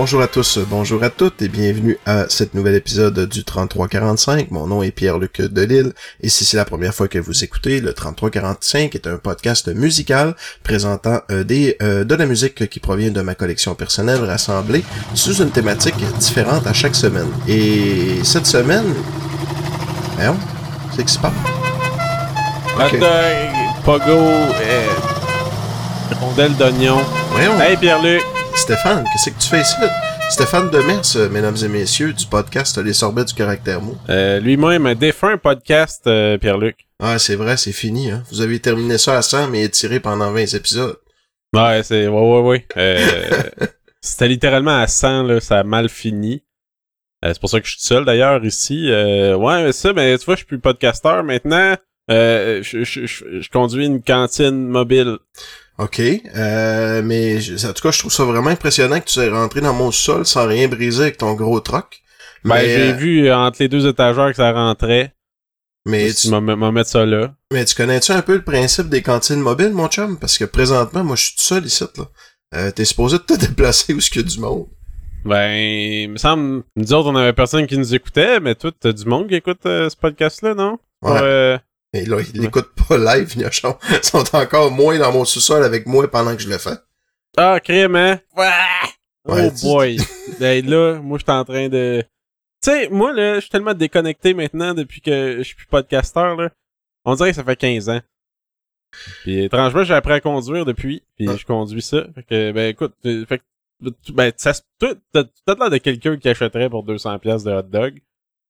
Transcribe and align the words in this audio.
Bonjour 0.00 0.22
à 0.22 0.28
tous, 0.28 0.60
bonjour 0.70 1.02
à 1.02 1.10
toutes 1.10 1.42
et 1.42 1.48
bienvenue 1.48 1.98
à 2.06 2.28
cet 2.28 2.54
nouvel 2.54 2.76
épisode 2.76 3.28
du 3.28 3.42
3345. 3.42 4.52
Mon 4.52 4.68
nom 4.68 4.80
est 4.80 4.92
Pierre-Luc 4.92 5.40
Delille 5.40 5.92
et 6.20 6.28
si 6.28 6.44
c'est 6.44 6.56
la 6.56 6.64
première 6.64 6.94
fois 6.94 7.08
que 7.08 7.18
vous 7.18 7.42
écoutez, 7.42 7.80
le 7.80 7.92
3345 7.92 8.94
est 8.94 9.08
un 9.08 9.16
podcast 9.16 9.66
musical 9.66 10.36
présentant 10.62 11.18
euh, 11.32 11.42
des 11.42 11.76
euh, 11.82 12.04
de 12.04 12.14
la 12.14 12.26
musique 12.26 12.68
qui 12.68 12.78
provient 12.78 13.10
de 13.10 13.20
ma 13.22 13.34
collection 13.34 13.74
personnelle 13.74 14.22
rassemblée 14.22 14.84
sous 15.14 15.42
une 15.42 15.50
thématique 15.50 15.98
différente 16.20 16.68
à 16.68 16.72
chaque 16.72 16.94
semaine. 16.94 17.28
Et 17.48 18.22
cette 18.22 18.46
semaine, 18.46 18.94
voyons, 20.14 20.36
c'est 20.94 21.04
qui 21.04 21.12
se 21.12 21.18
passe? 21.18 21.32
Pogo, 23.84 24.16
rondelle 26.20 26.54
d'oignon. 26.54 26.98
Voyons, 27.32 27.60
Hey 27.60 27.76
Pierre-Luc! 27.76 28.37
Stéphane, 28.62 29.04
qu'est-ce 29.12 29.30
que 29.30 29.40
tu 29.40 29.48
fais 29.48 29.60
ici? 29.60 29.74
là? 29.80 29.88
Stéphane 30.30 30.68
Demers, 30.70 31.16
euh, 31.16 31.28
mesdames 31.30 31.56
et 31.64 31.68
messieurs, 31.68 32.12
du 32.12 32.26
podcast 32.26 32.76
Les 32.78 32.92
Sorbets 32.92 33.24
du 33.24 33.32
Caractère 33.34 33.80
Mou. 33.80 33.96
Euh, 34.10 34.40
Lui-même 34.40 34.84
a 34.86 34.94
défunt 34.94 35.30
un 35.34 35.38
podcast, 35.38 36.06
euh, 36.06 36.36
Pierre-Luc. 36.38 36.86
Ah, 37.00 37.18
c'est 37.18 37.36
vrai, 37.36 37.56
c'est 37.56 37.72
fini, 37.72 38.10
hein. 38.10 38.24
Vous 38.30 38.40
avez 38.40 38.58
terminé 38.58 38.98
ça 38.98 39.16
à 39.16 39.22
100, 39.22 39.48
mais 39.48 39.62
étiré 39.62 40.00
pendant 40.00 40.32
20 40.32 40.54
épisodes. 40.54 40.96
Ouais, 41.54 41.82
c'est. 41.84 42.08
Ouais, 42.08 42.20
ouais, 42.20 42.40
ouais. 42.76 42.98
C'était 44.02 44.28
littéralement 44.28 44.76
à 44.78 44.86
100, 44.86 45.22
là, 45.22 45.40
ça 45.40 45.60
a 45.60 45.62
mal 45.64 45.88
fini. 45.88 46.42
C'est 47.22 47.40
pour 47.40 47.48
ça 47.50 47.60
que 47.60 47.66
je 47.66 47.72
suis 47.72 47.82
seul 47.82 48.04
d'ailleurs 48.04 48.44
ici. 48.44 48.88
Ouais, 48.90 49.64
mais 49.64 49.72
ça, 49.72 49.92
mais 49.92 50.18
tu 50.18 50.24
vois, 50.24 50.34
je 50.34 50.38
suis 50.38 50.46
plus 50.46 50.58
podcasteur 50.58 51.22
maintenant. 51.24 51.76
Je, 52.10 52.60
je, 52.62 53.06
je, 53.06 53.40
je 53.40 53.48
conduis 53.50 53.86
une 53.86 54.02
cantine 54.02 54.68
mobile. 54.68 55.18
OK, 55.78 56.00
euh, 56.00 57.02
mais 57.04 57.40
je- 57.40 57.66
en 57.66 57.72
tout 57.72 57.82
cas, 57.82 57.90
je 57.92 58.00
trouve 58.00 58.12
ça 58.12 58.24
vraiment 58.24 58.50
impressionnant 58.50 58.98
que 59.00 59.04
tu 59.06 59.12
sois 59.14 59.30
rentré 59.30 59.60
dans 59.60 59.72
mon 59.74 59.92
sol 59.92 60.26
sans 60.26 60.46
rien 60.46 60.66
briser 60.68 61.02
avec 61.02 61.18
ton 61.18 61.34
gros 61.34 61.60
troc. 61.60 62.00
Ben, 62.44 62.56
Mais, 62.56 62.68
j'ai 62.68 62.90
euh, 62.90 62.92
vu 62.94 63.32
entre 63.32 63.58
les 63.60 63.68
deux 63.68 63.86
étagères 63.86 64.30
que 64.30 64.36
ça 64.36 64.52
rentrait. 64.52 65.12
mais, 65.86 66.12
tu 66.12 66.30
m'as 66.30 66.40
mettre 66.72 66.90
ça 66.90 67.06
là. 67.06 67.32
mais 67.52 67.64
tu 67.64 67.74
connais-tu 67.74 68.12
un 68.12 68.22
peu 68.22 68.34
le 68.34 68.42
principe 68.42 68.88
des 68.88 69.02
cantines 69.02 69.40
mobiles, 69.40 69.70
mon 69.72 69.88
chum? 69.88 70.18
Parce 70.18 70.36
que 70.36 70.44
présentement, 70.44 71.04
moi, 71.04 71.16
je 71.16 71.24
suis 71.26 71.36
tout 71.36 71.42
seul 71.42 71.64
ici, 71.66 71.84
là. 71.96 72.04
Euh, 72.54 72.70
t'es 72.70 72.84
supposé 72.84 73.18
de 73.18 73.22
te 73.22 73.34
déplacer 73.46 73.92
où 73.94 73.98
est-ce 73.98 74.10
qu'il 74.10 74.22
y 74.22 74.24
a 74.24 74.28
du 74.28 74.40
monde. 74.40 74.66
Ben, 75.24 75.50
il 75.52 76.10
me 76.10 76.16
semble, 76.16 76.62
nous 76.76 76.92
autres, 76.92 77.08
on 77.10 77.16
avait 77.16 77.32
personne 77.32 77.66
qui 77.66 77.76
nous 77.78 77.94
écoutait, 77.94 78.40
mais 78.40 78.54
toi, 78.54 78.70
t'as 78.78 78.92
du 78.92 79.04
monde 79.04 79.28
qui 79.28 79.34
écoute 79.34 79.64
euh, 79.66 79.88
ce 79.90 79.96
podcast-là, 79.96 80.54
non? 80.54 80.72
Ouais. 81.02 81.10
Pour, 81.10 81.18
euh, 81.22 81.58
Et 81.94 82.04
là, 82.04 82.18
ils 82.20 82.40
l'écoutent 82.40 82.72
pas 82.88 82.98
live. 82.98 83.32
Ils 83.36 83.52
sont 84.02 84.36
encore 84.36 84.70
moins 84.70 84.98
dans 84.98 85.12
mon 85.12 85.24
sous-sol 85.24 85.64
avec 85.64 85.86
moi 85.86 86.08
pendant 86.10 86.36
que 86.36 86.42
je 86.42 86.48
le 86.48 86.58
fais. 86.58 86.76
Ah, 87.36 87.60
crème, 87.60 87.96
hein? 87.96 88.20
Ouais, 88.36 88.92
oh 89.24 89.50
boy. 89.62 89.98
ben 90.40 90.66
là, 90.66 91.00
moi, 91.00 91.18
je 91.18 91.24
suis 91.24 91.32
en 91.32 91.44
train 91.44 91.68
de... 91.68 92.02
Tu 92.62 92.70
sais, 92.70 92.88
moi, 92.88 93.12
là, 93.12 93.36
je 93.36 93.40
suis 93.40 93.50
tellement 93.50 93.74
déconnecté 93.74 94.34
maintenant 94.34 94.74
depuis 94.74 95.00
que 95.00 95.36
je 95.38 95.42
suis 95.42 95.54
plus 95.56 95.66
podcasteur, 95.66 96.36
là. 96.36 96.50
On 97.04 97.14
dirait 97.14 97.30
que 97.30 97.36
ça 97.36 97.44
fait 97.44 97.56
15 97.56 97.88
ans. 97.90 98.00
Puis 99.22 99.44
étrangement, 99.44 99.84
j'ai 99.84 99.94
appris 99.94 100.12
à 100.14 100.20
conduire 100.20 100.64
depuis, 100.64 101.02
puis 101.16 101.28
Ah. 101.28 101.36
je 101.36 101.44
conduis 101.46 101.82
ça. 101.82 102.06
Fait 102.14 102.22
que, 102.22 102.52
ben 102.52 102.68
écoute, 102.70 102.94
euh, 103.06 103.24
fait 103.26 103.38
que, 103.38 103.44
tu- 104.04 104.12
ben, 104.12 104.32
ça 104.36 104.52
T'as 104.80 104.94
l'air 105.54 105.70
de 105.70 105.78
quelqu'un 105.78 106.16
qui 106.16 106.28
achèterait 106.28 106.68
pour 106.70 106.84
200$ 106.84 107.18
piastres 107.20 107.48
de 107.48 107.54
hot 107.54 107.62
dog. 107.62 108.00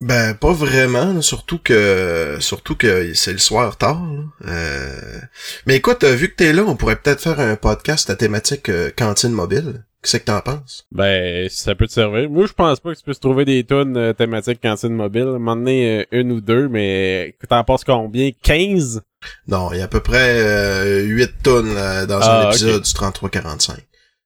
Ben, 0.01 0.35
pas 0.35 0.53
vraiment, 0.53 1.21
surtout 1.23 1.59
que 1.59 2.37
surtout 2.39 2.77
que 2.77 3.13
c'est 3.15 3.33
le 3.33 3.39
soir 3.39 3.77
tard. 3.77 4.01
là. 4.01 4.23
Euh, 4.53 5.21
Mais 5.67 5.77
écoute, 5.77 6.05
euh, 6.05 6.15
vu 6.15 6.29
que 6.31 6.37
t'es 6.37 6.53
là, 6.53 6.63
on 6.63 6.77
pourrait 6.77 6.97
peut-être 6.97 7.21
faire 7.21 7.41
un 7.41 7.57
podcast 7.57 8.09
à 8.09 8.15
thématique 8.15 8.69
euh, 8.69 8.91
cantine 8.97 9.33
mobile. 9.33 9.83
Qu'est-ce 10.01 10.19
que 10.19 10.25
t'en 10.27 10.41
penses? 10.41 10.87
Ben, 10.93 11.49
ça 11.51 11.75
peut 11.75 11.89
te 11.89 11.93
servir. 11.93 12.31
Moi, 12.31 12.47
je 12.47 12.53
pense 12.53 12.79
pas 12.79 12.93
que 12.93 12.99
tu 12.99 13.03
puisses 13.03 13.19
trouver 13.19 13.45
des 13.45 13.65
tonnes 13.65 13.97
euh, 13.97 14.13
thématiques 14.13 14.61
cantine 14.63 14.95
mobile. 14.95 15.25
Moment 15.25 15.57
donné, 15.57 16.07
une 16.13 16.31
ou 16.31 16.41
deux, 16.41 16.69
mais 16.69 17.35
t'en 17.49 17.65
penses 17.65 17.83
combien? 17.83 18.31
15? 18.45 19.03
Non, 19.49 19.71
il 19.73 19.79
y 19.79 19.81
a 19.81 19.85
à 19.87 19.89
peu 19.89 19.99
près 19.99 20.39
euh, 20.39 21.03
8 21.03 21.43
tonnes 21.43 21.75
dans 22.07 22.21
Ah, 22.23 22.47
un 22.47 22.51
épisode 22.51 22.77
ok. 22.77 22.83
du 22.85 22.93
33-45. 23.41 23.73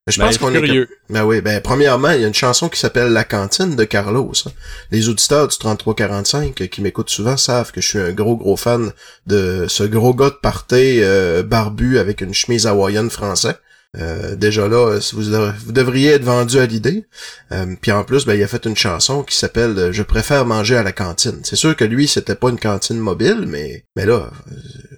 Je 0.09 0.19
Ben, 0.19 0.27
pense 0.27 0.39
qu'on 0.39 0.53
est... 0.53 0.59
curieux. 0.61 0.89
Ben 1.11 1.25
oui, 1.25 1.41
ben 1.41 1.61
premièrement, 1.61 2.11
il 2.11 2.21
y 2.23 2.25
a 2.25 2.27
une 2.27 2.35
chanson 2.35 2.69
qui 2.69 2.81
s'appelle 2.81 3.13
La 3.13 3.23
cantine 3.23 3.77
de 3.77 3.85
Carlos. 3.85 4.33
hein. 4.47 4.51
Les 4.91 5.09
auditeurs 5.09 5.47
du 5.47 5.57
3345 5.57 6.61
euh, 6.61 6.67
qui 6.67 6.81
m'écoutent 6.83 7.11
souvent 7.11 7.37
savent 7.37 7.71
que 7.71 7.81
je 7.81 7.87
suis 7.87 7.99
un 8.01 8.11
gros 8.13 8.37
gros 8.37 8.57
fan 8.57 8.93
de 9.29 9.67
ce 9.69 9.85
gros 9.85 10.13
gars 10.13 10.31
de 10.31 10.39
party 10.43 11.01
euh, 11.03 11.45
barbu 11.45 11.99
avec 11.99 12.21
une 12.21 12.35
chemise 12.35 12.67
hawaïenne 12.67 13.11
français. 13.11 13.55
Euh, 13.97 14.35
déjà 14.37 14.67
là, 14.69 14.89
euh, 14.89 15.01
vous, 15.13 15.23
dev- 15.31 15.53
vous 15.67 15.73
devriez 15.73 16.13
être 16.13 16.25
vendu 16.25 16.59
à 16.59 16.67
l'idée. 16.67 17.05
Euh, 17.53 17.67
Puis 17.81 17.93
en 17.93 18.03
plus, 18.03 18.25
ben, 18.27 18.35
il 18.35 18.43
a 18.43 18.49
fait 18.49 18.65
une 18.67 18.75
chanson 18.77 19.23
qui 19.23 19.37
s'appelle 19.37 19.91
Je 19.93 20.03
préfère 20.03 20.47
manger 20.47 20.77
à 20.77 20.83
la 20.83 20.93
cantine. 20.93 21.41
C'est 21.45 21.55
sûr 21.57 21.77
que 21.77 21.85
lui, 21.85 22.09
c'était 22.09 22.35
pas 22.35 22.49
une 22.49 22.59
cantine 22.59 22.99
mobile, 22.99 23.45
mais 23.47 23.85
mais 23.95 24.07
là, 24.07 24.31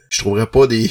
je 0.09 0.19
trouverais 0.21 0.47
pas 0.47 0.67
des. 0.67 0.91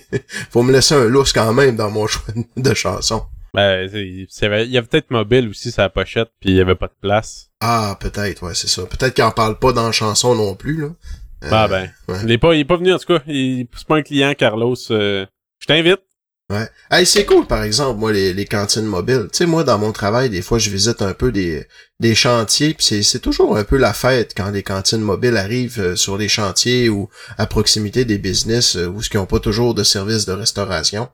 Faut 0.50 0.62
me 0.62 0.72
laisser 0.72 0.94
un 0.94 1.04
lousse 1.04 1.32
quand 1.32 1.52
même 1.52 1.76
dans 1.76 1.90
mon 1.90 2.06
choix 2.08 2.24
de 2.56 2.74
chanson. 2.74 3.22
Ben, 3.54 3.88
il 3.92 4.26
y 4.70 4.78
avait 4.78 4.86
peut-être 4.86 5.10
mobile 5.10 5.48
aussi 5.48 5.72
la 5.76 5.90
pochette, 5.90 6.30
puis 6.40 6.50
il 6.50 6.56
y 6.56 6.60
avait 6.60 6.74
pas 6.74 6.86
de 6.86 6.94
place. 7.00 7.50
Ah, 7.60 7.96
peut-être, 8.00 8.42
ouais, 8.42 8.54
c'est 8.54 8.68
ça. 8.68 8.82
Peut-être 8.86 9.14
qu'il 9.14 9.24
en 9.24 9.30
parle 9.30 9.58
pas 9.58 9.72
dans 9.72 9.86
la 9.86 9.92
chanson 9.92 10.34
non 10.34 10.54
plus, 10.54 10.80
là. 10.80 10.88
Euh, 11.44 11.48
Ah 11.50 11.68
ben. 11.68 11.90
ouais. 12.08 12.18
Il 12.24 12.30
est 12.30 12.38
pas, 12.38 12.54
il 12.54 12.60
est 12.60 12.64
pas 12.64 12.76
venu 12.76 12.92
en 12.92 12.98
tout 12.98 13.06
cas. 13.14 13.22
Il, 13.26 13.66
c'est 13.76 13.86
pas 13.86 13.96
un 13.96 14.02
client, 14.02 14.32
Carlos. 14.34 14.76
euh, 14.90 15.26
je 15.58 15.66
t'invite. 15.66 16.00
Ouais. 16.50 16.68
Hey, 16.90 17.06
c'est 17.06 17.24
cool, 17.24 17.46
par 17.46 17.62
exemple, 17.62 17.98
moi, 17.98 18.12
les, 18.12 18.32
les 18.34 18.44
cantines 18.46 18.84
mobiles. 18.84 19.28
Tu 19.32 19.38
sais, 19.38 19.46
moi, 19.46 19.64
dans 19.64 19.78
mon 19.78 19.92
travail, 19.92 20.28
des 20.28 20.42
fois, 20.42 20.58
je 20.58 20.70
visite 20.70 21.00
un 21.02 21.14
peu 21.14 21.32
des, 21.32 21.66
des 22.00 22.14
chantiers, 22.14 22.74
puis 22.74 22.84
c'est, 22.84 23.02
c'est 23.02 23.20
toujours 23.20 23.56
un 23.56 23.64
peu 23.64 23.76
la 23.76 23.92
fête 23.94 24.32
quand 24.36 24.50
les 24.50 24.62
cantines 24.62 25.00
mobiles 25.00 25.36
arrivent 25.36 25.80
euh, 25.80 25.96
sur 25.96 26.18
les 26.18 26.28
chantiers 26.28 26.88
ou 26.88 27.08
à 27.38 27.46
proximité 27.46 28.04
des 28.04 28.18
business 28.18 28.76
euh, 28.76 28.86
où 28.86 29.02
ce 29.02 29.08
qui 29.10 29.18
ont 29.18 29.26
pas 29.26 29.40
toujours 29.40 29.74
de 29.74 29.82
service 29.84 30.26
de 30.26 30.32
restauration. 30.32 31.08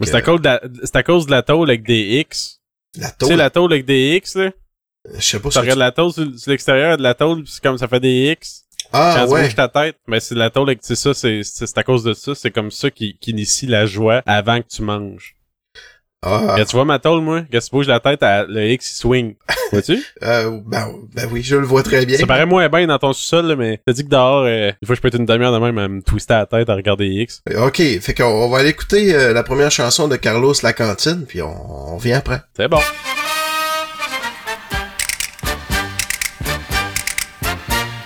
Mais 0.00 0.06
c'est 0.06 0.14
à 0.16 0.22
cause 0.22 0.40
de 0.40 0.44
la, 0.46 0.60
c'est 0.84 0.96
à 0.96 1.02
cause 1.02 1.26
de 1.26 1.30
la 1.30 1.42
tôle 1.42 1.68
avec 1.70 1.82
des 1.84 2.20
X. 2.20 2.60
la 2.96 3.10
Tu 3.10 3.16
tôle, 3.18 3.28
sais, 3.28 3.36
la 3.36 3.50
tôle 3.50 3.72
avec 3.72 3.84
des 3.86 4.16
X, 4.16 4.36
là? 4.36 4.50
je 5.14 5.20
sais 5.20 5.40
pas 5.40 5.48
Tu 5.48 5.54
si 5.54 5.58
regardes 5.58 5.78
la 5.80 5.90
tôle 5.92 6.12
sur, 6.12 6.38
sur 6.38 6.50
l'extérieur 6.50 6.96
de 6.96 7.02
la 7.02 7.14
tôle, 7.14 7.42
c'est 7.46 7.62
comme 7.62 7.76
ça 7.78 7.88
fait 7.88 8.00
des 8.00 8.30
X. 8.32 8.64
Ah, 8.92 9.14
Quand 9.16 9.26
tu 9.26 9.32
ouais. 9.32 9.42
bouges 9.44 9.54
ta 9.54 9.68
tête, 9.68 9.96
ben 10.06 10.20
c'est 10.20 10.34
la 10.34 10.50
tôle 10.50 10.68
avec, 10.68 10.80
c'est 10.82 10.94
ça, 10.96 11.14
c'est, 11.14 11.42
c'est 11.44 11.66
c'est 11.66 11.78
à 11.78 11.82
cause 11.82 12.04
de 12.04 12.12
ça. 12.14 12.34
C'est 12.34 12.50
comme 12.50 12.70
ça 12.70 12.90
qui, 12.90 13.16
qui 13.18 13.30
initie 13.30 13.66
la 13.66 13.86
joie 13.86 14.22
avant 14.26 14.60
que 14.60 14.66
tu 14.68 14.82
manges. 14.82 15.34
Ah, 16.24 16.54
Quand 16.56 16.64
tu 16.64 16.76
vois 16.76 16.84
ma 16.84 17.00
tôle, 17.00 17.20
moi, 17.20 17.40
quand 17.50 17.58
tu 17.58 17.70
bouges 17.72 17.88
la 17.88 17.98
tête, 17.98 18.20
elle- 18.22 18.46
le 18.48 18.64
X, 18.70 18.92
il 18.92 18.94
swing. 18.96 19.34
Vois-tu? 19.72 20.00
euh, 20.22 20.60
ben, 20.64 20.88
ben 21.14 21.28
oui, 21.32 21.42
je 21.42 21.56
le 21.56 21.66
vois 21.66 21.82
très 21.82 22.06
bien. 22.06 22.16
Ça 22.16 22.26
paraît 22.26 22.46
moins 22.46 22.68
bien 22.68 22.86
dans 22.86 22.98
ton 22.98 23.12
sous-sol, 23.12 23.46
là, 23.46 23.56
mais 23.56 23.80
t'as 23.84 23.92
dit 23.92 24.04
que 24.04 24.08
dehors, 24.08 24.44
euh, 24.46 24.70
des 24.80 24.86
fois, 24.86 24.94
je 24.94 25.00
peux 25.00 25.08
être 25.08 25.18
une 25.18 25.26
demi-heure 25.26 25.52
de 25.52 25.58
même 25.58 25.78
à 25.78 25.88
me 25.88 26.00
twister 26.00 26.34
la 26.34 26.46
tête 26.46 26.68
à 26.70 26.74
regarder 26.76 27.06
X. 27.06 27.42
Ok, 27.56 27.82
fait 28.00 28.14
qu'on 28.14 28.24
on 28.24 28.48
va 28.48 28.58
aller 28.58 28.68
écouter 28.68 29.12
euh, 29.14 29.32
la 29.32 29.42
première 29.42 29.72
chanson 29.72 30.06
de 30.06 30.14
Carlos 30.14 30.54
La 30.62 30.72
Cantine, 30.72 31.24
puis 31.26 31.42
on, 31.42 31.94
on 31.94 31.96
vient 31.96 32.18
après. 32.18 32.40
C'est 32.56 32.68
bon. 32.68 32.78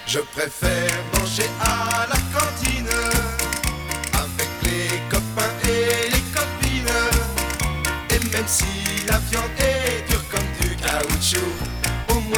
Je 0.06 0.18
préfère 0.20 0.94
manger 1.18 1.42
à 1.60 1.75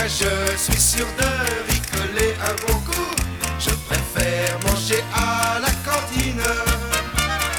je 0.08 0.56
suis 0.56 0.80
sûr 0.80 1.06
de 1.18 1.70
rigoler 1.70 2.34
un 2.40 2.54
bon 2.66 2.78
coup. 2.80 3.14
Je 3.60 3.70
préfère 3.70 4.58
manger 4.64 5.04
à 5.14 5.58
la 5.60 5.70
cantine, 5.84 6.42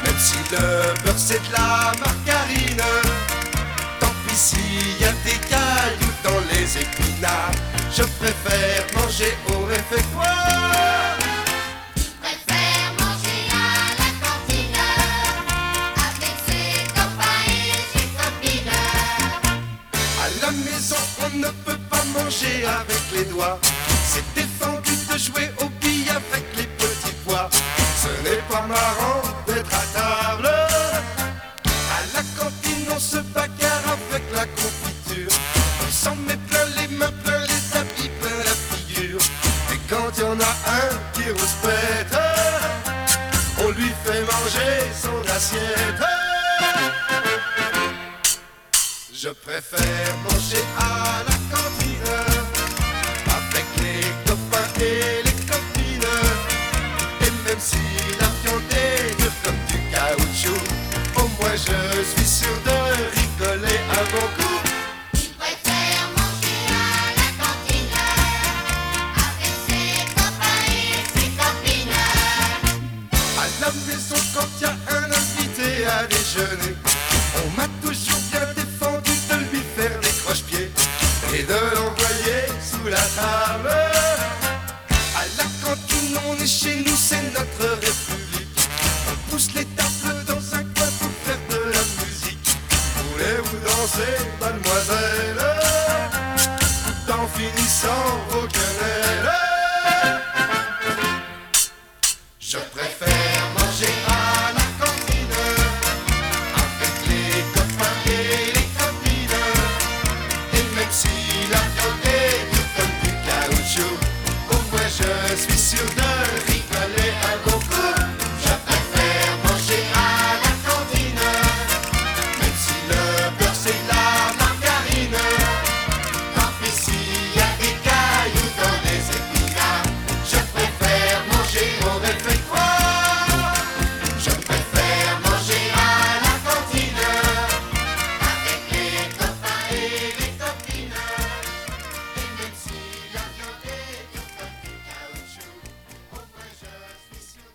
même 0.04 0.18
si 0.18 0.38
le 0.52 1.04
beurre 1.04 1.18
c'est 1.18 1.42
de 1.48 1.54
la 1.54 1.94
margarine. 2.00 2.84
Tant 4.00 4.14
pis 4.26 4.36
s'il 4.36 5.00
y 5.00 5.06
a 5.06 5.12
des 5.24 5.40
cailloux 5.48 6.16
dans 6.24 6.42
les 6.52 6.78
épinards, 6.78 7.52
je 7.96 8.04
préfère 8.04 8.86
manger 8.96 9.38
au 9.54 9.66
réfectoire. 9.66 10.79
Manger 22.30 22.64
avec 22.64 23.04
les 23.12 23.26
doigts. 23.26 23.60
C'est 24.12 24.28
défendu 24.36 24.92
de 25.12 25.18
jouer 25.18 25.50
au 25.62 25.70
billes 25.82 26.10
avec 26.10 26.46
les 26.58 26.68
petits 26.78 27.16
pois. 27.26 27.50
Ce 28.04 28.10
n'est 28.24 28.44
pas 28.48 28.66
marrant 28.68 29.22
d'être 29.48 29.74
à 29.74 29.86
table. 29.98 30.48
À 31.66 32.00
la 32.14 32.24
cantine, 32.38 32.86
on 32.96 33.00
se 33.00 33.18
bagarre 33.34 33.86
avec 33.98 34.24
la 34.36 34.46
confiture. 34.62 35.34
On 35.84 35.92
s'en 35.92 36.16
met 36.28 36.38
plein 36.50 36.66
les 36.78 36.88
mains, 36.98 37.14
plein 37.24 37.42
les 37.52 37.78
habits, 37.80 38.12
plein 38.22 38.38
la 38.50 38.56
figure. 38.70 39.22
Et 39.74 39.80
quand 39.90 40.10
il 40.18 40.22
y 40.22 40.26
en 40.26 40.40
a 40.40 40.54
un 40.82 40.90
qui 41.14 41.32
rouspète, 41.32 42.16
on 43.64 43.70
lui 43.72 43.92
fait 44.04 44.22
manger 44.34 44.76
son 45.04 45.20
assiette. 45.36 46.04
Je 49.12 49.30
préfère 49.30 50.16
manger 50.24 50.64
à 50.78 51.24
la 51.28 51.39
cantine 52.06 52.39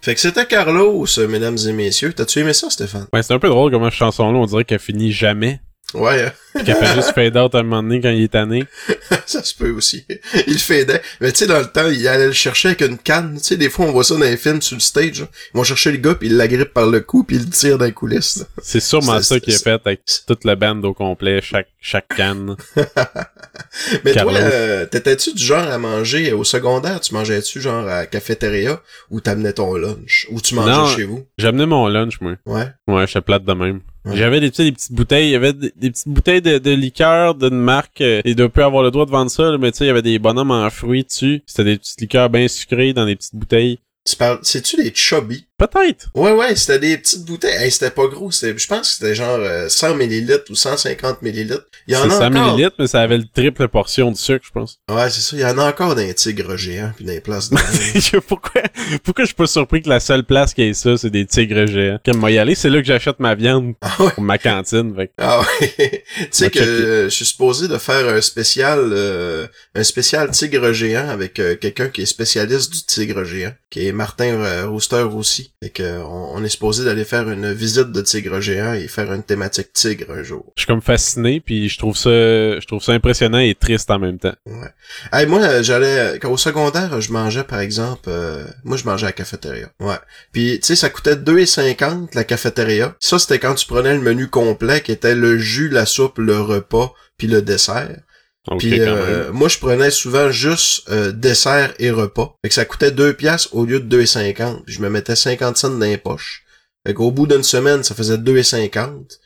Fait 0.04 0.14
que 0.14 0.20
c'était 0.20 0.44
Carlos, 0.44 1.06
mesdames 1.30 1.56
et 1.66 1.72
messieurs. 1.72 2.12
T'as-tu 2.12 2.40
aimé 2.40 2.52
ça, 2.52 2.68
Stéphane? 2.68 3.06
Ouais, 3.14 3.22
c'est 3.22 3.32
un 3.32 3.38
peu 3.38 3.48
drôle 3.48 3.72
comme 3.72 3.84
cette 3.84 3.94
chanson-là, 3.94 4.38
on 4.38 4.44
dirait 4.44 4.66
qu'elle 4.66 4.78
finit 4.78 5.12
jamais. 5.12 5.60
Ouais, 5.94 6.22
hein? 6.24 6.32
Puis 6.54 6.64
qu'elle 6.64 6.76
fait 6.76 6.94
juste 6.94 7.12
fade 7.14 7.36
out 7.36 7.54
à 7.54 7.58
un 7.58 7.62
moment 7.64 7.82
donné 7.82 8.00
quand 8.00 8.10
il 8.10 8.22
est 8.24 8.28
tanné. 8.32 8.64
ça 9.26 9.42
se 9.42 9.54
peut 9.54 9.70
aussi. 9.70 10.04
Il 10.46 10.58
faisait. 10.58 11.02
Mais 11.20 11.32
tu 11.32 11.38
sais, 11.38 11.46
dans 11.46 11.58
le 11.58 11.66
temps, 11.66 11.88
il 11.88 12.06
allait 12.06 12.26
le 12.26 12.32
chercher 12.32 12.68
avec 12.68 12.82
une 12.82 12.96
canne. 12.98 13.34
Tu 13.38 13.44
sais, 13.44 13.56
des 13.56 13.68
fois, 13.70 13.86
on 13.86 13.92
voit 13.92 14.04
ça 14.04 14.14
dans 14.14 14.20
les 14.20 14.36
films 14.36 14.62
sur 14.62 14.76
le 14.76 14.80
stage. 14.80 15.20
là. 15.20 15.26
Ils 15.52 15.56
vont 15.56 15.64
chercher 15.64 15.90
le 15.90 15.96
gars, 15.98 16.14
puis 16.14 16.28
ils 16.28 16.36
l'agrippent 16.36 16.72
par 16.74 16.86
le 16.86 17.00
cou, 17.00 17.24
puis 17.24 17.36
ils 17.36 17.42
le 17.44 17.50
tirent 17.50 17.78
dans 17.78 17.84
les 17.86 17.92
coulisses. 17.92 18.44
C'est 18.62 18.80
sûrement 18.80 19.20
ça 19.20 19.40
qu'il 19.40 19.54
a 19.54 19.58
fait 19.58 19.70
avec 19.84 20.02
toute 20.26 20.44
la 20.44 20.54
band 20.54 20.80
au 20.84 20.94
complet, 20.94 21.40
chaque, 21.42 21.68
chaque 21.80 22.08
canne. 22.14 22.56
Mais 24.04 24.12
Carlos. 24.12 24.30
toi, 24.32 24.40
euh, 24.40 24.86
t'étais-tu 24.86 25.32
du 25.34 25.42
genre 25.44 25.68
à 25.68 25.78
manger 25.78 26.32
au 26.32 26.44
secondaire? 26.44 27.00
Tu 27.00 27.14
mangeais-tu 27.14 27.60
genre 27.60 27.88
à 27.88 28.06
cafétéria 28.06 28.80
ou 29.10 29.20
t'amenais 29.20 29.52
ton 29.52 29.74
lunch? 29.74 30.26
Ou 30.30 30.40
tu 30.40 30.54
mangeais 30.54 30.70
Non. 30.70 30.86
chez 30.88 31.04
vous? 31.04 31.26
J'amenais 31.38 31.66
mon 31.66 31.86
lunch, 31.88 32.20
moi. 32.20 32.34
Ouais. 32.46 32.66
Ouais, 32.86 33.06
j'étais 33.06 33.20
plate 33.20 33.44
de 33.44 33.52
même. 33.52 33.80
Ouais. 34.04 34.16
J'avais 34.16 34.40
des, 34.40 34.50
tu 34.50 34.56
sais, 34.56 34.64
des 34.64 34.72
petites 34.72 34.92
bouteilles, 34.92 35.28
il 35.28 35.32
y 35.32 35.34
avait 35.34 35.52
des, 35.54 35.72
des 35.76 35.90
petites 35.90 36.08
bouteilles 36.08 36.42
de, 36.42 36.58
de 36.58 36.70
liqueur 36.72 37.34
d'une 37.34 37.58
marque, 37.58 38.02
euh, 38.02 38.20
et 38.24 38.34
de 38.34 38.46
peu 38.46 38.62
avoir 38.62 38.82
le 38.82 38.90
droit 38.90 39.06
de 39.06 39.10
vendre 39.10 39.30
ça, 39.30 39.50
là, 39.50 39.58
mais 39.58 39.72
tu 39.72 39.78
sais, 39.78 39.84
il 39.84 39.88
y 39.88 39.90
avait 39.90 40.02
des 40.02 40.18
bonhommes 40.18 40.50
en 40.50 40.68
fruits 40.68 41.04
dessus. 41.04 41.42
C'était 41.46 41.64
des 41.64 41.78
petites 41.78 42.00
liqueurs 42.00 42.28
bien 42.28 42.46
sucrées 42.48 42.92
dans 42.92 43.06
des 43.06 43.16
petites 43.16 43.34
bouteilles. 43.34 43.78
Tu 44.04 44.16
parles, 44.16 44.40
c'est-tu 44.42 44.76
des 44.76 44.92
chubby? 44.94 45.46
Peut-être. 45.56 46.08
Ouais, 46.16 46.32
ouais, 46.32 46.56
c'était 46.56 46.80
des 46.80 46.98
petites 46.98 47.24
bouteilles. 47.24 47.54
Hey, 47.62 47.70
c'était 47.70 47.90
pas 47.90 48.06
gros. 48.08 48.30
C'était, 48.32 48.58
je 48.58 48.66
pense 48.66 48.80
que 48.80 48.86
c'était 48.96 49.14
genre 49.14 49.38
euh, 49.38 49.68
100 49.68 49.94
millilitres 49.94 50.44
ou 50.50 50.54
150 50.56 51.22
millilitres. 51.22 51.66
Il 51.86 51.94
y 51.94 51.96
en 51.96 52.02
a 52.04 52.10
100 52.10 52.16
encore. 52.16 52.30
millilitres, 52.30 52.74
mais 52.78 52.88
ça 52.88 53.00
avait 53.02 53.18
le 53.18 53.24
triple 53.32 53.68
portion 53.68 54.10
de 54.10 54.16
sucre, 54.16 54.44
je 54.44 54.50
pense. 54.50 54.80
Ouais, 54.90 55.08
c'est 55.10 55.20
ça. 55.20 55.36
Il 55.36 55.40
y 55.40 55.44
en 55.44 55.56
a 55.58 55.68
encore 55.68 55.94
d'un 55.94 56.12
tigre 56.12 56.56
géant 56.56 56.92
puis 56.96 57.04
des 57.04 57.20
places 57.20 57.50
de 57.50 58.18
pourquoi, 58.26 58.62
pourquoi 59.04 59.24
je 59.24 59.26
suis 59.26 59.34
pas 59.36 59.46
surpris 59.46 59.80
que 59.82 59.88
la 59.88 60.00
seule 60.00 60.24
place 60.24 60.54
qui 60.54 60.62
ait 60.62 60.74
ça, 60.74 60.96
c'est 60.96 61.10
des 61.10 61.24
tigres 61.26 61.66
géants? 61.66 61.98
Comme 62.04 62.16
moi 62.18 62.32
y 62.32 62.38
aller, 62.38 62.54
c'est 62.56 62.70
là 62.70 62.80
que 62.80 62.86
j'achète 62.86 63.20
ma 63.20 63.34
viande 63.36 63.74
Ah 63.80 63.94
ouais. 64.00 64.10
pour 64.10 64.24
ma 64.24 64.38
cantine. 64.38 64.92
Fait. 64.96 65.12
Ah 65.18 65.40
ouais. 65.60 65.68
tu 66.18 66.26
sais 66.32 66.50
que 66.50 66.58
euh, 66.58 67.04
je 67.04 67.14
suis 67.14 67.26
supposé 67.26 67.68
de 67.68 67.78
faire 67.78 68.08
un 68.08 68.20
spécial 68.20 68.80
euh, 68.92 69.46
un 69.76 69.84
spécial 69.84 70.30
tigre 70.32 70.72
géant 70.72 71.08
avec 71.08 71.38
euh, 71.38 71.54
quelqu'un 71.54 71.88
qui 71.88 72.02
est 72.02 72.06
spécialiste 72.06 72.72
du 72.72 72.82
tigre 72.82 73.22
géant, 73.24 73.52
qui 73.70 73.86
est 73.86 73.92
Martin 73.92 74.34
euh, 74.40 74.66
Rooster 74.68 75.02
aussi. 75.02 75.43
Fait 75.62 75.70
que 75.70 75.82
euh, 75.82 76.04
on, 76.04 76.36
on 76.36 76.44
est 76.44 76.48
supposé 76.48 76.84
d'aller 76.84 77.04
faire 77.04 77.28
une 77.30 77.52
visite 77.52 77.90
de 77.92 78.00
tigre 78.00 78.40
géant 78.40 78.74
et 78.74 78.88
faire 78.88 79.12
une 79.12 79.22
thématique 79.22 79.72
tigre 79.72 80.12
un 80.12 80.22
jour. 80.22 80.52
Je 80.56 80.62
suis 80.62 80.66
comme 80.66 80.82
fasciné, 80.82 81.40
puis 81.40 81.68
je 81.68 81.78
trouve 81.78 81.96
ça, 81.96 82.10
je 82.10 82.66
trouve 82.66 82.82
ça 82.82 82.92
impressionnant 82.92 83.38
et 83.38 83.54
triste 83.54 83.90
en 83.90 83.98
même 83.98 84.18
temps. 84.18 84.34
Ouais. 84.46 84.68
Hey, 85.12 85.26
moi, 85.26 85.40
euh, 85.42 85.62
j'allais 85.62 86.18
quand 86.20 86.30
au 86.30 86.36
secondaire, 86.36 87.00
je 87.00 87.12
mangeais 87.12 87.44
par 87.44 87.60
exemple, 87.60 88.08
euh, 88.08 88.44
moi 88.64 88.76
je 88.76 88.84
mangeais 88.84 89.06
à 89.06 89.08
la 89.08 89.12
cafétéria. 89.12 89.68
Ouais. 89.80 89.98
Puis 90.32 90.58
tu 90.60 90.66
sais, 90.66 90.76
ça 90.76 90.90
coûtait 90.90 91.16
2,50 91.16 92.14
la 92.14 92.24
cafétéria. 92.24 92.94
Ça 93.00 93.18
c'était 93.18 93.38
quand 93.38 93.54
tu 93.54 93.66
prenais 93.66 93.94
le 93.94 94.00
menu 94.00 94.28
complet 94.28 94.80
qui 94.80 94.92
était 94.92 95.14
le 95.14 95.38
jus, 95.38 95.68
la 95.68 95.86
soupe, 95.86 96.18
le 96.18 96.40
repas, 96.40 96.92
puis 97.16 97.26
le 97.28 97.42
dessert. 97.42 97.96
Ok, 98.50 98.58
Puis 98.58 98.78
euh, 98.80 99.32
moi 99.32 99.48
je 99.48 99.58
prenais 99.58 99.90
souvent 99.90 100.30
juste 100.30 100.88
euh, 100.90 101.12
dessert 101.12 101.72
et 101.78 101.90
repas. 101.90 102.36
Fait 102.42 102.48
que 102.50 102.54
ça 102.54 102.64
coûtait 102.66 102.90
2 102.90 103.14
piastres 103.14 103.54
au 103.54 103.64
lieu 103.64 103.80
de 103.80 103.96
2,50. 104.02 104.64
Puis 104.64 104.74
je 104.74 104.80
me 104.82 104.90
mettais 104.90 105.16
50 105.16 105.56
cents 105.56 105.70
dans 105.70 105.78
les 105.86 105.96
poches. 105.96 106.44
Fait 106.86 106.92
qu'au 106.92 107.10
bout 107.10 107.26
d'une 107.26 107.42
semaine, 107.42 107.82
ça 107.82 107.94
faisait 107.94 108.18
2,50. 108.18 109.18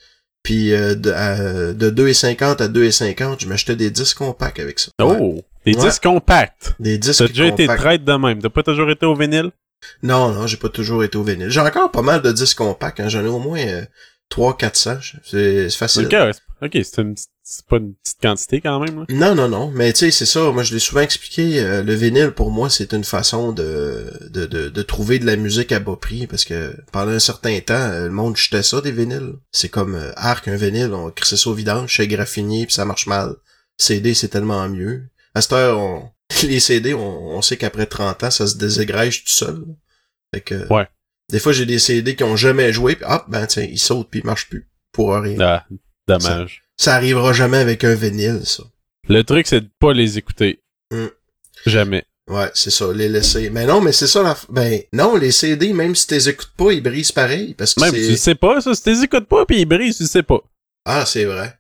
Puis 0.45 0.73
euh, 0.73 0.95
de, 0.95 1.11
à- 1.11 1.73
de 1.73 1.91
2,50 1.91 2.63
à 2.63 2.69
2,50, 2.69 3.41
je 3.41 3.47
m'achetais 3.49 3.75
des 3.77 3.91
disques 3.91 4.19
compacts 4.19 4.61
avec 4.61 4.79
ça. 4.79 4.91
Ouais. 5.03 5.17
Oh! 5.21 5.41
Des 5.67 5.75
Ouais. 5.75 5.85
disques 5.85 6.05
compacts. 6.05 6.75
Des 6.79 6.97
disques 6.97 7.19
T'as 7.19 7.29
déjà 7.29 7.47
été 7.47 7.65
compacts. 7.67 7.81
traite 7.83 8.05
de 8.05 8.13
même. 8.15 8.41
T'as 8.41 8.49
pas 8.49 8.63
toujours 8.63 8.89
été 8.91 9.05
au 9.05 9.17
vinyle? 9.17 9.51
Non, 10.03 10.33
non, 10.33 10.47
j'ai 10.47 10.57
pas 10.57 10.69
toujours 10.69 11.03
été 11.05 11.19
au 11.19 11.25
vinyle. 11.25 11.51
J'ai 11.51 11.61
encore 11.61 11.91
pas 11.91 12.03
mal 12.03 12.23
de 12.23 12.31
disques 12.33 12.59
compacts. 12.59 13.01
Hein. 13.01 13.09
J'en 13.09 13.25
ai 13.25 13.29
au 13.29 13.39
moins 13.41 13.59
euh, 14.37 14.51
300-400. 14.53 15.21
C'est 15.25 15.71
c'est 15.71 15.77
facile. 15.77 16.07
Ok, 16.07 16.13
ouais, 16.13 16.33
c'est- 16.33 16.67
ok, 16.67 16.85
c'est 16.85 17.03
une 17.03 17.15
c'est 17.51 17.65
pas 17.67 17.79
une 17.79 17.95
petite 17.95 18.21
quantité 18.21 18.61
quand 18.61 18.79
même, 18.79 18.99
là. 19.01 19.05
Non, 19.09 19.35
non, 19.35 19.49
non. 19.49 19.71
Mais 19.75 19.91
tu 19.95 20.01
sais, 20.01 20.11
c'est 20.11 20.27
ça. 20.27 20.51
Moi, 20.53 20.63
je 20.65 20.75
l'ai 20.75 20.81
souvent 20.81 21.01
expliqué. 21.01 21.61
euh, 21.61 21.83
le 21.83 21.95
vinyle, 21.95 22.33
pour 22.33 22.51
moi, 22.51 22.69
c'est 22.69 22.93
une 22.93 23.05
façon 23.05 23.53
de, 23.53 24.13
de, 24.29 24.45
de, 24.45 24.69
de 24.69 24.83
trouver 24.83 25.19
de 25.19 25.25
la 25.25 25.37
musique 25.37 25.73
à 25.73 25.81
bas 25.81 25.97
prix. 25.97 26.27
Parce 26.27 26.45
que 26.45 26.77
pendant 26.93 27.13
un 27.13 27.19
certain 27.19 27.59
temps, 27.61 27.73
euh, 27.75 28.05
le 28.05 28.11
monde 28.11 28.37
jetait 28.37 28.63
ça, 28.63 28.83
des 28.83 28.93
vinyles. 28.93 29.33
C'est 29.51 29.71
comme 29.71 29.95
euh, 29.95 30.13
arc, 30.17 30.47
un 30.47 30.57
vinyle. 30.57 30.93
On 30.93 31.11
crissait 31.11 31.39
ça 31.39 31.49
au 31.49 31.55
vidange 31.55 31.89
chez 31.91 32.07
Graffinier, 32.07 32.67
puis 32.67 32.75
ça 32.75 32.85
marche 32.85 33.07
mal. 33.07 33.35
CD, 33.79 34.13
c'est 34.13 34.29
tellement 34.29 34.69
mieux. 34.69 35.05
À 35.35 35.41
cette 35.41 35.53
heure, 35.55 35.79
on... 35.79 36.11
les 36.43 36.61
CD, 36.61 36.93
on, 36.93 37.01
on 37.29 37.41
sait 37.41 37.57
qu'après 37.57 37.87
30 37.87 38.25
ans, 38.25 38.31
ça 38.31 38.47
se 38.47 38.59
déségrège 38.59 39.25
tout 39.25 39.31
seul. 39.33 39.65
Fait 40.35 40.43
que... 40.43 40.71
Ouais. 40.71 40.87
Des 41.31 41.39
fois, 41.39 41.53
j'ai 41.53 41.67
des 41.67 41.79
CD 41.79 42.17
qui 42.17 42.25
ont 42.25 42.37
jamais 42.37 42.73
joué, 42.73 42.97
puis 42.97 43.05
hop, 43.07 43.25
ben 43.29 43.47
tiens, 43.47 43.67
ils 43.71 43.79
sautent, 43.79 44.09
puis 44.11 44.21
ils 44.21 44.27
marchent 44.27 44.49
plus. 44.49 44.69
Pour 44.93 45.15
rien. 45.15 45.37
Ah, 45.41 45.67
dommage. 46.07 46.63
Ça 46.77 46.95
arrivera 46.95 47.33
jamais 47.33 47.59
avec 47.59 47.85
un 47.85 47.95
vinyle, 47.95 48.43
ça. 48.45 48.65
Le 49.09 49.23
truc, 49.23 49.47
c'est 49.47 49.61
de 49.61 49.71
pas 49.79 49.93
les 49.93 50.19
écouter. 50.19 50.61
Mm. 50.93 51.07
Jamais. 51.67 52.05
Ouais, 52.29 52.51
c'est 52.55 52.71
ça, 52.71 52.93
les 52.93 53.09
laisser. 53.09 53.49
Mais 53.51 53.67
non, 53.67 53.81
mais 53.81 53.93
c'est 53.93 54.07
ça 54.07 54.23
la... 54.23 54.37
Ben, 54.51 54.83
non, 54.93 55.17
les 55.17 55.33
CD, 55.33 55.73
même 55.73 55.95
si 55.95 56.07
t'es 56.07 56.29
écoutes 56.29 56.53
pas, 56.57 56.73
ils 56.73 56.83
brisent 56.83 57.13
pareil, 57.13 57.55
parce 57.55 57.75
que 57.75 57.81
Même, 57.81 57.93
tu 57.93 58.17
sais 58.17 58.35
pas, 58.35 58.61
ça. 58.61 58.75
Si 58.75 58.83
t'es 58.83 59.03
écoutes 59.03 59.27
pas, 59.27 59.47
pis 59.47 59.61
ils 59.61 59.67
brisent, 59.67 59.97
tu 59.97 60.07
sais 60.07 60.23
pas. 60.23 60.41
Ah, 60.85 61.07
c'est 61.07 61.25
vrai. 61.25 61.59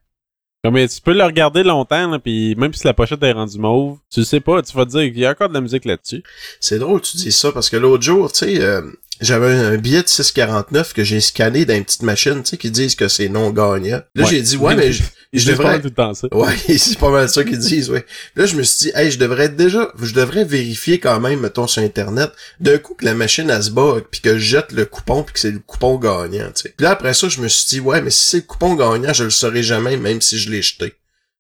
Comme, 0.63 0.75
mais 0.75 0.89
tu 0.89 1.01
peux 1.01 1.15
le 1.15 1.25
regarder 1.25 1.63
longtemps, 1.63 2.11
là, 2.11 2.19
pis 2.19 2.55
même 2.57 2.75
si 2.75 2.85
la 2.87 2.93
pochette 2.93 3.23
est 3.23 3.33
rendue 3.33 3.59
mauve, 3.59 3.99
tu 4.13 4.25
sais 4.25 4.41
pas, 4.41 4.61
tu 4.61 4.77
vas 4.77 4.85
te 4.85 4.91
dire 4.91 5.05
qu'il 5.05 5.21
y 5.21 5.27
a 5.27 5.31
encore 5.31 5.49
de 5.49 5.55
la 5.55 5.61
musique 5.61 5.85
là-dessus. 5.85 6.23
C'est 6.61 6.79
drôle 6.79 7.01
que 7.01 7.07
tu 7.07 7.17
dis 7.17 7.33
ça, 7.33 7.51
parce 7.53 7.71
que 7.71 7.77
l'autre 7.77 8.03
jour, 8.03 8.31
tu 8.31 8.41
sais, 8.41 8.61
euh, 8.61 8.83
j'avais 9.21 9.53
un, 9.53 9.77
billet 9.77 10.03
de 10.03 10.07
6,49 10.09 10.93
que 10.93 11.05
j'ai 11.05 11.21
scanné 11.21 11.65
dans 11.65 11.75
une 11.75 11.85
petite 11.85 12.03
machine, 12.03 12.43
tu 12.43 12.51
sais, 12.51 12.57
qui 12.57 12.71
disent 12.71 12.95
que 12.95 13.09
c'est 13.09 13.29
non 13.29 13.51
gagnant. 13.51 14.01
Là, 14.15 14.25
Ouais. 14.25 14.27
j'ai 14.31 14.43
dit, 14.43 14.57
ouais, 14.57 14.75
mais 14.77 14.93
je, 14.93 15.03
je 15.33 15.51
devrais... 15.51 15.79
tout 15.81 15.89
le 15.89 15.95
temps 15.95 16.15
ça. 16.15 16.29
Ouais, 16.33 16.57
c'est 16.79 16.99
pas 16.99 17.11
mal 17.11 17.29
ça 17.29 17.45
qu'ils 17.45 17.59
disent, 17.59 17.91
ouais. 17.91 18.05
Là, 18.37 18.47
je 18.47 18.57
me 18.57 18.63
suis 18.63 18.87
dit, 18.87 18.93
hey, 18.95 19.11
je 19.11 19.19
devrais 19.19 19.49
déjà, 19.49 19.93
je 20.01 20.15
devrais 20.15 20.45
vérifier 20.45 20.99
quand 21.01 21.21
même, 21.21 21.41
mettons, 21.41 21.67
sur 21.67 21.83
Internet, 21.83 22.31
d'un 22.61 22.79
coup 22.79 22.95
que 22.95 23.05
la 23.05 23.15
machine, 23.15 23.51
elle 23.51 23.63
se 23.63 23.71
bat, 23.71 23.97
puis 24.11 24.21
que 24.21 24.39
je 24.39 24.45
jette 24.45 24.73
le 24.73 24.85
coupon, 24.85 25.23
puis 25.23 25.35
que 25.35 25.41
c'est 25.41 25.51
le 25.51 25.59
coupon 25.61 25.97
gagnant, 25.99 26.49
tu 26.55 26.63
sais. 26.63 26.75
Puis 26.77 26.85
là, 26.85 26.91
après 26.93 27.15
ça, 27.15 27.29
je 27.29 27.41
me 27.41 27.49
suis 27.49 27.69
dit, 27.69 27.81
ouais, 27.81 28.01
mais 28.01 28.11
si 28.11 28.31
c'est 28.31 28.37
le 28.39 28.43
coupon 28.45 28.75
gagnant, 28.75 29.13
je 29.13 29.25
le 29.25 29.31
saurai 29.31 29.63
jamais, 29.63 29.97
même 29.97 30.21
si 30.21 30.39
je 30.39 30.51
l'ai 30.51 30.63
jeté. 30.63 30.95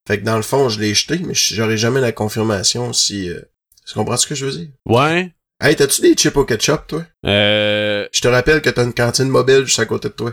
Fait 0.06 0.18
que 0.18 0.24
dans 0.24 0.36
le 0.36 0.42
fond, 0.42 0.68
je 0.68 0.80
l'ai 0.80 0.94
jeté, 0.94 1.18
mais 1.18 1.34
j'aurai 1.34 1.76
jamais 1.76 2.00
la 2.00 2.12
confirmation 2.12 2.92
si... 2.92 3.28
Euh... 3.28 3.40
Tu 3.86 3.94
comprends 3.94 4.16
ce 4.18 4.26
que 4.26 4.34
je 4.34 4.44
veux 4.44 4.52
dire? 4.52 4.68
Ouais. 4.84 5.32
Hey, 5.60 5.74
t'as-tu 5.74 6.02
des 6.02 6.14
chips 6.14 6.36
au 6.36 6.44
ketchup, 6.44 6.86
toi? 6.86 7.04
Euh, 7.26 8.06
Je 8.12 8.20
te 8.20 8.28
rappelle 8.28 8.62
que 8.62 8.70
t'as 8.70 8.84
une 8.84 8.94
cantine 8.94 9.28
mobile 9.28 9.64
juste 9.64 9.80
à 9.80 9.86
côté 9.86 10.08
de 10.08 10.14
toi. 10.14 10.32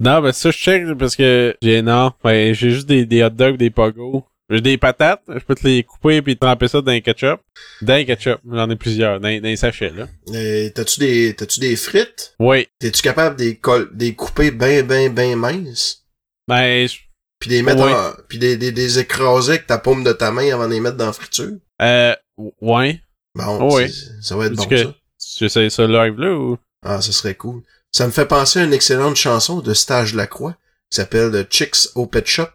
non, 0.00 0.20
ben 0.20 0.32
ça, 0.32 0.50
je 0.50 0.56
check 0.58 0.82
parce 0.98 1.16
que 1.16 1.56
j'ai, 1.62 1.80
non, 1.80 2.12
ben, 2.22 2.54
j'ai 2.54 2.70
juste 2.70 2.86
des, 2.86 3.06
des 3.06 3.22
hot 3.24 3.30
dogs, 3.30 3.56
des 3.56 3.70
pogos. 3.70 4.24
J'ai 4.50 4.60
des 4.60 4.76
patates, 4.78 5.22
je 5.28 5.38
peux 5.40 5.54
te 5.56 5.66
les 5.66 5.82
couper 5.82 6.22
puis 6.22 6.36
tremper 6.36 6.68
ça 6.68 6.80
dans 6.80 6.92
un 6.92 7.00
ketchup. 7.00 7.40
Dans 7.82 7.94
un 7.94 8.04
ketchup, 8.04 8.38
j'en 8.48 8.70
ai 8.70 8.76
plusieurs, 8.76 9.18
dans, 9.18 9.28
dans 9.40 9.48
les 9.48 9.56
sachets, 9.56 9.90
là. 9.90 10.06
Euh, 10.34 10.68
t'as-tu 10.74 11.00
des, 11.00 11.34
t'as-tu 11.34 11.58
des 11.58 11.74
frites? 11.74 12.34
Oui. 12.38 12.68
T'es-tu 12.78 13.02
capable 13.02 13.36
de 13.36 13.44
les, 13.44 13.56
col- 13.56 13.90
de 13.92 14.04
les 14.04 14.14
couper 14.14 14.50
ben, 14.52 14.86
ben, 14.86 15.12
ben 15.12 15.34
minces? 15.36 16.04
Ben, 16.46 16.86
je- 16.86 16.98
Puis 17.40 17.48
des 17.50 17.62
mettre 17.62 17.82
Ouais. 17.82 17.92
en, 17.92 18.12
puis 18.28 18.38
des, 18.38 18.56
des, 18.56 18.70
des 18.72 18.98
écraser 19.00 19.52
avec 19.54 19.66
ta 19.66 19.78
paume 19.78 20.04
de 20.04 20.12
ta 20.12 20.30
main 20.30 20.52
avant 20.52 20.68
de 20.68 20.74
les 20.74 20.80
mettre 20.80 20.96
dans 20.98 21.06
la 21.06 21.12
friture? 21.14 21.52
euh, 21.82 22.14
ouais. 22.60 23.00
Bon, 23.36 23.74
Ouais. 23.74 23.88
c'est- 23.88 24.22
ça 24.22 24.36
va 24.36 24.46
être 24.46 24.54
bon, 24.54 24.64
que- 24.66 24.76
ça. 24.84 24.94
Tu 25.38 25.44
essayes 25.44 25.70
ça 25.70 25.86
live, 25.86 26.18
là, 26.18 26.32
ou? 26.34 26.58
Ah, 26.82 27.00
ça 27.02 27.12
serait 27.12 27.34
cool. 27.34 27.62
Ça 27.92 28.06
me 28.06 28.12
fait 28.12 28.26
penser 28.26 28.60
à 28.60 28.64
une 28.64 28.72
excellente 28.72 29.16
chanson 29.16 29.60
de 29.60 29.74
Stage 29.74 30.14
Lacroix 30.14 30.56
qui 30.90 30.96
s'appelle 30.96 31.30
The 31.32 31.50
Chicks 31.52 31.88
au 31.94 32.06
Pet 32.06 32.26
Shop. 32.26 32.48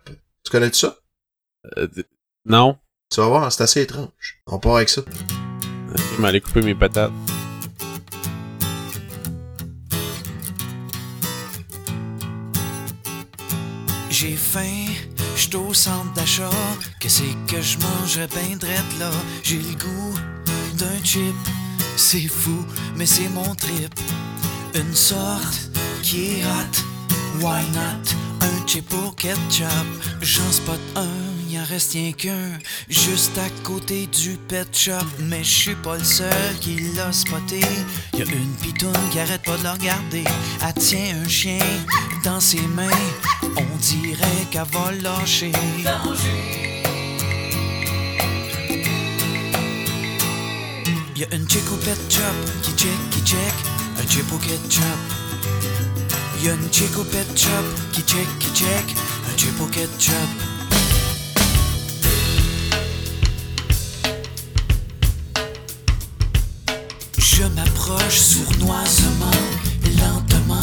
Tu 0.44 0.52
connais 0.52 0.72
ça? 0.74 0.98
Euh, 1.78 1.88
non. 2.46 2.78
Tu 3.12 3.20
vas 3.20 3.28
voir, 3.28 3.52
c'est 3.52 3.64
assez 3.64 3.82
étrange. 3.82 4.42
On 4.48 4.58
part 4.60 4.78
avec 4.78 4.90
ça. 4.90 5.02
Je 5.96 6.22
vais 6.22 6.28
aller 6.28 6.42
couper 6.42 6.62
mes 6.62 6.76
patates. 6.76 7.12
J'ai 14.10 14.36
faim, 14.36 14.88
j'suis 15.36 15.56
au 15.56 15.74
centre 15.74 16.12
d'achat. 16.14 16.50
Qu'est-ce 17.00 17.22
que 17.48 17.62
je 17.62 17.78
mange 17.80 18.18
ben 18.34 18.58
drette 18.58 19.00
là? 19.00 19.10
J'ai 19.44 19.58
le 19.58 19.76
goût 19.78 20.16
d'un 20.82 21.04
chip. 21.04 21.36
C'est 21.96 22.28
fou, 22.28 22.66
mais 22.96 23.06
c'est 23.06 23.30
mon 23.30 23.54
trip. 23.56 23.94
Une 24.74 24.96
sorte 24.96 25.70
qui 26.02 26.40
est. 26.40 26.76
Why 27.40 27.64
not? 27.74 28.04
Un 28.42 28.68
chip 28.68 28.92
au 28.94 29.12
ketchup. 29.12 29.88
J'en 30.22 30.52
spot 30.52 30.80
un, 30.96 31.50
y 31.50 31.60
en 31.60 31.66
reste 31.66 31.94
rien 31.94 32.12
qu'un. 32.12 32.60
Juste 32.90 33.38
à 33.38 33.50
côté 33.64 34.08
du 34.08 34.38
pet 34.48 34.68
shop. 34.76 35.06
Mais 35.20 35.44
je 35.44 35.50
suis 35.50 35.76
pas 35.76 35.98
le 35.98 36.04
seul 36.04 36.56
qui 36.60 36.94
l'a 36.96 37.12
spoté. 37.12 37.62
Y 38.14 38.22
a 38.22 38.26
une 38.26 38.56
pitoune 38.62 39.10
qui 39.12 39.20
arrête 39.20 39.44
pas 39.44 39.58
de 39.58 39.64
la 39.64 39.74
regarder. 39.74 40.24
Elle 40.66 40.74
tient 40.82 41.16
un 41.24 41.28
chien 41.28 41.66
dans 42.24 42.40
ses 42.40 42.62
mains. 42.62 42.90
On 43.44 43.78
dirait 43.78 44.48
qu'elle 44.50 44.64
va 44.72 44.92
lâcher. 44.92 45.52
A 51.26 51.36
une 51.36 51.48
chick 51.48 51.72
au 51.72 51.76
pet 51.76 51.98
shop 52.10 52.22
qui 52.64 52.72
check, 52.72 53.10
qui 53.12 53.22
check. 53.22 53.54
Un 54.00 54.10
chip 54.10 54.32
au 54.34 54.38
ketchup. 54.38 54.84
Y 56.42 56.50
a 56.50 56.54
une 56.54 56.72
chick 56.72 56.98
au 56.98 57.04
pet 57.04 57.28
shop 57.36 57.50
qui 57.92 58.02
check, 58.04 58.28
qui 58.40 58.50
check. 58.54 58.96
Un 59.28 59.38
chip 59.38 59.62
au 59.62 59.66
ketchup. 59.66 60.16
Je 67.18 67.44
m'approche 67.44 68.20
sournoisement, 68.20 69.42
lentement, 70.00 70.62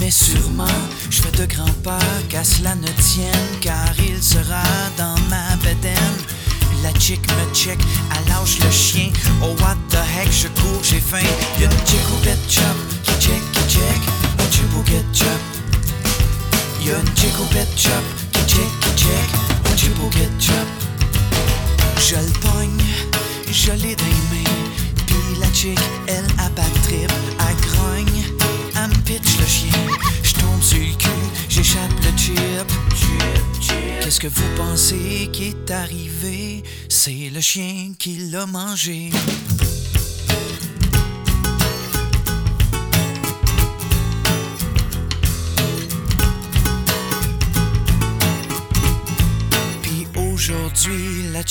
mais 0.00 0.10
sûrement. 0.10 0.80
Je 1.10 1.22
fais 1.22 1.30
de 1.32 1.46
grands 1.46 1.80
pas, 1.82 1.98
qu'à 2.28 2.42
cela 2.42 2.74
ne 2.74 2.88
tienne, 3.00 3.58
car 3.60 3.92
il 3.98 4.22
sera 4.22 4.62
dans 4.96 5.18
ma 5.28 5.56
bedaine. 5.56 6.18
La 6.82 6.92
chick 6.98 7.20
me 7.28 7.43
faim. 11.14 11.26
Y'a 11.60 11.66
une 11.66 11.86
chick 11.86 12.00
au 12.12 12.18
pet 12.24 12.38
shop 12.48 12.62
qui 13.02 13.12
check, 13.20 13.42
qui 13.52 13.74
check, 13.74 14.00
un 14.38 14.50
chip 14.50 14.74
au 14.78 14.82
ketchup. 14.82 15.42
Y'a 16.84 16.98
une 16.98 17.16
chick 17.16 17.40
au 17.40 17.44
pet 17.52 17.68
shop 17.76 18.04
qui 18.32 18.40
check, 18.54 18.70
qui 18.80 19.04
check, 19.04 19.28
un 19.72 19.76
chip 19.76 19.96
au 20.02 20.08
ketchup. 20.08 20.68
Je 21.98 22.16
le 22.16 22.32
pogne, 22.40 22.84
je 23.50 23.72
l'ai 23.72 23.96
dans 23.96 24.04
les 24.04 24.26
mains. 24.30 24.54
Puis 25.06 25.40
la 25.40 25.52
chick, 25.52 25.78
elle 26.06 26.26
abat 26.38 26.62
trip, 26.84 27.12
elle 27.40 27.68
grogne, 27.68 28.22
elle 28.76 28.88
me 28.88 29.02
pitch 29.04 29.38
le 29.38 29.46
chien. 29.46 29.86
Je 30.22 30.32
tombe 30.34 30.62
sur 30.62 30.78
le 30.78 30.94
cul, 30.96 31.08
j'échappe 31.48 31.92
le 32.02 32.18
chip. 32.18 32.68
Chip, 32.94 33.62
chip. 33.62 33.74
Qu'est-ce 34.02 34.20
que 34.20 34.28
vous 34.28 34.48
pensez 34.56 35.30
qui 35.32 35.48
est 35.48 35.70
arrivé? 35.70 36.62
C'est 36.88 37.30
le 37.32 37.40
chien 37.40 37.92
qui 37.98 38.30
l'a 38.30 38.44
mangé. 38.46 39.10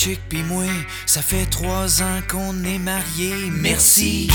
Chick 0.04 0.20
ça 1.06 1.22
fait 1.22 1.46
trois 1.46 2.02
ans 2.02 2.20
qu'on 2.28 2.62
est 2.62 2.78
mariés. 2.78 3.50
Merci, 3.50 4.28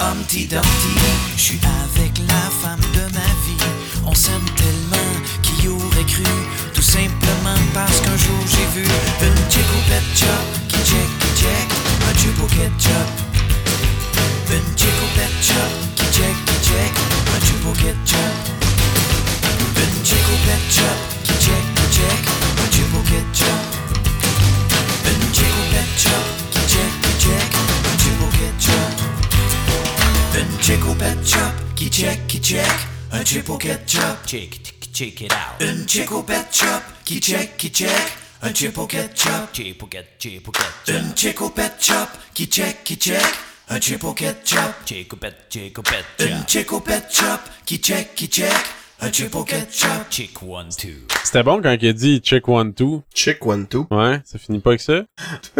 Humpty 0.00 0.46
Dumpty. 0.46 0.94
Je 1.36 1.42
suis 1.42 1.60
avec 1.84 2.18
la 2.26 2.50
femme 2.50 2.80
de 2.92 3.02
ma 3.14 3.30
vie. 3.46 3.64
On 4.04 4.14
s'aime 4.14 4.44
tellement 4.56 5.12
qui 5.42 5.68
aurait 5.68 6.06
cru. 6.08 6.24
Tout 6.74 6.82
simplement 6.82 7.60
parce 7.72 8.00
qu'un 8.00 8.16
jour 8.16 8.40
j'ai 8.50 8.80
vu 8.80 8.84
une 9.22 9.50
chick 9.50 9.68
au 9.78 9.82
pet 9.88 10.02
shop 10.16 10.46
qui 10.66 10.78
check, 10.78 11.08
qui 11.20 11.40
check, 11.40 11.66
un 12.10 12.18
chip 12.18 12.42
au 12.42 12.46
ketchup. 12.46 13.08
Une 14.50 14.76
chick 14.76 14.96
au 15.04 15.08
pet 15.14 15.34
shop 15.40 15.72
qui 15.94 16.04
check, 16.18 16.36
qui 16.46 16.68
check, 16.68 16.92
un 17.32 17.46
chip 17.46 17.64
au 17.64 17.72
ketchup. 17.72 18.34
Une 19.76 20.04
chick 20.04 20.26
au 20.32 20.38
pet 20.46 20.64
shop 20.68 20.98
qui 21.22 21.32
check, 21.32 21.64
qui 21.76 21.96
check, 21.96 22.35
Chick 31.06 31.24
shop 31.24 31.52
qui 31.76 31.88
check, 31.88 32.26
qui 32.26 32.40
check, 32.40 32.66
un 33.12 33.24
chip 33.24 33.48
au 33.48 33.56
ketchup. 33.56 34.26
Check, 34.26 34.58
check 34.92 35.20
it 35.20 35.32
out. 35.32 35.60
Une 35.60 35.86
chick 35.88 36.10
au 36.10 36.20
pet 36.20 36.44
shop 36.50 36.82
qui 37.04 37.20
check, 37.20 37.56
qui 37.56 37.70
check, 37.70 37.88
un 38.42 38.52
chip 38.52 38.76
au 38.76 38.86
ketchup. 38.88 39.52
Chip 39.52 39.80
au 39.80 39.86
ketchup, 39.86 40.18
chip 40.18 40.48
au 40.48 40.50
ketchup. 40.50 40.88
Une 40.88 41.16
chick 41.16 41.40
au 41.40 41.50
pet 41.50 41.72
shop 41.78 42.08
qui 42.34 42.46
check, 42.46 42.82
qui 42.82 42.96
check, 42.96 43.22
un 43.68 43.80
chip 43.80 44.02
au 44.02 44.14
ketchup. 44.14 44.58
Chick 44.84 45.12
au 45.12 45.16
pet, 45.16 45.34
chick 45.48 45.78
au 45.78 45.82
pet 45.82 46.04
Une 46.18 46.44
chick 46.48 46.72
au 46.72 46.80
pet 46.80 47.04
shop 47.08 47.38
qui 47.64 47.78
check, 47.78 48.16
qui 48.16 48.26
check, 48.26 48.52
un 49.00 49.12
chip 49.12 49.32
au 49.36 49.44
ketchup. 49.44 50.10
Chick 50.10 50.42
one 50.42 50.70
two. 50.76 50.88
C'était 51.22 51.44
bon 51.44 51.62
quand 51.62 51.76
il 51.80 51.88
a 51.88 51.92
dit 51.92 52.18
check 52.18 52.48
one 52.48 52.74
two. 52.74 53.04
Chick 53.14 53.46
one 53.46 53.68
two. 53.68 53.86
Ouais, 53.92 54.20
ça 54.24 54.40
finit 54.40 54.58
pas 54.58 54.70
avec 54.70 54.80
ça. 54.80 55.04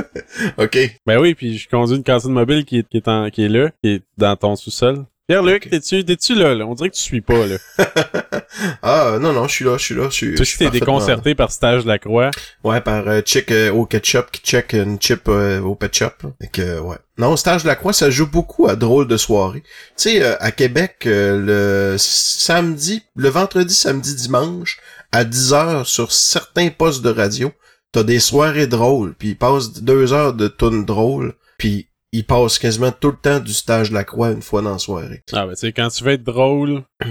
OK. 0.59 0.77
Ben 1.07 1.21
oui, 1.21 1.37
puis 1.37 1.57
je 1.57 1.69
conduis 1.69 1.97
une 1.97 2.03
cantine 2.03 2.33
mobile 2.33 2.65
qui 2.65 2.79
est, 2.79 2.89
qui 2.89 2.97
est, 2.97 3.07
en, 3.07 3.31
qui 3.31 3.45
est 3.45 3.49
là, 3.49 3.71
qui 3.81 3.91
est 3.91 4.03
dans 4.19 4.35
ton 4.35 4.57
sous-sol. 4.57 5.07
Pierre-Luc, 5.29 5.69
t'es-tu, 5.69 6.05
t'es-tu 6.05 6.37
là, 6.37 6.55
là? 6.55 6.65
On 6.67 6.75
dirait 6.75 6.89
que 6.89 6.95
tu 6.95 7.03
suis 7.03 7.21
pas, 7.21 7.47
là. 7.47 7.57
ah, 8.83 9.19
non, 9.21 9.33
non, 9.33 9.49
je 9.49 9.55
suis 9.55 9.65
là, 9.65 9.77
je 9.77 9.83
suis 9.83 9.95
là. 9.97 10.05
Je 10.09 10.15
suis, 10.15 10.35
Toi 10.35 10.43
aussi, 10.43 10.59
t'es 10.59 10.71
déconcerté 10.71 11.35
par 11.35 11.51
Stage 11.51 11.85
Lacroix. 11.85 12.31
Ouais, 12.63 12.81
par 12.81 13.09
euh, 13.09 13.23
chick 13.25 13.51
euh, 13.51 13.73
au 13.73 13.87
ketchup 13.87 14.31
qui 14.31 14.41
check 14.43 14.73
une 14.73 15.01
chip 15.01 15.23
euh, 15.27 15.61
au 15.61 15.75
pet 15.75 15.93
shop. 15.93 16.13
que, 16.53 16.79
ouais. 16.79 16.97
Non, 17.19 17.35
Stage 17.35 17.65
de 17.65 17.67
la 17.67 17.75
Croix, 17.75 17.93
ça 17.93 18.09
joue 18.09 18.29
beaucoup 18.29 18.69
à 18.69 18.77
drôle 18.77 19.09
de 19.09 19.17
soirée. 19.17 19.65
Tu 19.97 20.11
sais, 20.11 20.23
euh, 20.23 20.37
à 20.39 20.53
Québec, 20.53 21.03
le 21.07 21.97
samedi, 21.99 23.03
le 23.17 23.29
vendredi, 23.29 23.75
samedi, 23.75 24.15
dimanche, 24.15 24.79
à 25.11 25.25
10 25.25 25.53
heures 25.55 25.87
sur 25.89 26.13
certains 26.13 26.69
postes 26.69 27.03
de 27.03 27.11
radio, 27.11 27.51
t'as 27.91 28.05
des 28.05 28.21
soirées 28.21 28.69
drôles, 28.69 29.15
puis 29.15 29.31
ils 29.31 29.37
passent 29.37 29.73
deux 29.73 30.13
heures 30.13 30.35
de 30.35 30.47
tunes 30.47 30.85
drôles, 30.85 31.35
puis 31.59 31.89
ils 32.19 32.25
passent 32.27 32.59
quasiment 32.59 32.93
tout 32.93 33.11
le 33.11 33.17
temps 33.17 33.41
du 33.41 33.53
Stage 33.53 33.91
de 33.91 33.95
la 33.95 34.05
Croix 34.05 34.31
une 34.31 34.43
fois 34.43 34.63
dans 34.63 34.73
la 34.73 34.79
soirée. 34.79 35.23
Ah, 35.33 35.47
ben, 35.47 35.53
tu 35.55 35.61
sais, 35.61 35.73
quand 35.73 35.89
tu 35.89 36.05
veux 36.05 36.13
être 36.13 36.23
drôle. 36.25 36.83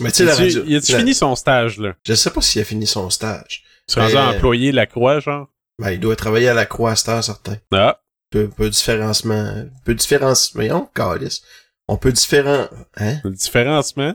Mais 0.00 0.10
tu 0.10 0.16
sais, 0.18 0.24
la 0.24 0.34
radio... 0.34 0.64
il 0.66 0.76
a-tu 0.76 0.92
la- 0.92 0.98
fini 0.98 1.14
son 1.14 1.36
stage, 1.36 1.78
là? 1.78 1.94
Je 2.06 2.14
sais 2.14 2.30
pas 2.30 2.40
s'il 2.40 2.62
a 2.62 2.64
fini 2.64 2.86
son 2.86 3.10
stage. 3.10 3.62
Tu 3.86 3.98
es 4.00 4.12
Ben- 4.12 4.28
employé 4.36 4.72
Lacroix, 4.72 5.20
genre? 5.20 5.48
Ben, 5.78 5.90
il 5.90 6.00
doit 6.00 6.16
travailler 6.16 6.48
à 6.48 6.54
la 6.54 6.66
Croix 6.66 6.92
à 6.92 6.96
cette 6.96 7.08
heure, 7.10 7.22
certain. 7.24 7.56
Ah. 7.72 8.00
peu, 8.30 8.48
peu 8.48 8.70
différencement, 8.70 9.64
peu 9.84 9.94
différence, 9.94 10.54
mais 10.54 10.72
on 10.72 10.86
calisse. 10.86 11.42
On 11.88 11.96
peut 11.98 12.12
différent... 12.12 12.68
Hein? 12.96 13.16
Différencement? 13.24 14.14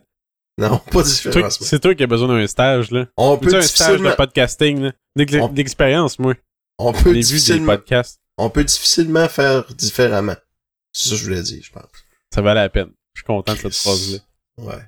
Non, 0.60 0.80
pas 0.92 1.04
différencement. 1.04 1.68
C'est 1.68 1.80
toi 1.80 1.94
qui 1.94 2.04
as 2.04 2.08
besoin 2.08 2.28
d'un 2.30 2.48
stage, 2.48 2.90
là. 2.92 3.06
On 3.16 3.38
peut 3.38 3.56
un 3.56 3.62
stage 3.62 3.88
de 3.90 3.94
difficilement... 3.98 4.16
podcasting, 4.16 4.82
là? 4.82 5.48
D'expérience, 5.50 6.18
moi. 6.18 6.34
On 6.80 6.92
peut 6.92 7.10
vu 7.10 7.16
des 7.16 7.20
difficilement... 7.22 7.76
podcasts. 7.76 8.20
On 8.38 8.50
peut 8.50 8.64
difficilement 8.64 9.28
faire 9.28 9.66
différemment. 9.74 10.36
C'est 10.94 11.10
ça 11.10 11.16
que 11.16 11.20
je 11.22 11.24
voulais 11.26 11.42
dire, 11.42 11.62
je 11.64 11.72
pense. 11.72 11.84
Ça 12.34 12.42
valait 12.42 12.62
la 12.62 12.70
peine. 12.70 12.90
Je 13.14 13.22
suis 13.22 13.26
content 13.26 13.54
de 13.54 13.58
cette 13.58 13.74
phrase-là. 13.76 14.20
Ouais. 14.60 14.82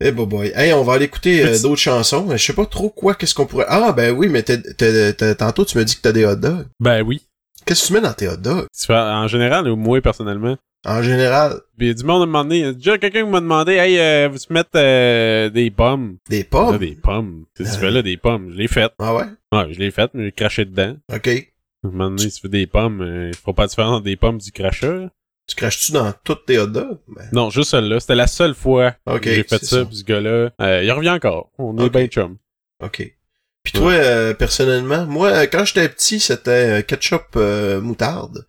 Eh 0.00 0.12
boy 0.12 0.26
boy. 0.26 0.52
Hey, 0.54 0.72
on 0.72 0.84
va 0.84 0.94
aller 0.94 1.06
écouter 1.06 1.44
euh, 1.44 1.58
d'autres 1.60 1.80
chansons. 1.80 2.28
Je 2.30 2.36
sais 2.36 2.52
pas 2.52 2.66
trop 2.66 2.88
quoi, 2.88 3.14
qu'est-ce 3.14 3.34
qu'on 3.34 3.46
pourrait... 3.46 3.66
Ah, 3.68 3.92
ben 3.92 4.12
oui, 4.16 4.28
mais 4.28 4.42
tantôt, 4.42 5.64
tu 5.64 5.76
me 5.78 5.84
dis 5.84 5.96
que 5.96 6.00
t'as 6.02 6.12
des 6.12 6.24
hot 6.24 6.36
dogs. 6.36 6.66
Ben 6.80 7.02
oui. 7.02 7.22
Qu'est-ce 7.66 7.82
que 7.82 7.86
tu 7.88 7.92
mets 7.94 8.00
dans 8.00 8.12
tes 8.14 8.28
hot 8.28 8.36
dogs? 8.36 8.66
En 8.88 9.26
général, 9.26 9.68
ou 9.68 9.76
moi, 9.76 10.00
personnellement? 10.00 10.56
En 10.86 11.02
général, 11.02 11.60
Puis 11.76 11.92
du 11.92 12.04
monde 12.04 12.32
a 12.34 12.72
déjà 12.72 12.96
quelqu'un 12.98 13.24
qui 13.24 13.30
m'a 13.30 13.40
demandé, 13.40 13.72
hey, 13.72 13.98
euh, 13.98 14.28
vous 14.28 14.38
mettre 14.50 14.70
euh, 14.76 15.50
des 15.50 15.70
pommes? 15.72 16.18
des 16.30 16.38
Là, 16.38 16.44
pommes. 16.48 16.78
des 16.78 16.94
pommes. 16.94 17.44
Qu'est-ce 17.56 17.70
que 17.70 17.74
tu 17.74 17.80
fais 17.80 17.90
là, 17.90 18.00
des 18.02 18.16
pommes? 18.16 18.52
Je 18.52 18.56
l'ai 18.56 18.68
fait. 18.68 18.92
Ah 19.00 19.14
ouais? 19.16 19.24
Ouais, 19.52 19.72
je 19.74 19.78
l'ai 19.80 19.90
fait, 19.90 20.08
mais 20.14 20.26
j'ai 20.26 20.32
craché 20.32 20.64
dedans. 20.64 20.96
OK. 21.12 21.52
À 21.84 21.88
un 21.88 21.90
moment 21.90 22.10
donné, 22.10 22.28
si 22.30 22.36
tu 22.36 22.40
fais 22.42 22.48
des 22.48 22.66
pommes, 22.66 23.00
euh, 23.02 23.28
il 23.28 23.36
faut 23.36 23.52
pas 23.52 23.66
différence 23.66 23.96
entre 23.96 24.04
des 24.04 24.16
pommes 24.16 24.38
du 24.38 24.50
crachat. 24.52 24.92
là. 24.92 25.08
Tu 25.48 25.56
craches-tu 25.56 25.92
dans 25.92 26.12
toutes 26.24 26.44
tes 26.44 26.58
hot 26.58 26.66
dogs? 26.66 26.98
Ben, 27.08 27.24
Non, 27.32 27.48
juste 27.48 27.70
celle-là. 27.70 28.00
C'était 28.00 28.14
la 28.14 28.26
seule 28.26 28.54
fois 28.54 28.92
que 29.06 29.18
j'ai 29.24 29.44
fait 29.44 29.64
ça, 29.64 29.78
ça. 29.78 29.84
puis 29.86 29.96
ce 29.96 30.04
gars-là, 30.04 30.50
euh, 30.60 30.82
il 30.84 30.92
revient 30.92 31.08
encore. 31.10 31.50
On 31.56 31.76
est 31.78 31.88
ben 31.88 32.06
chum. 32.06 32.36
OK. 32.84 33.14
Puis 33.62 33.72
toi, 33.72 33.92
euh, 33.92 34.34
personnellement, 34.34 35.06
moi, 35.06 35.28
euh, 35.28 35.46
quand 35.50 35.64
j'étais 35.64 35.88
petit, 35.88 36.20
c'était 36.20 36.82
ketchup 36.84 37.36
moutarde. 37.82 38.46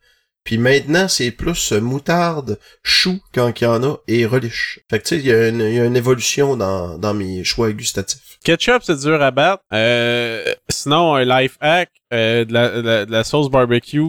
Puis 0.49 0.57
maintenant, 0.57 1.07
c'est 1.07 1.29
plus 1.29 1.73
euh, 1.73 1.79
moutarde, 1.79 2.57
chou, 2.81 3.19
quand 3.35 3.61
il 3.61 3.65
y 3.65 3.67
en 3.67 3.83
a, 3.83 3.97
et 4.07 4.25
relish. 4.25 4.79
Fait 4.89 4.97
que 4.97 5.03
tu 5.03 5.09
sais, 5.09 5.17
il 5.21 5.27
y, 5.27 5.31
a 5.31 5.49
une- 5.49 5.61
il 5.61 5.75
y 5.75 5.79
a 5.79 5.85
une 5.85 5.95
évolution 5.95 6.57
dans, 6.57 6.97
dans 6.97 7.13
mes 7.13 7.43
choix 7.43 7.71
gustatifs. 7.71 8.39
Ketchup, 8.43 8.81
c'est 8.81 8.97
dur 8.99 9.21
à 9.21 9.29
battre. 9.29 9.61
Euh, 9.73 10.43
sinon, 10.67 11.13
un 11.13 11.23
life 11.23 11.55
hack, 11.61 11.91
euh, 12.11 12.45
de, 12.45 12.53
la, 12.53 12.69
de 12.71 12.79
la- 12.81 13.05
de 13.05 13.11
la 13.11 13.23
sauce 13.23 13.47
barbecue, 13.51 14.01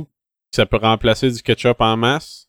ça 0.50 0.64
peut 0.64 0.78
remplacer 0.78 1.30
du 1.30 1.42
ketchup 1.42 1.76
en 1.82 1.99
masse. 1.99 2.47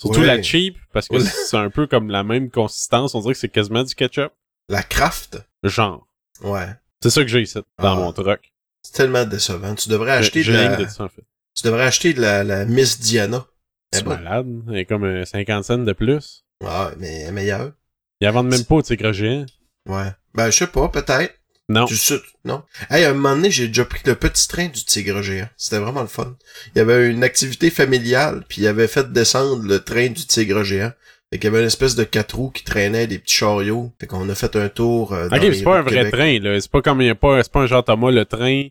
Surtout 0.00 0.20
Ouais. 0.20 0.26
la 0.26 0.42
cheap, 0.42 0.78
parce 0.94 1.06
que 1.06 1.16
Ouais. 1.16 1.20
c'est 1.44 1.58
un 1.58 1.68
peu 1.68 1.86
comme 1.86 2.08
la 2.08 2.24
même 2.24 2.48
consistance. 2.50 3.14
On 3.14 3.20
dirait 3.20 3.34
que 3.34 3.40
c'est 3.40 3.50
quasiment 3.50 3.82
du 3.82 3.94
ketchup. 3.94 4.32
La 4.70 4.82
Kraft, 4.82 5.36
Genre. 5.62 6.06
ouais, 6.42 6.68
C'est 7.02 7.10
ça 7.10 7.20
que 7.20 7.28
j'ai 7.28 7.42
ici, 7.42 7.58
dans 7.78 7.92
Ah. 7.92 7.96
mon 7.96 8.12
truck. 8.14 8.40
c'est 8.82 8.94
tellement 8.94 9.26
décevant. 9.26 9.74
Tu 9.74 9.90
devrais 9.90 10.12
acheter 10.12 10.42
de 10.42 10.52
la, 10.54 10.76
de 10.76 10.86
ça, 10.86 11.04
en 11.04 11.08
fait. 11.10 11.22
Tu 11.62 11.66
devrais 11.66 11.84
acheter 11.84 12.12
de 12.14 12.20
la, 12.20 12.44
la 12.44 12.64
Miss 12.64 13.00
Diana. 13.00 13.46
Eh 13.92 13.96
C'est 13.96 14.04
ben, 14.04 14.16
malade. 14.20 14.46
Il 14.68 14.76
y 14.76 14.80
a 14.80 14.84
comme 14.84 15.04
euh, 15.04 15.24
50 15.24 15.64
cents 15.64 15.78
de 15.78 15.92
plus. 15.92 16.44
ouais, 16.62 16.68
mais 16.98 17.20
elle 17.22 17.28
est 17.28 17.32
meilleure. 17.32 17.72
Ils 18.20 18.28
en 18.28 18.32
vendent 18.32 18.48
même 18.50 18.64
pas 18.64 18.74
au 18.76 18.82
tigre 18.82 19.12
géant. 19.12 19.46
Ouais. 19.88 20.10
Ben, 20.34 20.50
je 20.50 20.56
sais 20.58 20.66
pas, 20.66 20.88
peut-être. 20.88 21.34
Non. 21.68 21.84
Du 21.84 21.96
sud, 21.96 22.20
non? 22.44 22.62
Hey, 22.90 23.04
à 23.04 23.10
un 23.10 23.14
moment 23.14 23.36
donné, 23.36 23.50
j'ai 23.50 23.68
déjà 23.68 23.84
pris 23.84 24.00
le 24.04 24.16
petit 24.16 24.48
train 24.48 24.66
du 24.66 24.84
tigre 24.84 25.22
géant. 25.22 25.48
C'était 25.56 25.78
vraiment 25.78 26.00
le 26.02 26.08
fun. 26.08 26.36
Il 26.74 26.78
y 26.78 26.80
avait 26.80 27.08
une 27.10 27.22
activité 27.22 27.70
familiale, 27.70 28.44
puis 28.48 28.62
il 28.62 28.66
avait 28.66 28.88
fait 28.88 29.12
descendre 29.12 29.62
le 29.64 29.78
train 29.78 30.08
du 30.08 30.26
tigre 30.26 30.64
géant. 30.64 30.90
Fait 31.32 31.38
qu'il 31.38 31.44
y 31.44 31.46
avait 31.54 31.60
une 31.60 31.68
espèce 31.68 31.94
de 31.94 32.02
quatre 32.02 32.34
roues 32.36 32.50
qui 32.50 32.64
traînait 32.64 33.06
des 33.06 33.20
petits 33.20 33.36
chariots. 33.36 33.92
Fait 34.00 34.08
qu'on 34.08 34.28
a 34.28 34.34
fait 34.34 34.56
un 34.56 34.68
tour. 34.68 35.12
euh, 35.12 35.28
dans 35.28 35.36
Ok, 35.36 35.54
c'est 35.54 35.62
pas 35.62 35.78
un 35.78 35.82
vrai 35.82 35.94
Québec. 36.04 36.12
train, 36.12 36.38
là. 36.40 36.60
C'est 36.60 36.70
pas 36.70 36.82
comme 36.82 37.00
il 37.02 37.06
y 37.06 37.10
a 37.10 37.14
pas, 37.14 37.40
c'est 37.44 37.52
pas 37.52 37.60
un 37.60 37.66
genre 37.66 37.84
Thomas 37.84 38.10
le 38.10 38.24
train. 38.24 38.64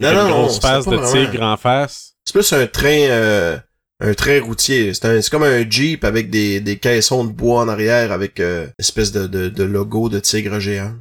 Non, 0.00 0.12
non, 0.12 0.22
une 0.22 0.28
non. 0.28 0.40
grosse 0.42 0.54
c'était 0.54 0.66
face 0.66 0.84
pas 0.86 0.90
de 0.90 0.96
vraiment- 0.96 1.12
tigre 1.30 1.42
en 1.44 1.56
face. 1.56 2.14
C'est 2.30 2.38
plus 2.38 2.52
un 2.52 2.66
train, 2.66 3.08
euh, 3.08 3.58
un 4.00 4.14
train 4.14 4.40
routier. 4.40 4.94
C'est 4.94 5.28
comme 5.30 5.42
un 5.42 5.68
Jeep 5.68 6.04
avec 6.04 6.30
des, 6.30 6.60
des 6.60 6.76
caissons 6.78 7.24
de 7.24 7.32
bois 7.32 7.62
en 7.62 7.68
arrière 7.68 8.12
avec 8.12 8.38
euh, 8.38 8.66
une 8.66 8.72
espèce 8.78 9.10
de, 9.12 9.26
de, 9.26 9.48
de 9.48 9.64
logo 9.64 10.08
de 10.08 10.20
tigre 10.20 10.60
géant. 10.60 10.94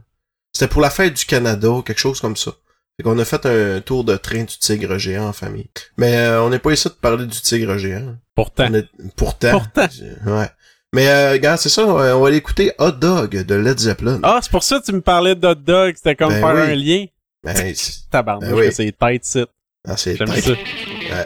C'était 0.53 0.67
pour 0.67 0.81
la 0.81 0.89
fête 0.89 1.13
du 1.13 1.25
Canada, 1.25 1.69
quelque 1.85 1.99
chose 1.99 2.19
comme 2.19 2.35
ça. 2.35 2.51
Fait 2.97 3.03
qu'on 3.03 3.19
a 3.19 3.25
fait 3.25 3.45
un 3.45 3.79
tour 3.81 4.03
de 4.03 4.17
train 4.17 4.39
du 4.43 4.57
tigre 4.57 4.97
géant 4.97 5.27
en 5.27 5.33
famille. 5.33 5.69
Mais 5.97 6.15
euh, 6.17 6.41
on 6.43 6.49
n'est 6.49 6.59
pas 6.59 6.71
ici 6.71 6.87
de 6.87 6.93
parler 6.93 7.25
du 7.27 7.39
tigre 7.41 7.77
géant. 7.77 8.15
Pourtant. 8.35 8.73
Est- 8.73 8.89
Pourtant. 9.15 9.51
Pourtant. 9.51 9.87
Ouais. 10.25 10.49
Mais 10.93 11.07
euh, 11.07 11.37
gars, 11.37 11.55
c'est 11.57 11.69
ça, 11.69 11.85
on 11.85 11.93
va 11.93 12.17
on 12.17 12.21
va 12.21 12.27
aller 12.29 12.37
écouter 12.37 12.71
Hot 12.79 12.91
Dog 12.93 13.43
de 13.45 13.55
Led 13.55 13.77
Zeppelin. 13.77 14.19
Ah, 14.23 14.39
c'est 14.41 14.49
pour 14.51 14.63
ça 14.63 14.79
que 14.79 14.85
tu 14.85 14.91
me 14.93 15.01
parlais 15.01 15.35
de 15.35 15.45
hot 15.47 15.53
dog. 15.53 15.93
C'était 15.95 16.15
comme 16.15 16.33
Ben 16.33 16.41
faire 16.41 16.55
oui. 16.55 16.71
un 16.71 16.75
lien. 16.75 17.05
Ben, 17.43 17.53
Ben 18.11 18.53
oui. 18.53 18.69
c'est 18.73 18.91
tight 18.99 19.23
site. 19.23 19.49
ah, 19.87 19.95
c'est 19.95 20.15
J'aime 20.17 20.27
tight. 20.33 20.43
ça. 20.45 20.53
Hey, 21.09 21.25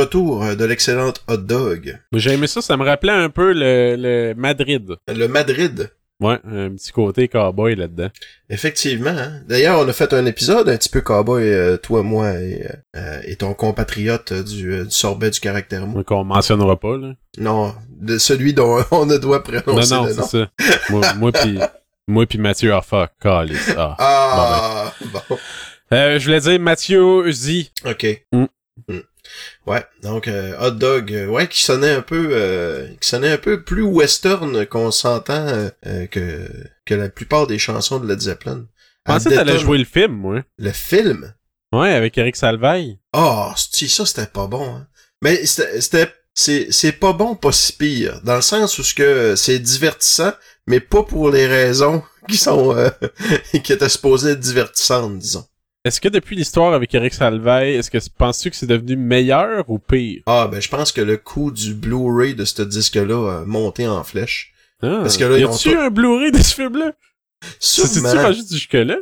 retour 0.00 0.42
euh, 0.44 0.54
de 0.54 0.64
l'excellente 0.64 1.22
hot 1.28 1.36
dog. 1.38 1.98
J'ai 2.14 2.32
aimé 2.32 2.46
ça, 2.46 2.60
ça 2.60 2.76
me 2.76 2.84
rappelait 2.84 3.12
un 3.12 3.30
peu 3.30 3.52
le, 3.52 3.96
le 3.96 4.34
Madrid. 4.34 4.96
Le 5.08 5.26
Madrid. 5.28 5.90
Ouais, 6.22 6.38
un 6.44 6.68
petit 6.74 6.92
côté 6.92 7.28
cowboy 7.28 7.76
là-dedans. 7.76 8.08
Effectivement. 8.50 9.08
hein. 9.16 9.40
D'ailleurs, 9.48 9.80
on 9.80 9.88
a 9.88 9.92
fait 9.94 10.12
un 10.12 10.26
épisode 10.26 10.68
un 10.68 10.76
petit 10.76 10.90
peu 10.90 11.00
cowboy, 11.00 11.42
euh, 11.44 11.78
toi, 11.78 12.02
moi 12.02 12.32
et, 12.34 12.66
euh, 12.94 13.20
et 13.24 13.36
ton 13.36 13.54
compatriote 13.54 14.32
du, 14.34 14.70
euh, 14.70 14.84
du 14.84 14.90
sorbet 14.90 15.30
du 15.30 15.40
caractère 15.40 15.86
mou. 15.86 15.94
Donc 15.96 16.10
on 16.10 16.22
mentionnera 16.24 16.78
pas, 16.78 16.98
là. 16.98 17.12
Non, 17.38 17.74
de 17.88 18.18
celui 18.18 18.52
dont 18.52 18.84
on 18.90 19.06
ne 19.06 19.16
doit 19.16 19.42
Non, 19.50 19.60
prononcer 19.62 19.94
non, 19.94 20.04
le 20.04 20.12
c'est 20.12 20.20
nom. 20.20 20.26
ça. 20.26 20.50
moi, 20.90 21.14
moi 21.14 21.32
pis, 21.32 21.58
moi 22.06 22.26
pis 22.26 22.36
Mathieu, 22.36 22.72
calice. 23.18 23.72
Ah. 23.78 23.96
Ah, 23.98 24.94
bon. 25.00 25.38
Euh, 25.92 26.18
je 26.18 26.24
voulais 26.26 26.40
dire 26.40 26.60
Mathieu 26.60 27.32
Z. 27.32 27.70
Ok. 27.86 28.06
Mm. 28.32 28.44
Mm. 28.88 28.98
Ouais, 29.66 29.84
donc 30.02 30.28
euh, 30.28 30.54
hot 30.60 30.72
dog, 30.72 31.12
euh, 31.12 31.26
ouais, 31.26 31.48
qui 31.48 31.62
sonnait 31.62 31.90
un 31.94 32.02
peu, 32.02 32.30
euh, 32.32 32.88
qui 33.00 33.08
sonnait 33.08 33.30
un 33.32 33.38
peu 33.38 33.62
plus 33.62 33.82
western 33.82 34.66
qu'on 34.66 34.90
s'entend 34.90 35.46
euh, 35.48 35.70
euh, 35.86 36.06
que 36.06 36.48
que 36.86 36.94
la 36.94 37.08
plupart 37.08 37.46
des 37.46 37.58
chansons 37.58 38.00
de 38.00 38.06
Led 38.08 38.20
Zeppelin. 38.20 38.66
Je 39.06 39.12
pensais 39.14 39.30
que 39.30 39.34
t'allais 39.34 39.58
jouer 39.58 39.78
le 39.78 39.84
film, 39.84 40.12
moi. 40.12 40.42
le 40.58 40.72
film? 40.72 41.34
Ouais, 41.72 41.92
avec 41.92 42.18
Eric 42.18 42.36
Salvaille. 42.36 42.98
Ah, 43.12 43.52
oh, 43.52 43.56
ça 43.56 44.06
c'était 44.06 44.26
pas 44.26 44.46
bon. 44.46 44.74
Hein. 44.76 44.86
Mais 45.22 45.44
c'était, 45.46 45.80
c'était- 45.80 46.14
c'est 46.34 46.68
c'est 46.70 46.92
pas 46.92 47.12
bon, 47.12 47.34
pas 47.34 47.52
si 47.52 47.72
pire, 47.72 48.20
dans 48.22 48.36
le 48.36 48.42
sens 48.42 48.78
où 48.78 48.82
ce 48.82 48.94
que 48.94 49.34
c'est 49.36 49.58
divertissant, 49.58 50.32
mais 50.66 50.80
pas 50.80 51.02
pour 51.02 51.30
les 51.30 51.46
raisons 51.46 52.02
qui 52.28 52.36
sont 52.36 52.74
euh, 52.76 52.88
qui 53.64 53.72
étaient 53.72 53.88
supposées 53.88 54.32
être 54.32 54.40
divertissantes, 54.40 55.18
disons. 55.18 55.44
Est-ce 55.84 56.00
que 56.00 56.08
depuis 56.08 56.36
l'histoire 56.36 56.74
avec 56.74 56.94
Eric 56.94 57.14
Salvaille, 57.14 57.72
est-ce 57.74 57.90
que 57.90 57.98
penses-tu 58.18 58.50
que 58.50 58.56
c'est 58.56 58.66
devenu 58.66 58.96
meilleur 58.96 59.70
ou 59.70 59.78
pire? 59.78 60.22
Ah, 60.26 60.46
ben 60.50 60.60
je 60.60 60.68
pense 60.68 60.92
que 60.92 61.00
le 61.00 61.16
coût 61.16 61.50
du 61.50 61.72
Blu-ray 61.72 62.34
de 62.34 62.44
ce 62.44 62.60
disque-là 62.60 63.40
a 63.40 63.44
monté 63.46 63.88
en 63.88 64.04
flèche. 64.04 64.52
Ah. 64.82 64.98
Parce 65.00 65.16
que 65.16 65.24
là, 65.24 65.38
y 65.38 65.44
a-tu 65.44 65.74
un 65.74 65.88
Blu-ray 65.88 66.32
de 66.32 66.42
ce 66.42 66.54
film-là? 66.54 66.92
C'est-tu 67.58 68.00
Sûrement. 68.00 68.22
rendu 68.22 68.40
jusque-là? 68.50 68.96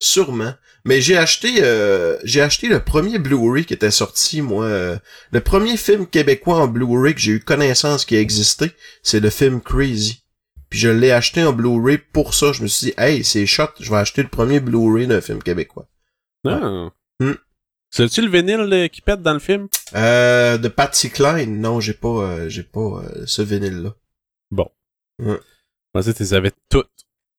Sûrement. 0.00 0.54
Mais 0.86 1.02
j'ai 1.02 1.18
acheté 1.18 1.56
euh, 1.60 2.16
j'ai 2.24 2.40
acheté 2.40 2.68
le 2.68 2.82
premier 2.82 3.18
Blu-ray 3.18 3.66
qui 3.66 3.74
était 3.74 3.90
sorti, 3.90 4.40
moi. 4.40 4.64
euh, 4.64 4.96
le 5.30 5.40
premier 5.40 5.76
film 5.76 6.06
québécois 6.06 6.56
en 6.56 6.68
Blu-ray 6.68 7.14
que 7.14 7.20
j'ai 7.20 7.32
eu 7.32 7.40
connaissance 7.40 8.06
qui 8.06 8.16
a 8.16 8.20
existé, 8.20 8.70
c'est 9.02 9.20
le 9.20 9.28
film 9.28 9.60
Crazy. 9.60 10.22
Puis 10.70 10.78
je 10.78 10.88
l'ai 10.88 11.10
acheté 11.10 11.42
en 11.44 11.52
Blu-ray 11.52 11.98
pour 11.98 12.32
ça. 12.32 12.52
Je 12.52 12.62
me 12.62 12.66
suis 12.66 12.86
dit, 12.86 12.94
hey, 12.96 13.22
c'est 13.24 13.44
shot, 13.44 13.68
je 13.78 13.90
vais 13.90 13.98
acheter 13.98 14.22
le 14.22 14.28
premier 14.28 14.60
Blu-ray 14.60 15.06
d'un 15.06 15.20
film 15.20 15.42
québécois. 15.42 15.86
Non. 16.44 16.92
Hmm. 17.20 17.32
C'est-tu 17.90 18.22
le 18.22 18.28
vinyle 18.28 18.60
euh, 18.72 18.88
qui 18.88 19.00
pète 19.00 19.22
dans 19.22 19.32
le 19.32 19.38
film? 19.38 19.68
Euh, 19.94 20.58
de 20.58 20.68
Patsy 20.68 21.10
Cline, 21.10 21.60
non, 21.60 21.80
j'ai 21.80 21.94
pas 21.94 22.08
euh, 22.08 22.48
j'ai 22.48 22.64
pas 22.64 22.80
euh, 23.04 23.24
ce 23.26 23.42
vinyle-là. 23.42 23.94
Je 25.20 25.36
pensais 25.92 26.12
que 26.12 26.16
tu 26.16 26.22
les 26.24 26.34
avais 26.34 26.52
toutes. 26.68 26.90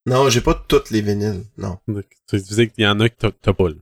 Non, 0.06 0.30
j'ai 0.30 0.40
pas 0.42 0.54
toutes 0.68 0.92
les 0.92 1.02
vinyles, 1.02 1.44
non. 1.58 1.78
Tu 2.30 2.38
disais 2.38 2.70
qu'il 2.70 2.84
y 2.84 2.88
en 2.88 3.00
a 3.02 3.10
que 3.10 3.30
t'as- 3.32 3.54
pas, 3.54 3.68
là. 3.70 3.76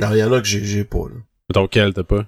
Non, 0.00 0.12
il 0.12 0.18
y 0.18 0.22
en 0.24 0.32
a 0.32 0.40
que 0.40 0.46
j'ai 0.46 0.84
pas, 0.84 1.08
là. 1.08 1.14
Mettons 1.48 1.66
quel 1.68 1.94
t'as 1.94 2.02
pas? 2.02 2.26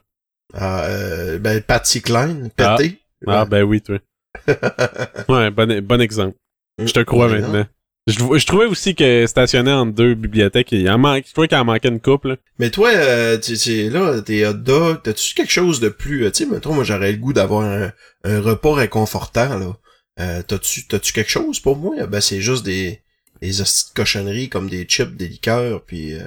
Ah, 0.54 0.84
euh, 0.84 1.38
ben, 1.38 1.60
Patsy 1.62 2.00
Cline, 2.00 2.50
pété. 2.50 3.00
Ah, 3.26 3.44
ben 3.44 3.64
oui, 3.64 3.82
toi. 3.82 3.98
Ouais, 5.28 5.50
bon, 5.50 5.82
bon 5.82 6.00
exemple. 6.00 6.36
Je 6.78 6.92
te 6.92 7.00
crois 7.00 7.28
Bon 7.28 7.34
maintenant. 7.34 7.66
Je, 8.06 8.18
je 8.18 8.46
trouvais 8.46 8.66
aussi 8.66 8.94
que 8.94 9.26
stationné 9.26 9.72
entre 9.72 9.92
deux 9.92 10.14
bibliothèques, 10.14 10.72
il 10.72 10.88
en 10.90 10.98
manque, 10.98 11.24
je 11.26 11.32
trouvais 11.32 11.48
qu'il 11.48 11.56
en 11.56 11.64
manquait 11.64 11.88
une 11.88 12.00
couple. 12.00 12.28
là. 12.28 12.36
Mais 12.58 12.70
toi, 12.70 12.90
euh, 12.90 13.38
tu 13.38 13.56
sais, 13.56 13.88
là, 13.88 14.20
tes 14.20 14.46
hot 14.46 14.52
dogs, 14.52 15.00
t'as-tu 15.02 15.34
quelque 15.34 15.50
chose 15.52 15.80
de 15.80 15.88
plus, 15.88 16.24
euh, 16.24 16.30
tu 16.30 16.44
sais, 16.44 16.50
mettons, 16.50 16.74
moi, 16.74 16.84
j'aurais 16.84 17.12
le 17.12 17.18
goût 17.18 17.32
d'avoir 17.32 17.62
un, 17.62 17.92
un 18.24 18.40
repas 18.40 18.74
réconfortant, 18.74 19.58
là. 19.58 19.76
Euh, 20.20 20.42
t'as-tu, 20.46 20.86
t'as-tu 20.86 21.12
quelque 21.12 21.30
chose 21.30 21.58
pour 21.60 21.76
moi? 21.76 22.06
Ben, 22.06 22.20
c'est 22.20 22.40
juste 22.40 22.64
des, 22.64 23.00
des 23.40 23.60
hosties 23.60 23.88
de 23.90 23.94
cochonneries 23.94 24.48
comme 24.48 24.68
des 24.68 24.84
chips, 24.84 25.16
des 25.16 25.26
liqueurs, 25.26 25.82
puis 25.82 26.14
euh, 26.14 26.20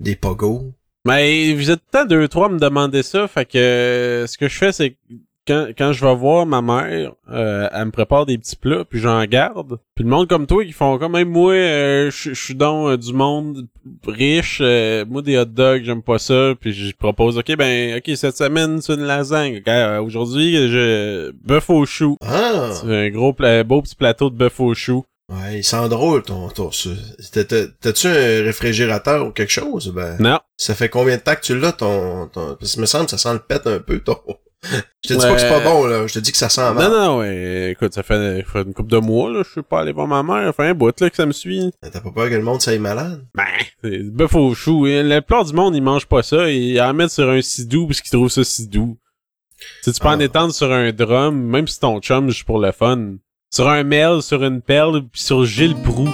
des 0.00 0.14
pogos. 0.16 0.72
Mais 1.06 1.52
vous 1.54 1.70
êtes 1.70 1.80
temps 1.90 2.04
deux, 2.04 2.28
trois 2.28 2.46
à 2.46 2.50
me 2.50 2.58
demander 2.58 3.02
ça, 3.02 3.26
fait 3.28 3.44
que 3.44 3.58
euh, 3.58 4.26
ce 4.26 4.38
que 4.38 4.48
je 4.48 4.56
fais, 4.56 4.72
c'est 4.72 4.96
quand, 5.46 5.68
quand 5.76 5.92
je 5.92 6.04
vais 6.04 6.14
voir 6.14 6.46
ma 6.46 6.62
mère, 6.62 7.12
euh, 7.30 7.68
elle 7.72 7.86
me 7.86 7.90
prépare 7.90 8.26
des 8.26 8.38
petits 8.38 8.56
plats, 8.56 8.84
puis 8.84 9.00
j'en 9.00 9.24
garde. 9.24 9.78
Puis 9.94 10.04
le 10.04 10.10
monde 10.10 10.28
comme 10.28 10.46
toi 10.46 10.64
qui 10.64 10.72
font 10.72 10.98
comme 10.98 11.12
même 11.12 11.28
moi, 11.28 11.52
euh, 11.52 12.10
je 12.10 12.32
suis 12.34 12.54
donc 12.54 12.88
euh, 12.88 12.96
du 12.96 13.12
monde 13.12 13.66
riche, 14.06 14.58
euh, 14.62 15.04
moi 15.06 15.22
des 15.22 15.36
hot 15.38 15.44
dogs, 15.44 15.82
j'aime 15.84 16.02
pas 16.02 16.18
ça, 16.18 16.54
puis 16.60 16.72
je 16.72 16.94
propose 16.96 17.38
ok 17.38 17.56
ben 17.56 17.98
ok 17.98 18.16
cette 18.16 18.36
semaine 18.36 18.80
c'est 18.80 18.94
une 18.94 19.04
lasagne, 19.04 19.58
Ok, 19.58 19.68
euh, 19.68 20.00
aujourd'hui 20.00 20.68
je 20.68 21.30
bœuf 21.42 21.70
au 21.70 21.84
chou, 21.86 22.16
Ah! 22.22 22.70
C'est 22.72 23.06
un 23.06 23.10
gros 23.10 23.34
beau 23.64 23.82
petit 23.82 23.96
plateau 23.96 24.30
de 24.30 24.36
bœuf 24.36 24.58
au 24.60 24.74
chou. 24.74 25.04
Ouais, 25.30 25.58
il 25.60 25.64
sent 25.64 25.88
drôle, 25.88 26.22
ton, 26.22 26.48
ton, 26.48 26.68
T'as-tu 26.70 28.06
un 28.08 28.42
réfrigérateur 28.42 29.26
ou 29.26 29.30
quelque 29.30 29.52
chose? 29.52 29.90
Ben, 29.94 30.16
Non, 30.20 30.38
ça 30.58 30.74
fait 30.74 30.90
combien 30.90 31.16
de 31.16 31.22
temps 31.22 31.34
que 31.34 31.40
tu 31.40 31.58
l'as, 31.58 31.72
ton, 31.72 32.26
ton, 32.28 32.56
parce 32.60 32.74
que 32.76 32.80
me 32.80 32.86
semble 32.86 33.06
que 33.06 33.12
ça 33.12 33.18
sent 33.18 33.32
le 33.32 33.38
pète 33.38 33.66
un 33.66 33.78
peu, 33.78 34.00
ton... 34.00 34.18
Je 35.04 35.08
te 35.08 35.14
dis 35.14 35.20
pas 35.20 35.34
que 35.34 35.40
c'est 35.40 35.48
pas 35.48 35.60
bon, 35.60 35.84
là. 35.86 36.06
Je 36.06 36.14
te 36.14 36.18
dis 36.18 36.32
que 36.32 36.38
ça 36.38 36.48
sent 36.48 36.72
mal. 36.72 36.90
non 36.90 36.90
non 37.06 37.18
ouais, 37.18 37.70
écoute 37.72 37.92
ça 37.94 38.02
fait, 38.02 38.42
ça 38.44 38.52
fait 38.52 38.62
une 38.62 38.72
couple 38.74 38.90
de 38.90 38.98
mois 38.98 39.30
là, 39.30 39.42
je 39.44 39.50
suis 39.50 39.62
pas 39.62 39.80
allé 39.80 39.92
voir 39.92 40.06
ma 40.06 40.22
mère, 40.22 40.46
ça 40.46 40.52
fait 40.52 40.68
un 40.68 40.74
bout 40.74 40.98
là 41.00 41.10
que 41.10 41.16
ça 41.16 41.26
me 41.26 41.32
suit. 41.32 41.70
T'as 41.82 42.00
pas 42.00 42.10
peur 42.10 42.28
que 42.30 42.34
le 42.34 42.42
monde 42.42 42.60
s'aille 42.62 42.78
malade? 42.78 43.24
Ben, 43.34 43.44
c'est 43.82 43.90
du 43.90 44.10
bœuf 44.10 44.34
au 44.34 44.54
chou. 44.54 44.86
Et 44.86 45.02
La 45.02 45.20
plupart 45.22 45.44
du 45.44 45.52
monde, 45.52 45.74
ils 45.76 45.82
mangent 45.82 46.06
pas 46.06 46.22
ça. 46.22 46.48
Ils 46.50 46.80
en 46.80 46.94
mettent 46.94 47.10
sur 47.10 47.28
un 47.28 47.42
sidou 47.42 47.86
parce 47.86 48.00
qu'ils 48.00 48.10
trouvent 48.12 48.30
ça 48.30 48.44
si 48.44 48.66
doux. 48.68 48.96
Si 49.82 49.92
tu 49.92 50.00
peux 50.00 50.08
en 50.08 50.18
Ah. 50.20 50.24
étendre 50.24 50.52
sur 50.54 50.72
un 50.72 50.90
drum, 50.92 51.34
même 51.36 51.66
si 51.68 51.78
ton 51.80 52.00
chum, 52.00 52.28
juste 52.30 52.44
pour 52.44 52.58
le 52.58 52.72
fun. 52.72 53.14
Sur 53.52 53.68
un 53.68 53.84
mel, 53.84 54.20
sur 54.22 54.42
une 54.42 54.60
perle, 54.62 55.02
puis 55.12 55.20
sur 55.22 55.44
Gilles 55.44 55.74
Brou. 55.84 56.08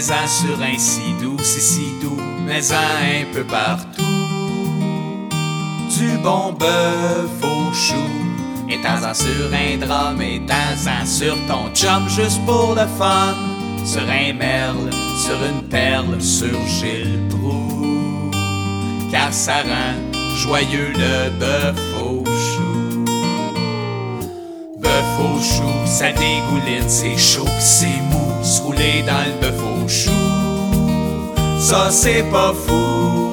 Mais 0.00 0.12
un 0.12 0.78
si 0.78 1.12
doux, 1.20 1.36
c'est 1.42 1.60
si 1.60 1.92
doux, 2.00 2.16
mais 2.46 2.72
en 2.72 2.76
un 2.76 3.34
peu 3.34 3.44
partout. 3.44 4.02
Du 5.90 6.16
bon 6.22 6.52
bœuf 6.52 7.30
au 7.42 7.72
chou, 7.74 8.08
étant-en 8.68 9.12
sur 9.12 9.52
un 9.52 9.76
drum, 9.76 10.22
étant-en 10.22 11.04
sur 11.04 11.36
ton 11.46 11.68
chum, 11.74 12.08
juste 12.08 12.40
pour 12.46 12.74
le 12.74 12.86
fun. 12.98 13.34
Sur 13.84 14.02
un 14.02 14.32
merle, 14.32 14.90
sur 15.18 15.36
une 15.44 15.68
perle, 15.68 16.20
sur 16.20 16.58
Gilles. 16.66 17.28
Car 19.10 19.32
ça 19.32 19.62
rend 19.62 20.36
joyeux 20.36 20.92
le 20.94 21.30
bœuf 21.38 21.78
au 22.00 22.24
chou. 22.24 23.04
Bœuf 24.78 25.18
au 25.18 25.42
chou, 25.42 25.70
ça 25.84 26.10
dégouline, 26.12 26.88
c'est 26.88 27.18
chaud, 27.18 27.48
c'est 27.58 28.00
mou, 28.10 28.19
se 28.50 28.62
rouler 28.62 29.04
dans 29.06 29.24
le 29.24 29.32
bœuf 29.40 29.60
au 29.62 29.88
chou. 29.88 30.10
Ça 31.60 31.88
c'est 31.90 32.24
pas 32.30 32.52
fou. 32.52 33.30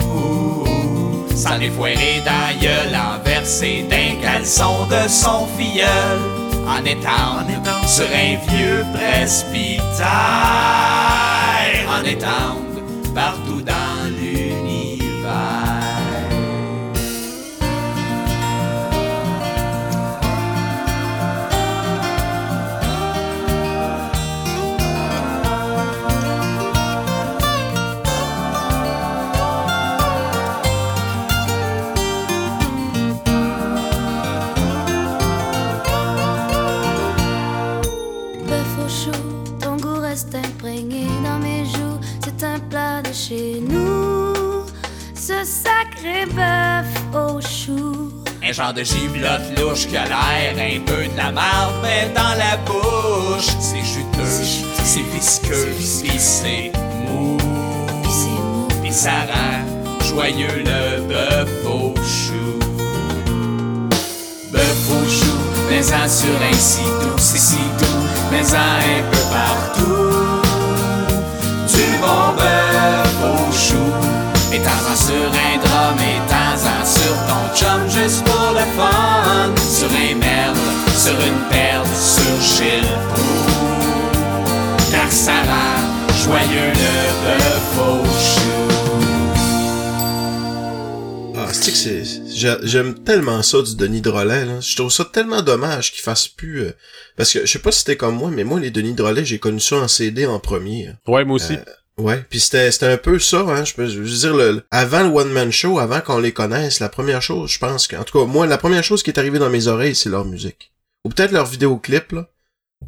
S'en 1.35 1.59
est 1.59 1.69
foiré 1.71 2.21
dans 2.25 2.31
la 2.31 2.53
gueule, 2.61 2.95
en 2.95 3.23
versé 3.23 3.85
d'un 3.89 4.21
caleçon 4.21 4.85
de 4.85 5.07
son 5.07 5.47
filleul. 5.57 6.19
En 6.67 6.83
étant 6.85 7.47
sur 7.87 8.05
un 8.05 8.35
vieux 8.51 8.85
presbytère. 8.93 10.07
En 11.89 12.03
étant 12.03 12.57
partout 13.15 13.46
genre 48.57 48.73
de 48.73 48.83
giblotte 48.83 49.59
louche 49.59 49.85
qui 49.85 49.95
a 49.95 50.05
l'air 50.05 50.55
un 50.57 50.79
peu 50.79 51.07
de 51.07 51.15
la 51.15 51.31
marde, 51.31 51.75
mais 51.83 52.09
dans 52.15 52.35
la 52.39 52.57
bouche, 52.65 53.45
c'est 53.59 53.85
juteux, 53.85 54.45
c'est 54.83 55.05
visqueux, 55.13 55.75
pis 55.77 56.17
c'est 56.17 56.71
mou. 57.05 57.37
Pis 58.83 58.91
ça 58.91 59.11
rend 59.29 60.03
joyeux 60.03 60.63
le 60.65 61.01
bœuf 61.01 61.49
au 61.67 61.93
chou. 61.97 62.57
Bœuf 64.51 64.89
au 64.89 65.07
chou, 65.07 65.37
mais 65.69 65.85
en 65.93 66.09
sur 66.09 66.41
un 66.41 66.57
si 66.57 66.81
doux, 66.81 67.17
c'est 67.17 67.37
si 67.37 67.57
doux, 67.77 68.07
mais 68.31 68.55
en 68.55 68.57
un 68.57 69.03
peu 69.11 69.23
partout. 69.29 70.41
Du 71.71 71.85
bon 72.01 72.33
bœuf 72.35 73.17
au 73.21 73.51
chou, 73.53 73.87
et 74.51 74.61
en 74.61 74.95
sur 74.95 75.29
un 75.29 75.57
drum, 75.63 75.99
et 75.99 76.33
en 76.33 76.36
sur 76.99 77.15
ton 77.29 77.43
chum, 77.55 77.81
juste 77.89 78.23
pour 78.25 78.51
le 78.53 78.65
fun. 78.77 79.53
Sur 79.57 79.89
un 79.89 80.15
merle, 80.15 80.55
sur 80.97 81.13
une 81.13 81.41
perle, 81.49 81.85
sur 81.95 82.41
Gilles 82.41 82.97
car 84.91 85.11
ça 85.11 85.33
rend 85.33 86.13
joyeux 86.23 86.71
le 86.73 87.37
chou. 88.19 88.63
Ah, 91.39 91.53
c'est 91.53 91.71
que 91.71 91.77
c'est, 91.77 92.03
j'a- 92.33 92.57
j'aime 92.63 92.95
tellement 93.03 93.41
ça 93.43 93.61
du 93.61 93.75
Denis 93.75 94.01
Drolet, 94.01 94.45
là. 94.45 94.59
Je 94.59 94.75
trouve 94.75 94.91
ça 94.91 95.05
tellement 95.05 95.41
dommage 95.41 95.91
qu'il 95.93 96.01
fasse 96.01 96.27
plus, 96.27 96.61
euh, 96.63 96.71
parce 97.15 97.31
que 97.31 97.45
je 97.45 97.51
sais 97.51 97.59
pas 97.59 97.71
si 97.71 97.79
c'était 97.79 97.95
comme 97.95 98.15
moi, 98.15 98.31
mais 98.31 98.43
moi, 98.43 98.59
les 98.59 98.71
Denis 98.71 98.93
Drolet, 98.93 99.23
j'ai 99.23 99.39
connu 99.39 99.59
ça 99.59 99.77
en 99.77 99.87
CD 99.87 100.25
en 100.25 100.39
premier. 100.39 100.89
Ouais, 101.07 101.23
moi 101.25 101.35
aussi. 101.35 101.57
Ouais, 101.97 102.23
puis 102.29 102.39
c'était 102.39 102.71
c'était 102.71 102.85
un 102.85 102.97
peu 102.97 103.17
ça, 103.17 103.39
hein. 103.41 103.65
Je 103.65 103.73
peux 103.73 103.87
je 103.87 103.99
veux 103.99 104.05
dire 104.05 104.35
le, 104.35 104.63
avant 104.69 105.01
le 105.03 105.09
one 105.09 105.31
man 105.31 105.51
show, 105.51 105.79
avant 105.79 105.99
qu'on 106.01 106.19
les 106.19 106.31
connaisse, 106.31 106.79
la 106.79 106.89
première 106.89 107.21
chose, 107.23 107.49
je 107.51 107.57
pense 107.59 107.87
que, 107.87 107.95
en 107.95 108.03
tout 108.03 108.19
cas 108.19 108.25
moi, 108.25 108.45
la 108.45 108.59
première 108.59 108.83
chose 108.83 109.01
qui 109.01 109.09
est 109.09 109.17
arrivée 109.19 109.39
dans 109.39 109.49
mes 109.49 109.65
oreilles, 109.67 109.95
c'est 109.95 110.09
leur 110.09 110.23
musique, 110.25 110.71
ou 111.03 111.09
peut-être 111.09 111.31
leur 111.31 111.45
vidéoclip 111.47 112.11
là. 112.11 112.29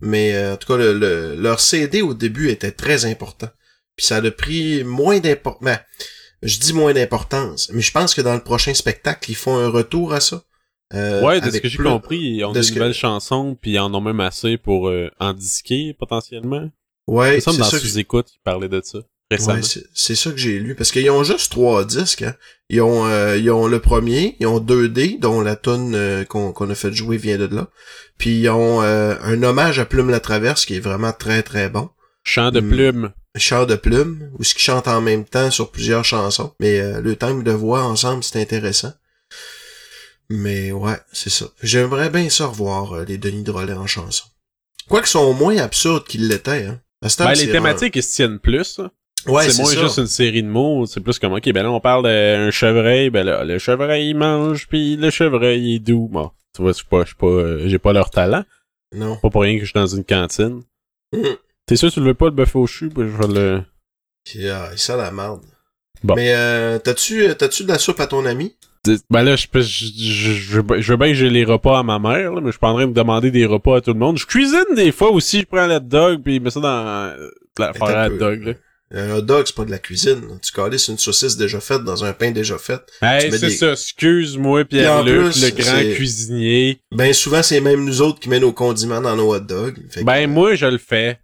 Mais 0.01 0.35
euh, 0.35 0.53
en 0.53 0.57
tout 0.57 0.67
cas, 0.67 0.77
le, 0.77 0.93
le- 0.93 1.35
leur 1.35 1.59
CD 1.59 2.03
au 2.03 2.13
début 2.13 2.49
était 2.49 2.71
très 2.71 3.05
important. 3.05 3.49
Puis 3.95 4.05
ça 4.05 4.17
a 4.17 4.31
pris 4.31 4.83
moins 4.83 5.19
d'importance. 5.19 5.79
je 6.43 6.59
dis 6.59 6.73
moins 6.73 6.93
d'importance, 6.93 7.69
mais 7.73 7.81
je 7.81 7.91
pense 7.91 8.13
que 8.13 8.21
dans 8.21 8.35
le 8.35 8.43
prochain 8.43 8.75
spectacle, 8.75 9.31
ils 9.31 9.35
font 9.35 9.57
un 9.57 9.69
retour 9.69 10.13
à 10.13 10.19
ça. 10.19 10.43
Euh, 10.93 11.23
ouais, 11.23 11.41
de 11.41 11.49
ce 11.49 11.57
que 11.57 11.67
j'ai 11.67 11.77
compris, 11.77 12.17
ils 12.19 12.43
ont 12.45 12.51
de 12.51 12.59
des 12.61 12.67
que- 12.69 12.73
nouvelles 12.75 12.93
chansons, 12.93 13.57
puis 13.59 13.71
ils 13.71 13.79
en 13.79 13.91
ont 13.93 14.01
même 14.01 14.19
assez 14.19 14.57
pour 14.57 14.89
euh, 14.89 15.09
en 15.19 15.33
disquer, 15.33 15.95
potentiellement. 15.97 16.69
Ouais, 17.09 17.39
c'est 17.41 17.57
dans 17.57 17.65
ça. 17.65 17.77
que- 17.79 17.85
sous-écoute, 17.87 18.27
ils 18.35 18.41
parlaient 18.43 18.69
de 18.69 18.81
ça. 18.83 18.99
Ouais, 19.31 19.61
c'est 19.93 20.15
ça 20.15 20.31
que 20.31 20.37
j'ai 20.37 20.57
lu. 20.59 20.73
Parce 20.73 20.91
qu'ils 20.91 21.09
ont 21.11 21.23
juste 21.23 21.51
trois 21.51 21.85
disques. 21.85 22.23
Hein. 22.23 22.33
Ils, 22.69 22.81
ont, 22.81 23.05
euh, 23.05 23.37
ils 23.37 23.51
ont 23.51 23.67
le 23.67 23.79
premier, 23.79 24.35
ils 24.39 24.47
ont 24.47 24.59
2D, 24.59 25.19
dont 25.19 25.41
la 25.41 25.55
tune 25.55 25.93
euh, 25.93 26.23
qu'on 26.25 26.51
a 26.69 26.75
fait 26.75 26.91
jouer 26.93 27.17
vient 27.17 27.37
de 27.37 27.45
là. 27.55 27.67
Puis 28.17 28.39
ils 28.41 28.49
ont 28.49 28.81
euh, 28.81 29.15
un 29.21 29.41
hommage 29.43 29.77
à 29.77 29.85
Plume 29.85 30.09
la 30.09 30.19
Traverse 30.19 30.65
qui 30.65 30.75
est 30.75 30.79
vraiment 30.79 31.13
très 31.13 31.43
très 31.43 31.69
bon. 31.69 31.89
Chant 32.23 32.49
de 32.51 32.59
Hmm. 32.59 32.69
plume. 32.69 33.11
Chant 33.37 33.65
de 33.67 33.75
Plume, 33.75 34.31
ou 34.39 34.43
ce 34.43 34.55
qu'ils 34.55 34.63
chantent 34.63 34.87
en 34.87 35.01
même 35.01 35.23
temps 35.25 35.51
sur 35.51 35.69
plusieurs 35.71 36.03
chansons. 36.03 36.53
Mais 36.59 36.79
euh, 36.79 36.99
le 36.99 37.15
thème 37.15 37.43
de 37.43 37.51
voix 37.51 37.83
ensemble, 37.83 38.23
c'est 38.23 38.41
intéressant. 38.41 38.93
Mais 40.29 40.71
ouais, 40.71 40.97
c'est 41.11 41.29
ça. 41.29 41.45
J'aimerais 41.61 42.09
bien 42.09 42.29
ça 42.29 42.47
revoir 42.47 42.93
euh, 42.93 43.05
les 43.05 43.17
Denis 43.19 43.43
Drolet 43.43 43.73
en 43.73 43.87
chanson. 43.87 44.25
Quoique 44.87 45.07
sont 45.07 45.33
moins 45.33 45.57
absurdes 45.57 46.05
qu'ils 46.07 46.27
l'étaient. 46.27 46.65
Hein. 46.65 46.81
Ben, 47.01 47.33
les 47.33 47.51
thématiques, 47.51 47.95
ils 47.95 48.03
se 48.03 48.15
tiennent 48.15 48.39
plus. 48.39 48.79
Ouais, 49.27 49.49
c'est 49.49 49.61
moins 49.61 49.71
ça. 49.71 49.81
juste 49.81 49.97
une 49.97 50.07
série 50.07 50.43
de 50.43 50.47
mots, 50.47 50.85
c'est 50.85 51.01
plus 51.01 51.19
comme, 51.19 51.33
ok, 51.33 51.51
ben 51.51 51.63
là, 51.63 51.71
on 51.71 51.81
parle 51.81 52.03
d'un 52.03 52.51
chevreuil, 52.51 53.09
ben 53.09 53.25
là, 53.25 53.43
le 53.43 53.57
chevreuil, 53.57 54.09
il 54.09 54.15
mange, 54.15 54.67
puis 54.67 54.95
le 54.95 55.09
chevreuil, 55.09 55.59
il 55.61 55.75
est 55.75 55.79
doux. 55.79 56.07
Bon, 56.09 56.31
tu 56.55 56.61
vois, 56.61 56.71
je 56.71 56.77
suis 56.77 56.85
pas, 56.85 57.03
pas, 57.17 57.27
euh, 57.27 57.67
j'ai 57.67 57.79
pas 57.79 57.91
leur 57.91 58.09
talent. 58.09 58.43
Non. 58.95 59.17
Pas 59.17 59.29
pour 59.29 59.41
rien 59.41 59.55
que 59.55 59.61
je 59.61 59.65
suis 59.65 59.73
dans 59.73 59.87
une 59.87 60.05
cantine. 60.05 60.63
Mm. 61.13 61.35
T'es 61.65 61.75
sûr 61.75 61.89
que 61.89 61.95
tu 61.95 61.99
le 61.99 62.07
veux 62.07 62.13
pas, 62.13 62.25
le 62.25 62.31
bœuf 62.31 62.55
au 62.55 62.65
chou? 62.65 62.89
Ben, 62.89 63.07
je 63.07 63.17
vais 63.17 63.33
le... 63.33 63.63
Puis, 64.23 64.47
ah, 64.47 64.69
il 64.71 64.79
sent 64.79 64.97
la 64.97 65.11
merde. 65.11 65.41
Bon. 66.03 66.15
Mais 66.15 66.33
euh, 66.33 66.79
t'as-tu 66.79 67.27
euh, 67.27 67.33
t'as-tu 67.33 67.63
de 67.63 67.67
la 67.67 67.77
soupe 67.77 67.99
à 67.99 68.07
ton 68.07 68.25
ami? 68.25 68.55
Ben 69.09 69.23
là, 69.23 69.35
je, 69.35 69.47
peux- 69.47 69.61
je, 69.61 69.85
je, 69.85 70.31
je, 70.33 70.91
veux 70.91 70.97
bien 70.97 71.07
que 71.09 71.13
j'ai 71.13 71.29
les 71.29 71.43
repas 71.45 71.79
à 71.79 71.83
ma 71.83 71.99
mère, 71.99 72.31
là, 72.33 72.41
mais 72.41 72.47
je 72.47 72.51
suis 72.51 72.59
pas 72.59 72.69
en 72.69 72.75
train 72.75 72.87
de 72.87 72.93
demander 72.93 73.29
des 73.31 73.45
repas 73.45 73.77
à 73.77 73.81
tout 73.81 73.93
le 73.93 73.99
monde. 73.99 74.17
Je 74.17 74.25
cuisine 74.25 74.63
des 74.75 74.91
fois 74.91 75.11
aussi, 75.11 75.41
je 75.41 75.45
prends 75.45 75.59
un 75.59 75.75
hot 75.77 75.79
dog, 75.81 76.21
puis 76.23 76.35
je 76.35 76.39
mets 76.39 76.49
ça 76.49 76.59
dans 76.61 77.13
la 77.59 77.73
faire 77.73 77.97
à 77.97 78.09
dog, 78.09 78.43
là. 78.43 78.53
Un 78.91 79.11
hot 79.17 79.21
dog, 79.21 79.43
c'est 79.45 79.55
pas 79.55 79.65
de 79.65 79.69
la 79.71 79.77
cuisine. 79.77 80.21
Tu 80.41 80.51
calisses 80.51 80.87
une 80.87 80.97
saucisse 80.97 81.37
déjà 81.37 81.59
faite 81.59 81.83
dans 81.83 82.03
un 82.03 82.11
pain 82.13 82.31
déjà 82.31 82.57
fait. 82.57 82.81
Hey, 83.03 83.29
c'est 83.29 83.39
des- 83.39 83.49
ça, 83.51 83.73
excuse-moi, 83.73 84.65
Pierre-Luc, 84.65 85.31
plus, 85.33 85.43
le 85.43 85.49
grand 85.51 85.77
c'est- 85.77 85.93
cuisinier. 85.93 86.79
Ben 86.91 87.13
souvent, 87.13 87.43
c'est 87.43 87.59
même 87.61 87.85
nous 87.85 88.01
autres 88.01 88.19
qui 88.19 88.29
mettons 88.29 88.47
nos 88.47 88.53
condiments 88.53 89.01
dans 89.01 89.15
nos 89.15 89.35
hot 89.35 89.41
dogs. 89.41 89.75
Fait 89.91 89.99
que, 89.99 90.05
Ben, 90.05 90.27
moi, 90.27 90.55
je 90.55 90.65
le 90.65 90.79
fais. 90.79 91.19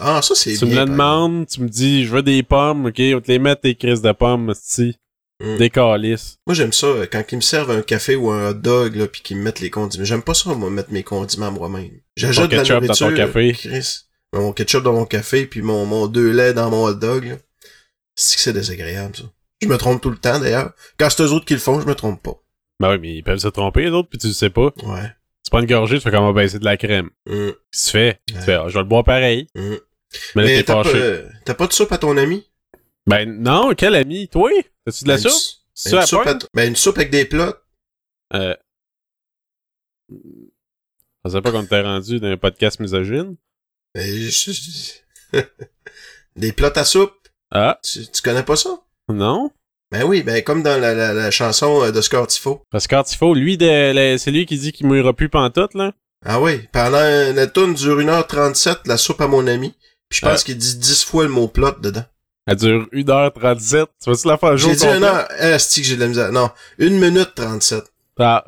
Ah, 0.00 0.22
ça, 0.22 0.34
c'est 0.34 0.54
Tu 0.56 0.64
bien. 0.64 0.74
me 0.76 0.80
le 0.86 0.86
demandes, 0.92 1.46
tu 1.48 1.60
me 1.60 1.68
dis, 1.68 2.06
je 2.06 2.14
veux 2.14 2.22
des 2.22 2.42
pommes, 2.42 2.86
ok, 2.86 2.98
on 3.14 3.20
te 3.20 3.30
les 3.30 3.38
met 3.38 3.56
tes 3.56 3.74
crises 3.74 4.00
de 4.00 4.12
pommes, 4.12 4.54
si. 4.58 4.96
Mm. 5.42 5.56
Des 5.58 5.70
calices. 5.70 6.38
Moi, 6.46 6.54
j'aime 6.54 6.72
ça 6.72 6.86
euh, 6.86 7.06
quand 7.10 7.22
ils 7.32 7.36
me 7.36 7.40
servent 7.40 7.70
un 7.72 7.82
café 7.82 8.14
ou 8.16 8.30
un 8.30 8.50
hot 8.50 8.54
dog, 8.54 8.94
là, 8.96 9.06
puis 9.08 9.22
qu'ils 9.22 9.36
me 9.36 9.42
mettent 9.42 9.60
les 9.60 9.70
condiments. 9.70 10.04
J'aime 10.04 10.22
pas 10.22 10.34
ça, 10.34 10.54
moi, 10.54 10.70
mettre 10.70 10.92
mes 10.92 11.02
condiments 11.02 11.50
moi-même. 11.50 11.90
J'ajoute 12.16 12.50
de 12.50 12.56
la 12.56 12.62
ketchup 12.62 12.84
dans 12.84 12.94
ton 12.94 13.04
nourriture. 13.10 13.26
café. 13.26 13.52
Chris. 13.52 13.98
Mon 14.34 14.52
ketchup 14.52 14.82
dans 14.84 14.92
mon 14.92 15.04
café, 15.04 15.46
puis 15.46 15.60
mon, 15.62 15.84
mon 15.84 16.06
deux 16.06 16.30
laits 16.30 16.54
dans 16.54 16.70
mon 16.70 16.84
hot 16.84 16.94
dog. 16.94 17.38
C'est 18.14 18.36
que 18.36 18.42
c'est 18.42 18.52
désagréable, 18.52 19.16
ça. 19.16 19.24
Je 19.60 19.68
me 19.68 19.76
trompe 19.78 20.00
tout 20.00 20.10
le 20.10 20.16
temps, 20.16 20.38
d'ailleurs. 20.38 20.72
Quand 20.98 21.08
c'est 21.10 21.22
eux 21.22 21.32
autres 21.32 21.44
qui 21.44 21.54
le 21.54 21.60
font, 21.60 21.80
je 21.80 21.86
me 21.86 21.94
trompe 21.94 22.22
pas. 22.22 22.34
Ben 22.80 22.90
oui, 22.92 22.98
mais 23.00 23.14
ils 23.16 23.22
peuvent 23.22 23.38
se 23.38 23.48
tromper, 23.48 23.82
les 23.84 23.90
autres, 23.90 24.08
puis 24.08 24.18
tu 24.18 24.26
le 24.28 24.32
sais 24.32 24.50
pas. 24.50 24.72
Ouais. 24.84 25.08
Tu 25.44 25.50
prends 25.50 25.60
une 25.60 25.66
gorgée, 25.66 25.96
tu 25.96 26.02
fais 26.02 26.10
comment 26.10 26.32
baisser 26.32 26.58
de 26.58 26.64
la 26.64 26.76
crème. 26.76 27.10
Mm, 27.26 27.50
tu 27.72 27.90
fais? 27.90 28.20
Tu 28.28 28.34
fais, 28.34 28.54
ah, 28.54 28.64
je 28.68 28.74
vais 28.74 28.80
le 28.80 28.86
boire 28.86 29.04
pareil. 29.04 29.46
mm. 29.54 29.74
Mais 30.34 30.42
là, 30.42 30.48
Mais 30.48 30.56
t'es 30.58 30.64
t'as 30.64 30.82
pas, 30.82 30.88
euh, 30.90 31.28
t'as 31.44 31.54
pas 31.54 31.66
de 31.66 31.72
soupe 31.72 31.90
à 31.92 31.98
ton 31.98 32.16
ami? 32.18 32.46
Ben 33.06 33.40
non, 33.42 33.74
quel 33.74 33.94
ami? 33.94 34.28
Toi? 34.28 34.50
T'as-tu 34.84 35.04
de 35.04 35.08
la 35.08 35.16
Ben, 35.16 35.22
une 35.24 35.30
soupe? 35.30 35.58
ça 35.74 36.00
une 36.00 36.06
soupe 36.06 36.26
à 36.26 36.38
ben, 36.54 36.68
une 36.68 36.76
soupe 36.76 36.96
avec 36.98 37.10
des 37.10 37.24
plats. 37.24 37.56
Euh... 38.34 38.54
Je 40.10 41.30
savais 41.30 41.42
pas 41.42 41.52
qu'on 41.52 41.62
était 41.62 41.80
rendu 41.80 42.20
dans 42.20 42.28
un 42.28 42.36
podcast 42.36 42.80
misogyne. 42.80 43.36
Ben, 43.94 44.30
des 46.36 46.52
plats 46.52 46.72
à 46.76 46.84
soupe. 46.84 47.14
Ah, 47.50 47.78
Tu, 47.82 48.06
tu 48.10 48.22
connais 48.22 48.42
pas 48.42 48.56
ça? 48.56 48.80
non? 49.08 49.50
Ben 49.90 50.04
oui, 50.04 50.22
ben 50.22 50.42
comme 50.42 50.62
dans 50.62 50.80
la, 50.80 50.94
la, 50.94 51.12
la 51.12 51.30
chanson 51.30 51.82
euh, 51.82 51.90
de 51.92 52.00
Scott 52.00 52.30
Tifo. 52.30 52.64
Parce 52.70 52.86
que 52.86 53.34
lui, 53.34 53.58
c'est 54.18 54.30
lui 54.30 54.46
qui 54.46 54.56
dit 54.56 54.72
qu'il 54.72 54.86
mouillera 54.86 55.12
plus 55.12 55.28
pantoute, 55.28 55.74
là. 55.74 55.92
Ah 56.24 56.40
oui, 56.40 56.66
pendant 56.72 56.98
la 57.34 57.46
tune 57.46 57.74
dure 57.74 57.98
1h37, 57.98 58.86
la 58.86 58.96
soupe 58.96 59.20
à 59.20 59.26
mon 59.26 59.46
ami. 59.46 59.74
Puis 60.08 60.20
je 60.20 60.26
pense 60.26 60.40
Ah. 60.40 60.44
qu'il 60.44 60.56
dit 60.56 60.76
10 60.78 61.04
fois 61.04 61.24
le 61.24 61.28
mot 61.30 61.46
plot 61.48 61.72
dedans. 61.80 62.04
Elle 62.46 62.56
dure 62.56 62.88
1h37. 62.92 63.86
Tu 64.02 64.10
vas-tu 64.10 64.28
la 64.28 64.36
faire 64.36 64.56
jouer 64.56 64.70
J'ai 64.72 64.76
dit 64.78 64.86
un 64.86 65.02
heure, 65.02 65.28
eh, 65.40 65.58
c'est 65.58 65.80
que 65.80 65.86
j'ai 65.86 65.96
de 65.96 66.00
la 66.00 66.08
misère? 66.08 66.32
Non, 66.32 66.50
1 66.80 66.88
minute 66.90 67.32
37. 67.34 67.84
Ah, 68.18 68.44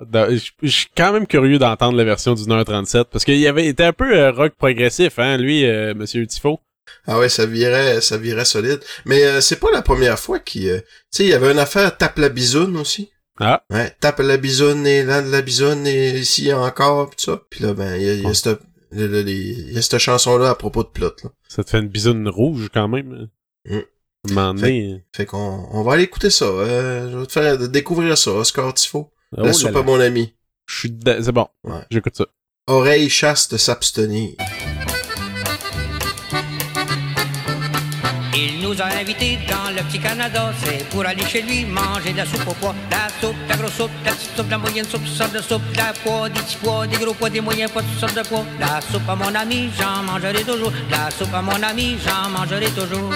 je 0.62 0.68
suis 0.68 0.86
quand 0.96 1.12
même 1.12 1.26
curieux 1.26 1.58
d'entendre 1.58 1.96
la 1.96 2.04
version 2.04 2.34
d'une 2.34 2.52
heure 2.52 2.64
37 2.64 3.08
parce 3.10 3.24
qu'il 3.24 3.44
avait 3.46 3.66
été 3.66 3.82
un 3.84 3.92
peu 3.92 4.16
euh, 4.16 4.30
rock 4.30 4.52
progressif, 4.58 5.18
hein, 5.18 5.36
lui, 5.36 5.64
euh, 5.64 5.94
Monsieur 5.94 6.26
Tifo. 6.26 6.60
Ah 7.06 7.18
ouais, 7.18 7.28
ça 7.28 7.46
virait, 7.46 8.00
ça 8.00 8.16
virait 8.18 8.44
solide. 8.44 8.80
Mais 9.04 9.24
euh, 9.24 9.40
c'est 9.40 9.58
pas 9.58 9.70
la 9.72 9.82
première 9.82 10.18
fois 10.18 10.38
qu'il... 10.38 10.68
euh, 10.68 10.80
tu 10.80 10.86
sais, 11.10 11.24
il 11.24 11.30
y 11.30 11.34
avait 11.34 11.50
une 11.52 11.58
affaire 11.58 11.96
Tape 11.96 12.18
la 12.18 12.28
bisoune 12.28 12.76
aussi. 12.76 13.10
Ah, 13.40 13.64
Ouais, 13.70 13.90
tape 13.98 14.20
la 14.20 14.36
bisoune 14.36 14.86
et 14.86 15.02
là 15.02 15.20
de 15.20 15.28
la 15.32 15.42
bisoune 15.42 15.86
et 15.88 16.10
ici 16.18 16.52
encore 16.52 17.10
pis 17.10 17.24
ça. 17.24 17.40
Puis 17.50 17.64
là 17.64 17.74
ben 17.74 17.96
il 17.96 18.02
y 18.02 18.08
a, 18.10 18.12
il 18.14 18.22
y 18.22 18.26
a 18.26 18.32
cette 18.34 18.60
le- 18.92 19.08
le- 19.08 19.22
les- 19.22 19.32
il 19.32 19.72
y 19.72 19.78
a 19.78 19.82
cette 19.82 19.98
chanson 19.98 20.38
là 20.38 20.50
à 20.50 20.54
propos 20.54 20.84
de 20.84 20.88
plot 20.88 21.10
là. 21.24 21.30
ça 21.48 21.64
te 21.64 21.70
fait 21.70 21.80
une 21.80 21.88
bisoune 21.88 22.28
rouge 22.28 22.68
quand 22.72 22.86
même. 22.86 23.26
Mm. 23.66 23.80
Donné, 24.26 25.04
Fait 25.14 25.26
qu'on 25.26 25.68
on 25.70 25.82
va 25.82 25.94
aller 25.94 26.04
écouter 26.04 26.30
ça. 26.30 26.46
Euh, 26.46 27.10
je 27.10 27.18
vais 27.18 27.26
te 27.26 27.32
faire 27.32 27.68
découvrir 27.68 28.16
ça, 28.16 28.30
Oscar 28.30 28.72
Tifo. 28.72 29.12
oh 29.36 29.42
la 29.42 29.52
soupe 29.52 29.76
à 29.76 29.82
mon 29.82 30.00
ami. 30.00 30.34
Je 30.66 30.78
suis. 30.78 30.98
C'est 31.04 31.32
bon. 31.32 31.46
Ouais. 31.62 31.82
J'écoute 31.90 32.16
ça. 32.16 32.24
Oreille 32.66 33.10
chaste 33.10 33.58
s'abstenir. 33.58 34.32
Nous 38.64 38.80
a 38.80 38.86
invités 38.98 39.38
dans 39.46 39.70
le 39.76 39.82
petit 39.82 39.98
Canada, 39.98 40.50
c'est 40.62 40.88
pour 40.88 41.04
aller 41.04 41.24
chez 41.26 41.42
lui 41.42 41.66
manger 41.66 42.12
de 42.12 42.18
la 42.18 42.24
soupe 42.24 42.48
au 42.48 42.54
pois. 42.54 42.74
La 42.90 43.08
soupe, 43.20 43.36
la 43.46 43.56
grosse 43.56 43.74
soupe, 43.74 43.90
la 44.06 44.12
petite 44.12 44.34
soupe, 44.34 44.50
la 44.50 44.56
moyenne 44.56 44.86
soupe, 44.86 45.06
sortes 45.06 45.34
de 45.34 45.42
soupe, 45.42 45.62
la 45.76 45.92
pois, 46.02 46.30
des 46.30 46.40
petits 46.40 46.56
pois, 46.62 46.86
des 46.86 46.96
gros 46.96 47.12
pois, 47.12 47.28
des 47.28 47.42
moyens 47.42 47.70
pois, 47.70 47.82
toutes 47.82 48.00
sortes 48.00 48.16
de 48.16 48.22
pois. 48.26 48.44
La 48.58 48.80
soupe 48.80 49.06
à 49.06 49.14
mon 49.16 49.34
ami, 49.34 49.68
j'en 49.78 50.02
mangerai 50.04 50.44
toujours. 50.44 50.72
La 50.90 51.10
soupe 51.10 51.34
à 51.34 51.42
mon 51.42 51.62
ami, 51.62 51.98
j'en 52.04 52.30
mangerai 52.30 52.70
toujours. 52.70 53.10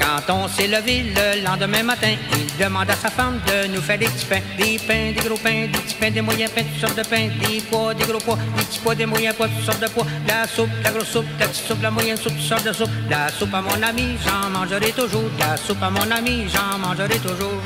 Quand 0.00 0.34
on 0.34 0.48
s'est 0.48 0.68
levé 0.68 1.12
le 1.14 1.44
lendemain 1.44 1.82
matin, 1.82 2.14
il 2.32 2.51
demande 2.62 2.90
à 2.90 2.94
sa 2.94 3.10
femme 3.10 3.40
de 3.46 3.66
nous 3.74 3.80
faire 3.80 3.98
des 3.98 4.06
petits 4.06 4.26
pains. 4.26 4.40
Des 4.56 4.78
pains, 4.78 5.12
des 5.12 5.28
gros 5.28 5.36
pains, 5.36 5.66
des 5.72 5.78
petits 5.78 5.94
pains, 5.94 6.10
des 6.10 6.20
moyens 6.20 6.50
pains, 6.52 6.62
toutes 6.62 6.80
sortes 6.80 6.96
de 6.96 7.02
pains. 7.02 7.28
Des 7.40 7.60
pois, 7.60 7.94
des 7.94 8.04
gros 8.04 8.18
pois, 8.18 8.38
des 8.56 8.62
petits 8.64 8.78
pois, 8.82 8.94
des 8.94 9.06
moyens 9.06 9.34
pois, 9.36 9.48
toutes 9.48 9.64
sortes 9.64 9.80
de 9.80 9.88
pois. 9.88 10.06
La 10.28 10.46
soupe, 10.46 10.70
la 10.84 10.90
grosse 10.90 11.08
soupe, 11.08 11.26
la 11.40 11.46
petite 11.48 11.66
soupe, 11.66 11.82
la 11.82 11.90
moyenne 11.90 12.16
soupe, 12.16 12.34
toutes 12.34 12.46
sortes 12.46 12.66
de 12.66 12.72
soupe. 12.72 12.90
La 13.10 13.28
soupe 13.30 13.54
à 13.54 13.60
mon 13.60 13.82
ami, 13.82 14.16
j'en 14.24 14.50
mangerai 14.50 14.92
toujours. 14.92 15.30
La 15.38 15.56
soupe 15.56 15.82
à 15.82 15.90
mon 15.90 16.08
ami, 16.10 16.46
j'en 16.48 16.78
mangerai 16.78 17.18
toujours. 17.18 17.60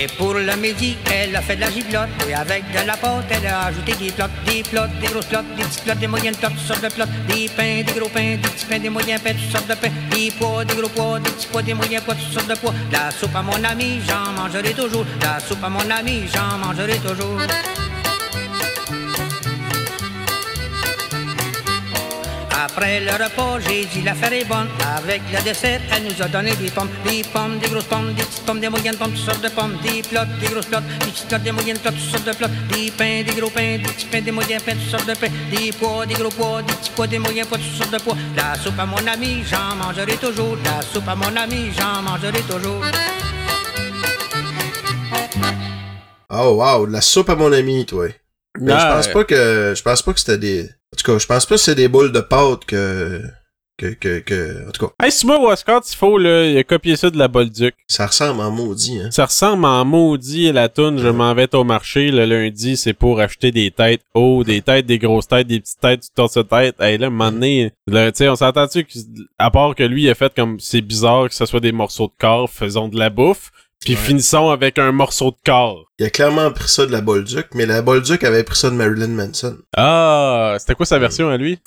Et 0.00 0.06
pour 0.06 0.34
le 0.34 0.54
midi, 0.54 0.96
elle 1.12 1.34
a 1.34 1.42
fait 1.42 1.56
de 1.56 1.60
la 1.62 1.70
giglotte. 1.72 2.08
Et 2.28 2.34
avec 2.34 2.62
de 2.70 2.86
la 2.86 2.96
pâte, 2.96 3.24
elle 3.30 3.46
a 3.48 3.64
ajouté 3.64 3.94
des 3.94 4.12
plottes, 4.12 4.30
des 4.46 4.62
plottes, 4.62 4.96
des 5.00 5.08
grosses 5.08 5.26
plottes, 5.26 5.56
des 5.56 5.64
petites 5.64 5.82
plottes, 5.82 5.98
des 5.98 6.06
moyennes 6.06 6.36
plottes, 6.36 6.52
toutes 6.52 6.66
sortes 6.68 6.84
de 6.84 6.88
plottes, 6.88 7.08
des 7.26 7.48
pains, 7.48 7.82
des 7.82 7.98
gros 7.98 8.08
pains, 8.08 8.36
des 8.36 8.48
petits 8.48 8.66
pains, 8.66 8.78
des 8.78 8.90
moyens 8.90 9.20
pains, 9.20 9.32
toutes 9.32 9.50
sortes 9.50 9.68
de 9.68 9.74
pains, 9.74 9.90
des 10.12 10.30
pois, 10.38 10.64
des 10.64 10.74
gros 10.76 10.88
pois, 10.88 11.18
des 11.18 11.30
petits 11.30 11.48
pois, 11.50 11.62
des 11.62 11.74
moyens 11.74 12.04
pois, 12.04 12.14
toutes 12.14 12.32
sortes 12.32 12.48
de 12.48 12.54
pois. 12.54 12.72
La 12.92 13.10
soupe 13.10 13.34
à 13.34 13.42
mon 13.42 13.64
ami, 13.64 14.00
j'en 14.06 14.32
mangerai 14.40 14.72
toujours. 14.72 15.04
La 15.20 15.40
soupe 15.40 15.64
à 15.64 15.68
mon 15.68 15.90
ami, 15.90 16.28
j'en 16.32 16.58
mangerai 16.58 16.98
toujours. 16.98 17.36
Après 22.60 22.98
le 23.00 23.12
repas, 23.12 23.60
j'ai 23.60 23.84
dit 23.84 24.02
l'affaire 24.02 24.32
est 24.32 24.44
bonne. 24.44 24.66
Avec 24.96 25.22
le 25.32 25.40
dessert, 25.44 25.80
elle 25.94 26.04
nous 26.04 26.22
a 26.22 26.26
donné 26.26 26.56
des 26.56 26.70
pommes, 26.70 26.88
des 27.04 27.22
pommes, 27.32 27.58
des 27.60 27.68
grosses 27.68 27.84
pommes, 27.84 28.12
des 28.14 28.22
petites 28.24 28.44
pommes, 28.44 28.58
des 28.60 28.68
moyennes 28.68 28.96
pommes, 28.96 29.12
toutes 29.12 29.24
sortes 29.24 29.42
de 29.42 29.48
pommes, 29.48 29.76
des 29.82 30.02
plottes, 30.02 30.28
des 30.40 30.48
grosses 30.48 30.66
plottes, 30.66 30.82
des 30.98 31.06
petites 31.06 31.28
plottes, 31.28 31.42
des 31.44 31.52
moyennes 31.52 31.78
plottes, 31.78 31.94
toutes 31.94 32.10
sortes 32.10 32.26
de 32.26 32.32
plottes, 32.32 32.50
des 32.72 32.90
pains, 32.90 33.22
des 33.22 33.40
gros 33.40 33.50
pains, 33.50 33.76
des 33.78 33.88
petits 33.88 34.06
pains, 34.06 34.22
des 34.22 34.32
moyens 34.32 34.62
pains, 34.64 34.72
toutes 34.74 34.90
sortes 34.90 35.06
de 35.06 35.14
pains, 35.14 35.32
des 35.52 35.72
pois, 35.72 36.04
des 36.06 36.14
gros 36.14 36.30
pois, 36.30 36.62
des 36.62 36.72
petits 36.74 36.90
pois, 36.96 37.06
des 37.06 37.18
moyens 37.20 37.46
pois, 37.48 37.58
toutes 37.58 37.76
sortes 37.78 37.92
de 37.92 37.98
pois. 38.02 38.16
La 38.36 38.54
soupe 38.56 38.78
à 38.78 38.86
mon 38.86 39.06
ami, 39.06 39.44
j'en 39.48 39.76
mangerai 39.76 40.16
toujours. 40.16 40.56
La 40.64 40.82
soupe 40.82 41.08
à 41.08 41.14
mon 41.14 41.36
ami, 41.36 41.70
j'en 41.78 42.02
mangerai 42.02 42.40
toujours. 42.42 42.82
Oh 46.30 46.56
wow, 46.60 46.86
de 46.86 46.92
la 46.92 47.00
soupe 47.00 47.30
à 47.30 47.36
mon 47.36 47.52
ami, 47.52 47.86
toi. 47.86 48.06
Mais 48.60 48.72
je 48.72 48.76
Ah, 48.76 48.94
pense 48.96 49.08
pas 49.08 49.24
que 49.24 49.74
je 49.76 49.82
pense 49.82 50.02
pas 50.02 50.12
que 50.12 50.18
c'était 50.20 50.38
des. 50.38 50.68
En 50.92 50.96
tout 50.96 51.12
cas, 51.12 51.18
je 51.18 51.26
pense 51.26 51.46
pas 51.46 51.54
que 51.56 51.60
c'est 51.60 51.74
des 51.74 51.88
boules 51.88 52.12
de 52.12 52.20
pâte 52.20 52.64
que. 52.64 53.22
Que, 53.76 53.94
que, 53.94 54.18
que. 54.18 54.66
En 54.68 54.72
tout 54.72 54.86
cas, 54.86 54.92
Hey, 55.06 55.12
si 55.12 55.24
moi, 55.24 55.40
Wascott, 55.40 55.88
il 55.88 55.94
faut, 55.94 56.18
là, 56.18 56.46
il 56.46 56.58
a 56.58 56.64
copié 56.64 56.96
ça 56.96 57.10
de 57.10 57.16
la 57.16 57.28
Bolduc. 57.28 57.76
ça 57.86 58.08
ressemble 58.08 58.40
en 58.40 58.50
maudit, 58.50 58.98
hein. 58.98 59.10
Ça 59.12 59.26
ressemble 59.26 59.66
en 59.66 59.84
maudit 59.84 60.48
à 60.48 60.52
la 60.52 60.68
toune 60.68 60.98
Je 60.98 61.06
m'en 61.06 61.32
vais 61.32 61.54
au 61.54 61.62
marché 61.62 62.10
le 62.10 62.24
lundi, 62.24 62.76
c'est 62.76 62.92
pour 62.92 63.20
acheter 63.20 63.52
des 63.52 63.70
têtes 63.70 64.00
hautes, 64.14 64.46
des 64.48 64.62
têtes, 64.62 64.86
des 64.86 64.98
grosses 64.98 65.28
têtes, 65.28 65.46
des 65.46 65.60
petites 65.60 65.78
têtes, 65.78 66.00
tu 66.00 66.08
torses 66.12 66.34
de 66.34 66.42
tête. 66.42 66.74
Hey, 66.80 66.98
là, 66.98 67.06
un 67.06 67.10
moment 67.10 67.30
donné, 67.30 67.72
là, 67.86 68.10
tu 68.10 68.18
sais, 68.18 68.28
on 68.28 68.34
s'entend-tu 68.34 68.82
que, 68.82 68.98
à 69.38 69.52
part 69.52 69.76
que 69.76 69.84
lui, 69.84 70.02
il 70.04 70.10
a 70.10 70.16
fait 70.16 70.34
comme, 70.34 70.58
c'est 70.58 70.80
bizarre 70.80 71.28
que 71.28 71.34
ce 71.36 71.46
soit 71.46 71.60
des 71.60 71.70
morceaux 71.70 72.08
de 72.08 72.12
corps, 72.18 72.50
faisons 72.50 72.88
de 72.88 72.98
la 72.98 73.10
bouffe, 73.10 73.52
puis 73.80 73.94
Ouais. 73.94 74.00
finissons 74.00 74.50
avec 74.50 74.78
un 74.78 74.92
morceau 74.92 75.30
de 75.30 75.36
corps. 75.44 75.84
Il 75.98 76.06
a 76.06 76.10
clairement 76.10 76.50
pris 76.52 76.68
ça 76.68 76.86
de 76.86 76.92
la 76.92 77.00
Bolduc, 77.00 77.46
mais 77.54 77.66
la 77.66 77.82
Bolduc 77.82 78.22
avait 78.24 78.44
pris 78.44 78.56
ça 78.56 78.70
de 78.70 78.74
Marilyn 78.74 79.08
Manson. 79.08 79.58
Ah, 79.76 80.56
c'était 80.58 80.74
quoi 80.74 80.86
sa 80.86 80.98
version 80.98 81.28
à 81.28 81.36
lui? 81.36 81.58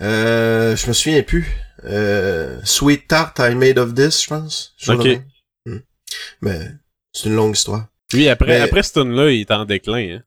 Euh, 0.00 0.76
je 0.76 0.86
me 0.88 0.92
souviens 0.92 1.22
plus. 1.22 1.46
Euh, 1.84 2.58
Sweet 2.64 3.08
Tart 3.08 3.34
I 3.38 3.54
Made 3.54 3.78
of 3.78 3.94
This, 3.94 4.22
je 4.22 4.28
pense. 4.28 4.74
Je 4.78 4.92
Ok. 4.92 5.20
Hmm. 5.66 5.78
Mais 6.40 6.58
c'est 7.12 7.28
une 7.28 7.36
longue 7.36 7.54
histoire. 7.56 7.86
Lui, 8.12 8.28
après, 8.28 8.46
Mais- 8.58 8.60
après 8.60 8.82
ce 8.82 8.94
tune-là, 8.94 9.30
il 9.30 9.40
est 9.42 9.50
en 9.50 9.64
déclin, 9.64 10.16
hein. 10.18 10.22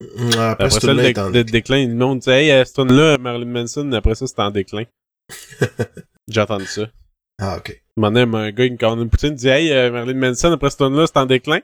Hmm, 0.00 0.28
Après, 0.28 0.38
Après 0.66 0.70
ce 0.70 0.80
ça, 0.80 0.92
le, 0.94 1.18
en- 1.20 1.30
le 1.30 1.44
déclin, 1.44 1.86
le 1.88 1.94
monde 1.94 2.20
dit, 2.20 2.30
hey, 2.30 2.50
euh, 2.52 2.64
ce 2.64 2.72
tune-là, 2.74 3.18
Marilyn 3.18 3.46
Manson, 3.50 3.90
après 3.92 4.14
ça, 4.14 4.26
c'est 4.26 4.38
en 4.40 4.50
déclin. 4.50 4.84
J'ai 6.28 6.40
entendu 6.40 6.66
ça. 6.66 6.82
Ah, 7.40 7.56
ok. 7.58 7.80
Moment 7.96 8.12
donné, 8.12 8.38
un 8.38 8.50
gars, 8.50 8.64
il 8.64 8.72
me 8.72 8.78
commande 8.78 9.00
une 9.00 9.10
poutine, 9.10 9.30
il 9.30 9.34
dit, 9.36 9.48
hey, 9.48 9.72
euh, 9.72 9.90
Marilyn 9.90 10.18
Manson, 10.18 10.52
après 10.52 10.70
ce 10.70 10.76
tune-là, 10.76 11.06
c'est 11.06 11.16
en 11.16 11.26
déclin. 11.26 11.60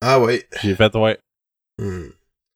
Ah, 0.00 0.20
ouais. 0.20 0.46
J'ai 0.62 0.74
fait, 0.74 0.94
ouais. 0.94 1.18
Hmm. 1.78 2.08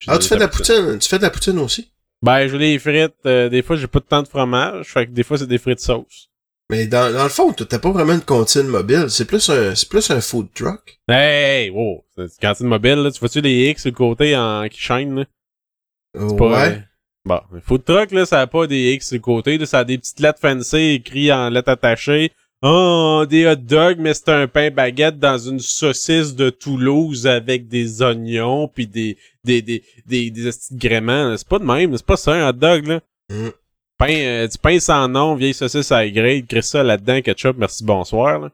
Ah, 0.06 0.18
tu 0.18 0.28
fais 0.28 0.34
de 0.36 0.40
la 0.40 0.48
poutine. 0.48 0.98
Tu 0.98 1.08
fais 1.08 1.18
de 1.18 1.22
la 1.22 1.30
poutine 1.30 1.58
aussi? 1.58 1.90
Ben, 2.22 2.46
je 2.46 2.56
les 2.56 2.78
frites. 2.78 3.14
euh, 3.26 3.48
des 3.48 3.62
fois, 3.62 3.76
j'ai 3.76 3.86
pas 3.86 4.00
de 4.00 4.04
temps 4.04 4.22
de 4.22 4.28
fromage. 4.28 4.86
Fait 4.86 5.06
que 5.06 5.12
des 5.12 5.22
fois, 5.22 5.38
c'est 5.38 5.46
des 5.46 5.58
frites 5.58 5.80
sauce. 5.80 6.28
Mais 6.70 6.86
dans, 6.86 7.12
dans 7.12 7.24
le 7.24 7.28
fond, 7.28 7.52
t'as 7.52 7.78
pas 7.78 7.90
vraiment 7.90 8.14
une 8.14 8.20
cantine 8.22 8.66
mobile. 8.66 9.06
C'est 9.08 9.26
plus 9.26 9.48
un, 9.50 9.74
c'est 9.74 9.88
plus 9.88 10.10
un 10.10 10.20
food 10.20 10.48
truck. 10.54 11.00
Hey, 11.08 11.70
wow. 11.70 12.04
C'est 12.16 12.22
une 12.22 12.30
cantine 12.40 12.66
mobile, 12.68 12.94
là. 12.94 13.10
Tu 13.10 13.20
vois-tu 13.20 13.40
les 13.40 13.70
X 13.70 13.82
sur 13.82 13.90
le 13.90 13.96
côté 13.96 14.36
en, 14.36 14.68
qui 14.68 14.80
chaînent, 14.80 15.16
là? 15.16 15.24
Ouais. 16.14 16.36
Pas, 16.36 16.66
euh, 16.66 16.78
Bon, 17.24 17.40
un 17.54 17.60
food 17.60 17.84
truck, 17.84 18.10
là, 18.10 18.26
ça 18.26 18.40
a 18.40 18.46
pas 18.46 18.66
des 18.66 18.94
X 18.94 19.08
sur 19.08 19.16
le 19.16 19.20
côté, 19.20 19.58
là. 19.58 19.66
Ça 19.66 19.80
a 19.80 19.84
des 19.84 19.98
petites 19.98 20.20
lettres 20.20 20.40
fancy 20.40 20.76
écrites 20.94 21.30
en 21.30 21.50
lettres 21.50 21.70
attachées. 21.70 22.32
Oh, 22.64 23.24
des 23.28 23.44
hot 23.44 23.56
dogs, 23.56 23.98
mais 23.98 24.14
c'est 24.14 24.28
un 24.28 24.46
pain 24.46 24.70
baguette 24.70 25.18
dans 25.18 25.36
une 25.36 25.58
saucisse 25.58 26.36
de 26.36 26.48
Toulouse 26.48 27.26
avec 27.26 27.66
des 27.66 28.02
oignons 28.02 28.68
puis 28.68 28.86
des, 28.86 29.18
des, 29.42 29.62
des, 29.62 29.84
des, 30.06 30.30
des, 30.30 30.50
gréments. 30.70 31.36
C'est 31.36 31.48
pas 31.48 31.58
de 31.58 31.64
même. 31.64 31.96
C'est 31.96 32.06
pas 32.06 32.16
ça, 32.16 32.32
un 32.32 32.48
hot 32.48 32.52
dog, 32.52 32.86
là. 32.86 33.00
Mm. 33.30 33.48
Pain, 33.98 34.14
euh, 34.14 34.46
du 34.46 34.58
pain 34.58 34.78
sans 34.78 35.08
nom, 35.08 35.34
vieille 35.34 35.54
saucisse 35.54 35.90
à 35.90 36.08
grille, 36.08 36.46
crée 36.46 36.62
ça 36.62 36.84
là-dedans, 36.84 37.20
ketchup, 37.20 37.56
merci, 37.58 37.84
bonsoir, 37.84 38.38
là. 38.38 38.50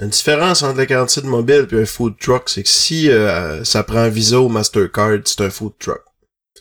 Une 0.00 0.10
différence 0.10 0.62
entre 0.62 0.78
la 0.78 0.86
cantine 0.86 1.26
mobile 1.26 1.66
et 1.72 1.74
un 1.74 1.84
food 1.84 2.16
truck, 2.18 2.48
c'est 2.48 2.62
que 2.62 2.68
si 2.68 3.10
euh, 3.10 3.64
ça 3.64 3.82
prend 3.82 4.08
Visa 4.08 4.40
ou 4.40 4.48
Mastercard, 4.48 5.18
c'est 5.24 5.40
un 5.40 5.50
food 5.50 5.72
truck. 5.78 6.02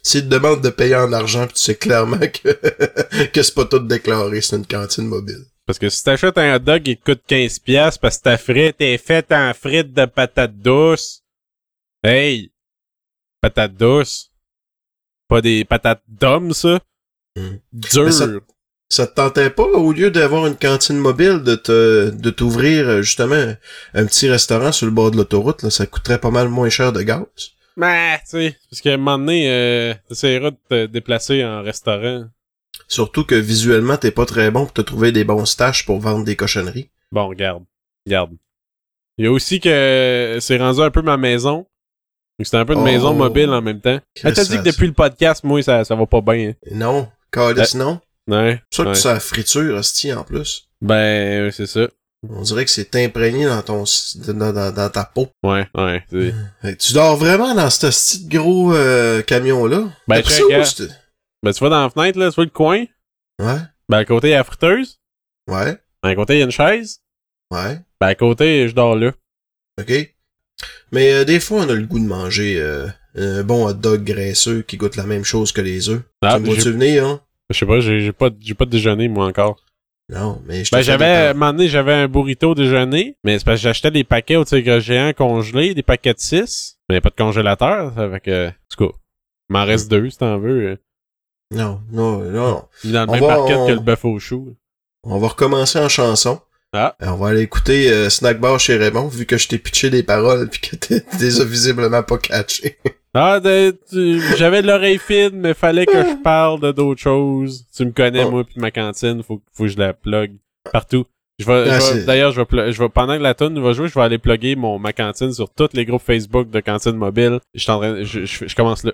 S'il 0.02 0.24
te 0.24 0.28
demande 0.28 0.62
de 0.62 0.70
payer 0.70 0.96
en 0.96 1.14
argent, 1.14 1.46
puis 1.46 1.54
tu 1.54 1.62
sais 1.62 1.76
clairement 1.76 2.18
que, 2.18 3.26
que 3.34 3.44
c'est 3.44 3.54
pas 3.54 3.66
tout 3.66 3.80
déclaré, 3.80 4.42
c'est 4.42 4.56
une 4.56 4.66
cantine 4.66 5.06
mobile. 5.06 5.46
Parce 5.68 5.78
que 5.78 5.90
si 5.90 6.04
t'achètes 6.04 6.38
un 6.40 6.56
hot 6.56 6.60
dog, 6.60 6.88
il 6.88 6.98
te 6.98 7.04
coûte 7.12 7.22
15$ 7.28 7.60
piastres 7.62 8.00
parce 8.00 8.18
que 8.18 8.24
ta 8.24 8.38
frite 8.38 8.78
est 8.80 8.98
faite 8.98 9.32
en 9.32 9.54
frites 9.54 9.94
de 9.94 10.06
patates 10.06 10.58
douces. 10.58 11.22
Hey! 12.04 12.52
Patates 13.42 13.76
douces. 13.76 14.32
Pas 15.28 15.42
des 15.42 15.66
patates 15.66 16.02
d'hommes, 16.08 16.54
ça. 16.54 16.80
Mm. 17.36 17.58
Dur. 17.74 18.14
Ça- 18.14 18.28
Ça 18.90 19.06
te 19.06 19.16
tentait 19.16 19.50
pas, 19.50 19.66
au 19.66 19.92
lieu 19.92 20.10
d'avoir 20.12 20.48
une 20.48 20.56
cantine 20.56 20.96
mobile, 20.98 21.44
de 21.44 21.56
te 21.56 22.10
de 22.10 22.30
t'ouvrir 22.30 22.88
euh, 22.88 23.02
justement 23.02 23.54
un 23.94 24.06
petit 24.06 24.30
restaurant 24.30 24.72
sur 24.72 24.86
le 24.86 24.94
bord 24.94 25.12
de 25.12 25.18
l'autoroute, 25.18 25.62
là, 25.64 25.70
ça 25.70 25.86
coûterait 25.86 26.22
pas 26.22 26.32
mal 26.32 26.48
moins 26.48 26.70
cher 26.70 26.94
de 26.94 27.02
gaz? 27.02 27.26
Mais, 27.76 28.18
tu 28.20 28.24
sais, 28.28 28.58
parce 28.70 28.80
qu'à 28.80 28.94
un 28.94 28.98
moment 28.98 29.18
donné, 29.20 29.52
euh, 29.52 29.94
t'essaieras 30.08 30.52
de 30.52 30.58
te 30.70 30.86
déplacer 30.86 31.44
en 31.44 31.62
restaurant. 31.64 32.30
Surtout 32.88 33.26
que 33.26 33.36
visuellement, 33.36 33.98
t'es 33.98 34.12
pas 34.12 34.26
très 34.26 34.50
bon 34.52 34.64
pour 34.66 34.74
te 34.74 34.82
trouver 34.82 35.12
des 35.12 35.24
bons 35.24 35.46
stages 35.46 35.86
pour 35.86 36.00
vendre 36.00 36.24
des 36.26 36.36
cochonneries. 36.36 36.90
Bon, 37.12 37.28
regarde. 37.28 37.64
Regarde. 38.06 38.32
Il 39.18 39.26
y 39.26 39.28
a 39.28 39.32
aussi 39.32 39.60
que 39.60 40.38
c'est 40.40 40.58
rendu 40.58 40.82
un 40.82 40.92
peu 40.92 41.02
ma 41.02 41.18
maison. 41.18 41.66
Donc 42.40 42.46
c'est 42.46 42.58
un 42.58 42.66
peu 42.66 42.74
une 42.74 42.80
Oh. 42.80 42.84
maison 42.84 43.14
mobile 43.14 43.50
en 43.50 43.62
même 43.62 43.82
temps. 43.82 44.00
Ah, 44.24 44.32
t'as 44.32 44.32
que 44.32 44.42
dit 44.42 44.46
ça- 44.56 44.58
que 44.58 44.64
depuis 44.70 44.88
le 44.88 44.94
podcast, 44.94 45.44
moi, 45.44 45.62
ça, 45.64 45.84
ça 45.84 45.96
va 45.96 46.06
pas 46.06 46.22
bien. 46.22 46.50
hein. 46.50 46.54
Non, 46.72 47.10
calice 47.32 47.74
non? 47.76 48.00
Ouais. 48.28 48.62
C'est 48.70 48.78
ça 48.78 48.84
que 48.84 48.90
ouais. 48.90 48.96
tu 48.96 49.02
sens 49.02 49.14
la 49.14 49.20
friture, 49.20 49.76
hostie, 49.76 50.14
en 50.14 50.24
plus. 50.24 50.68
Ben, 50.82 51.50
c'est 51.52 51.66
ça. 51.66 51.88
On 52.30 52.42
dirait 52.42 52.66
que 52.66 52.72
c'est 52.72 52.96
imprégné 52.96 53.46
dans 53.46 53.62
ton 53.64 53.84
dans, 54.28 54.52
dans, 54.54 54.72
dans 54.74 54.90
ta 54.90 55.06
peau. 55.06 55.30
Ouais, 55.44 55.68
ouais. 55.76 56.04
que 56.12 56.34
tu 56.78 56.94
dors 56.94 57.16
vraiment 57.16 57.56
dans 57.56 57.70
ce 57.70 57.88
petit 57.88 58.28
gros 58.28 58.74
euh, 58.74 59.22
camion-là? 59.24 59.86
Ben, 60.08 60.22
T'as 60.22 60.86
Ben, 61.44 61.52
tu 61.54 61.60
vois 61.60 61.70
dans 61.70 61.84
la 61.84 61.90
fenêtre, 61.90 62.18
là, 62.20 62.30
tu 62.30 62.36
vois 62.36 62.46
le 62.46 62.50
coin? 62.50 62.86
Ouais, 63.40 63.58
Ben, 63.90 63.98
à 64.00 64.06
côté, 64.06 64.28
il 64.30 64.32
y 64.32 64.34
a 64.34 64.38
la 64.38 64.44
friteuse. 64.44 65.00
ouais, 65.50 65.78
Ben, 66.04 66.10
à 66.10 66.16
côté, 66.16 66.36
il 66.36 66.40
y 66.40 66.42
a 66.42 66.46
une 66.46 66.52
chaise. 66.52 67.02
ouais. 67.52 67.80
Ben, 68.02 68.08
à 68.08 68.16
côté, 68.16 68.68
je 68.68 68.74
dors 68.76 68.96
là. 68.96 69.12
OK. 69.80 70.14
Mais 70.92 71.14
euh, 71.14 71.26
des 71.26 71.40
fois, 71.40 71.62
on 71.62 71.70
a 71.70 71.74
le 71.74 71.86
goût 71.86 72.00
de 72.00 72.06
manger 72.08 72.60
euh, 72.60 72.88
un 73.16 73.44
bon 73.44 73.68
hot 73.68 73.74
dog 73.74 74.04
graisseux 74.04 74.64
qui 74.64 74.78
goûte 74.78 74.96
la 74.96 75.06
même 75.06 75.24
chose 75.24 75.52
que 75.52 75.62
les 75.62 75.90
œufs. 75.90 76.02
Ah, 76.24 76.40
tu 76.44 76.50
me 76.50 76.56
j'ai- 76.56 76.72
venir, 76.72 77.06
hein? 77.06 77.22
Je 77.50 77.58
sais 77.60 77.66
pas, 77.66 77.80
j'ai 77.80 78.12
pas, 78.12 78.30
j'ai 78.40 78.54
pas 78.56 78.66
de 78.66 78.72
déjeuner, 78.72 79.08
moi, 79.08 79.26
encore. 79.28 79.64
Non, 80.10 80.42
mais 80.46 80.64
je 80.66 80.72
Ben, 80.72 80.82
j'avais, 80.82 81.06
à 81.06 81.30
un 81.30 81.34
moment 81.34 81.52
donné, 81.54 81.68
j'avais 81.68 81.94
un 81.94 82.08
burrito 82.08 82.56
déjeuner, 82.56 83.18
mais 83.24 83.38
c'est 83.40 83.46
parce 83.46 83.60
que 83.60 83.64
j'achetais 83.64 83.92
des 83.92 84.04
paquets 84.04 84.36
au 84.38 84.44
tigre 84.46 84.80
géant 84.80 85.14
congelés, 85.14 85.74
des 85.74 85.84
paquets 85.84 86.14
de 86.14 86.20
6, 86.20 86.78
mais 86.90 86.96
il 86.96 86.98
y 86.98 87.00
a 87.00 87.02
pas 87.02 87.10
de 87.10 87.16
congélateur, 87.16 87.94
ça 87.94 88.10
fait 88.10 88.20
que, 88.22 88.48
en 88.48 88.52
tout 88.76 88.88
cas, 88.88 88.98
il 89.50 89.54
m'en 89.54 89.66
reste 89.66 89.90
deux, 89.92 90.10
si 90.10 90.18
t'en 90.18 90.38
veux. 90.40 90.78
Non, 91.52 91.80
non, 91.92 92.20
non. 92.24 92.64
Il 92.84 92.90
est 92.90 92.94
dans 92.94 93.04
le 93.06 93.10
On 93.10 93.14
même 93.14 93.24
va- 93.24 93.42
on- 93.42 93.68
que 93.68 93.72
le 93.74 93.80
bœuf 93.80 94.04
au 94.06 94.20
chou. 94.20 94.56
On 95.04 95.18
va 95.20 95.28
recommencer 95.30 95.80
en 95.80 95.88
chanson. 95.90 96.40
Ah. 96.74 96.96
Euh, 97.02 97.08
On 97.08 97.16
va 97.16 97.30
aller 97.30 97.42
écouter 97.42 97.90
euh, 97.90 98.10
Snack 98.10 98.40
Bar 98.42 98.60
chez 98.60 98.76
Raymond, 98.76 99.08
vu 99.08 99.26
que 99.26 99.38
je 99.38 99.48
t'ai 99.48 99.58
pitché 99.58 99.90
des 99.90 100.04
paroles 100.04 100.50
puis 100.52 100.60
que 100.60 100.76
t'es 100.76 101.04
déjà 101.18 101.46
visiblement 101.46 102.04
pas 102.04 102.18
catché. 102.18 102.78
Ah, 103.14 103.40
j'avais 103.42 104.62
de 104.62 104.68
l'oreille 104.68 105.00
fine, 105.00 105.32
mais 105.34 105.54
fallait 105.54 105.86
que 105.86 105.94
je 106.04 106.16
parle 106.24 106.60
de 106.60 106.72
d'autres 106.74 107.02
choses. 107.02 107.66
Tu 107.76 107.86
me 107.86 107.92
connais, 107.92 108.26
Oh. 108.26 108.32
moi, 108.32 108.44
puis 108.44 108.60
ma 108.60 108.70
cantine, 108.72 109.24
faut, 109.24 109.42
faut 109.54 109.64
que 109.64 109.70
je 109.70 109.78
la 109.78 109.94
plug 109.94 110.36
partout. 110.72 111.06
Je 111.40 111.46
vais, 111.46 111.70
Ah, 111.70 111.80
vais- 111.94 112.04
d'ailleurs, 112.04 112.32
je 112.32 112.42
vais, 112.42 112.72
je 112.74 112.80
vais, 112.84 112.90
pendant 112.90 113.16
que 113.18 113.24
la 113.24 113.34
tune 113.34 113.60
va 113.62 113.72
jouer, 113.72 113.88
je 113.88 113.94
vais 113.94 114.02
aller 114.02 114.18
plugger 114.18 114.56
mon, 114.56 114.78
ma 114.80 114.92
cantine 114.92 115.32
sur 115.32 115.50
tous 115.50 115.70
les 115.74 115.86
groupes 115.86 116.02
Facebook 116.02 116.50
de 116.50 116.60
cantine 116.60 116.96
mobile. 116.98 117.40
Je 117.54 118.56
commence 118.56 118.84
là. 118.84 118.92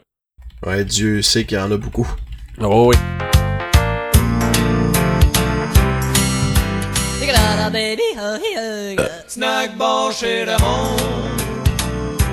Ouais, 0.66 0.86
Dieu 0.86 1.22
sait 1.22 1.45
qu'il 1.45 1.58
y 1.58 1.62
en 1.62 1.72
a 1.72 1.78
beaucoup. 1.78 2.08
Oh. 2.62 2.91
Snack 9.28 9.78
bar 9.78 10.12
chez 10.12 10.43
Raymond. 10.43 10.95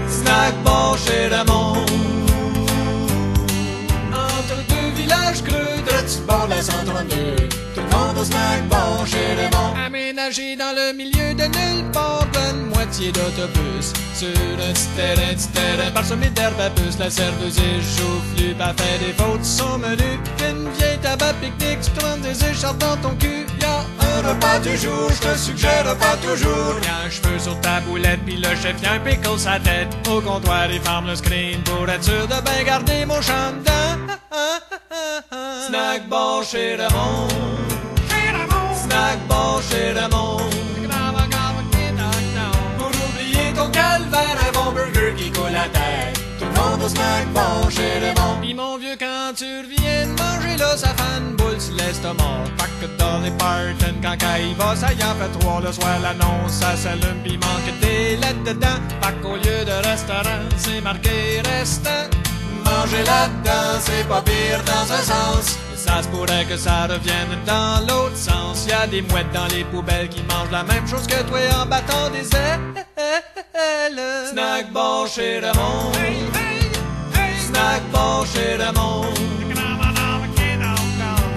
Snack 0.09 0.55
bar 0.62 0.99
chez 0.99 1.29
Raymond. 1.29 1.87
Entre 4.12 4.57
deux 4.68 4.91
villages 4.95 5.43
creux, 5.43 6.27
bord 6.27 6.49
la 6.49 6.62
132. 6.62 7.70
Le 8.14 8.20
au 8.20 8.24
snack 8.24 8.68
bar 8.68 9.06
chez 9.06 9.34
Raymond. 9.34 9.74
Aménagé 9.86 10.56
dans 10.56 10.74
le 10.74 10.92
milieu 10.92 11.34
de 11.34 11.44
nulle 11.44 11.90
part, 11.92 12.26
pleine 12.32 12.66
moitié 12.66 13.12
d'autobus. 13.12 13.92
Sur 14.14 14.28
un 14.28 14.72
petit 14.72 14.88
terrain, 14.96 15.34
petit 15.34 15.48
terrain 15.48 15.90
parsemé 15.92 16.30
d'herbe 16.30 16.61
à 16.61 16.70
puce, 16.70 16.98
la 16.98 17.08
serveuse 17.08 17.58
est 17.58 17.80
joufflue, 17.80 18.54
pas 18.54 18.74
fait 18.76 18.98
des 18.98 19.12
fautes, 19.12 19.44
son 19.44 19.78
menu. 19.78 20.18
Une 20.40 20.70
vieille 20.72 20.98
tabac 20.98 21.34
pique-nique, 21.34 21.80
tu 21.82 21.90
trembles 21.92 22.22
des 22.22 22.44
écharpes 22.44 22.78
dans 22.78 22.96
ton 22.96 23.14
cul. 23.16 23.46
Y'a 23.61 23.86
un 24.00 24.28
repas 24.28 24.58
du 24.58 24.76
jour, 24.76 25.11
je 25.11 25.28
te 25.28 25.38
suggère 25.38 25.84
pas 25.96 26.16
toujours. 26.16 26.74
Y'a 26.82 27.06
un 27.06 27.11
cheveu 27.11 27.38
sur 27.38 27.58
ta 27.61 27.80
boulette, 27.80 28.20
puis 28.26 28.36
le 28.36 28.48
chef 28.56 28.82
y'a 28.82 28.94
un 28.94 29.00
pickle 29.00 29.38
sa 29.38 29.61
tête. 29.61 29.88
Au 30.08 30.20
comptoir, 30.20 30.66
il 30.70 30.80
ferme 30.80 31.06
le 31.06 31.14
screen 31.14 31.62
pour 31.62 31.88
être 31.88 32.04
sûr 32.04 32.26
de 32.26 32.42
bien 32.42 32.64
garder 32.64 33.06
mon 33.06 33.20
champ 33.22 33.52
dedans. 33.58 34.14
Snack 35.68 36.08
bar 36.08 36.42
chez 36.42 36.74
Raymond. 36.74 37.28
Snack 39.01 39.26
bar 39.28 39.62
chez 39.62 39.92
Raymond. 39.92 40.51
Pour 42.78 42.92
oublier 43.07 43.51
ton 43.57 43.70
calvaire, 43.70 44.36
un 44.46 44.53
bon 44.53 44.72
burger 44.72 45.14
qui 45.16 45.30
coule 45.32 45.53
la 45.53 45.68
tête. 45.76 46.20
Tout 46.38 46.44
le 46.44 46.53
monde 46.61 46.82
au 46.84 46.88
snack 46.88 47.32
bar 47.32 47.70
chez 47.70 47.98
Raymond. 48.03 48.36
Pis 48.42 48.53
mon 48.53 48.76
vieux, 48.76 48.96
quand 48.98 49.32
tu 49.34 49.46
reviens 49.62 50.07
de 50.07 50.12
manger 50.20 50.57
là, 50.59 50.76
ça 50.76 50.88
fait 50.88 51.18
une 51.18 51.34
boule 51.34 51.59
sur 51.59 51.74
l'estomac. 51.76 52.44
Pas 52.59 52.68
que 52.78 52.86
dans 52.98 53.20
les 53.20 53.30
Parton, 53.30 53.94
quand 54.03 54.36
il 54.38 54.55
va, 54.57 54.76
ça 54.76 54.92
y 54.92 55.03
en 55.03 55.14
fait 55.14 55.32
trois 55.38 55.62
le 55.62 55.72
soir, 55.72 55.98
l'annonce, 56.03 56.53
ça 56.61 56.76
s'allume, 56.76 57.22
pis 57.24 57.38
manque 57.38 57.72
des 57.80 58.16
lettres 58.16 58.44
dedans. 58.44 58.80
Pas 59.01 59.12
qu'au 59.22 59.36
lieu 59.36 59.64
de 59.64 59.88
restaurant, 59.88 60.44
c'est 60.59 60.82
marqué 60.82 61.40
restant. 61.46 62.05
Manger 62.66 63.05
là-dedans, 63.05 63.80
c'est 63.80 64.07
pas 64.07 64.20
pire 64.20 64.62
dans 64.66 64.92
un 64.92 65.03
sens. 65.03 65.59
Ça 65.87 66.03
se 66.03 66.09
pourrait 66.09 66.45
que 66.45 66.59
ça 66.59 66.87
revienne 66.87 67.35
dans 67.47 67.81
l'autre 67.89 68.16
sens. 68.16 68.66
Y 68.68 68.72
a 68.72 68.87
des 68.87 69.01
mouettes 69.01 69.33
dans 69.33 69.47
les 69.47 69.64
poubelles 69.64 70.11
qui 70.11 70.22
mangent 70.24 70.51
la 70.53 70.62
même 70.62 70.87
chose 70.87 71.07
que 71.07 71.22
toi 71.22 71.39
en 71.62 71.66
battant 71.66 72.11
des 72.11 72.28
ailes. 72.37 72.85
Snack 74.31 74.72
bar 74.72 75.07
chez 75.07 75.39
Raymond. 75.39 75.93
Snack 77.47 77.83
bar 77.93 78.26
chez 78.26 78.57
Raymond. 78.57 79.07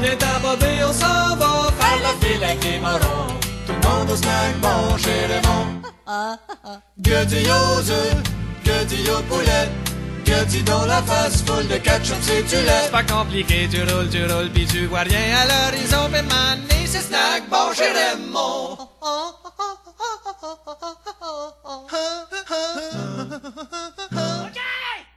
Viens 0.01 0.17
t'abober, 0.17 0.83
on 0.89 0.93
s'en 0.93 1.35
va 1.37 1.71
faire 1.79 1.99
la 2.03 2.13
file 2.27 2.43
avec 2.43 2.63
les 2.65 2.79
morons. 2.79 3.27
Tout 3.65 3.73
le 3.81 3.87
monde 3.87 4.11
au 4.11 4.15
snack 4.17 4.59
bar 4.61 4.97
chez 4.97 5.25
Raymond. 5.31 5.67
Gueudille 6.99 7.49
aux 7.49 7.91
œufs, 7.91 8.23
gueudille 8.65 9.09
aux 9.09 9.23
poulettes. 10.23 10.45
Gueudille 10.45 10.63
dans 10.63 10.85
la 10.85 11.01
face, 11.01 11.43
full 11.43 11.67
de 11.67 11.77
ketchup, 11.77 12.17
c'est 12.21 12.43
du 12.43 12.55
lait. 12.55 12.83
C'est 12.85 12.91
pas 12.91 13.03
compliqué, 13.03 13.67
tu 13.71 13.81
roules, 13.81 14.09
tu 14.09 14.25
roules, 14.25 14.49
pis 14.49 14.65
tu 14.65 14.85
vois 14.87 15.01
rien 15.01 15.37
à 15.41 15.71
l'horizon. 15.71 16.09
Pis 16.11 16.21
mané, 16.23 16.85
c'est 16.85 17.01
snack 17.01 17.49
bar 17.49 17.73
chez 17.73 17.91
Raymond. 17.91 18.77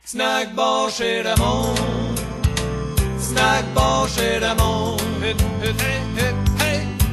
Snack 0.04 0.54
bar 0.54 0.90
chez 0.90 1.22
Raymond. 1.22 1.74
Snack 3.18 3.74
bar 3.74 4.08
chez 4.08 4.38
Raymond. 4.38 4.96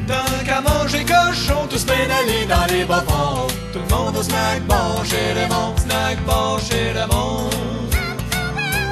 Tant 0.08 0.46
qu'à 0.46 0.62
manger 0.62 1.06
cochon, 1.06 1.68
tous 1.70 1.84
pénalés 1.84 2.46
dans 2.48 2.66
les 2.74 2.84
bas 2.84 3.04
fonds. 3.08 3.48
Tout 3.72 3.80
le 3.80 3.96
monde 3.96 4.18
au 4.18 4.24
snack 4.24 4.62
bar 4.68 5.04
chez 5.06 5.34
Raymond. 5.34 5.76
Snack 5.78 6.26
bar 6.26 6.60
chez 6.60 6.92
Raymond. 6.92 7.50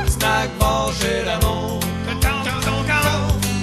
Snack 0.07 0.49
bar 0.59 0.91
chez 0.99 1.22
Raymond. 1.30 1.80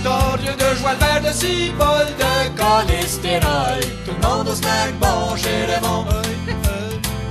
T'as 0.05 0.37
lieu 0.37 0.55
de 0.57 0.77
joie 0.79 0.93
le 0.93 0.99
verre 0.99 1.23
de 1.23 1.33
six 1.37 1.71
de 1.71 2.49
cholestérol. 2.57 3.81
Tout 4.05 4.13
le 4.21 4.29
monde 4.29 4.49
au 4.49 4.55
snack 4.55 4.99
bar 5.01 5.37
chez 5.37 5.65
Raymond. 5.73 6.05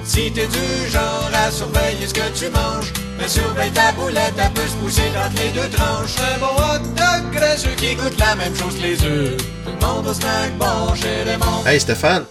Si 0.04 0.32
t'es 0.32 0.48
du 0.48 0.90
genre 0.90 1.30
à 1.34 1.52
surveiller 1.52 2.08
ce 2.08 2.14
que 2.14 2.28
tu 2.34 2.50
manges, 2.50 2.92
mais 3.18 3.28
surveille 3.28 3.72
ta 3.72 3.92
boulette, 3.94 4.34
elle 4.38 4.52
peut 4.54 4.68
se 4.68 4.76
pousser 4.78 5.02
entre 5.18 5.42
les 5.42 5.50
deux 5.52 5.70
tranches. 5.70 6.16
Un 6.20 6.40
bon 6.40 6.48
hot 6.48 6.80
dog 6.96 7.32
graisseux 7.34 7.76
qui 7.78 7.96
goûte 7.96 8.18
la 8.20 8.36
même 8.36 8.56
chose 8.56 8.76
que 8.78 8.84
les 8.84 9.04
œufs. 9.06 9.38
Tout 9.38 9.72
le 9.80 9.86
monde 9.86 10.08
au 10.08 10.14
snack 10.14 10.58
bar 10.58 10.96
chez 10.96 11.24
Raymond. 11.24 11.66
Hey 11.66 11.80
Stéphane, 11.80 12.26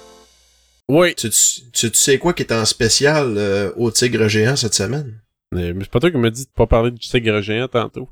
Oui. 0.89 1.15
tu, 1.15 1.31
tu, 1.31 1.91
tu 1.91 1.91
sais 1.95 2.19
quoi 2.19 2.33
qui 2.33 2.43
est 2.43 2.53
en 2.53 2.65
spécial 2.65 3.35
euh, 3.37 3.73
au 3.77 3.91
Tigre 3.91 4.29
Géant 4.29 4.57
cette 4.57 4.75
semaine? 4.75 5.21
Mais 5.53 5.73
c'est 5.81 5.91
pas 5.91 6.01
toi 6.01 6.11
qui 6.11 6.17
me 6.19 6.31
dit 6.31 6.45
de 6.45 6.51
pas 6.51 6.67
parler 6.67 6.91
du 6.91 6.99
tigre 6.99 7.41
géant 7.41 7.69
tantôt. 7.69 8.09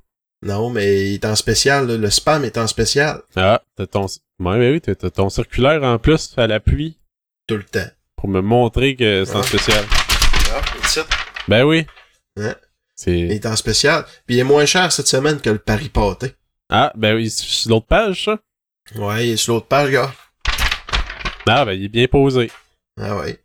Non, 0.46 0.70
mais 0.70 1.08
il 1.10 1.14
est 1.14 1.24
en 1.24 1.34
spécial, 1.34 1.86
là. 1.88 1.96
le 1.96 2.08
spam 2.10 2.44
est 2.44 2.56
en 2.58 2.66
spécial. 2.68 3.22
Ah, 3.34 3.60
t'as 3.76 3.86
ton... 3.86 4.02
Ouais, 4.40 4.58
ben 4.58 4.72
oui, 4.72 4.80
t'as 4.80 4.94
t'as 4.94 5.10
ton 5.10 5.28
circulaire 5.30 5.82
en 5.82 5.98
plus 5.98 6.32
à 6.36 6.46
l'appui 6.46 6.96
Tout 7.48 7.56
le 7.56 7.64
temps. 7.64 7.88
pour 8.16 8.28
me 8.28 8.40
montrer 8.40 8.94
que 8.94 9.24
c'est 9.24 9.34
en 9.34 9.40
Ah. 9.40 9.42
spécial. 9.42 9.84
Ah. 10.54 10.60
Ben 11.48 11.64
oui. 11.64 11.86
Ouais. 12.38 12.54
Il 13.06 13.32
est 13.32 13.46
en 13.46 13.56
spécial. 13.56 14.04
Puis 14.26 14.36
il 14.36 14.38
est 14.38 14.44
moins 14.44 14.66
cher 14.66 14.90
cette 14.92 15.08
semaine 15.08 15.40
que 15.40 15.50
le 15.50 15.58
Paris 15.58 15.88
Pâté. 15.88 16.34
Ah, 16.70 16.92
ben 16.96 17.16
oui, 17.16 17.30
c'est 17.30 17.44
sur 17.44 17.70
l'autre 17.70 17.86
page, 17.86 18.24
ça? 18.24 18.38
Ouais, 18.96 19.28
il 19.28 19.32
est 19.32 19.36
sur 19.36 19.54
l'autre 19.54 19.66
page, 19.66 19.90
gars. 19.90 20.12
Ah, 21.46 21.64
ben 21.64 21.72
il 21.72 21.84
est 21.84 21.88
bien 21.88 22.06
posé. 22.06 22.50
Ah 22.98 23.16
ouais. 23.16 23.38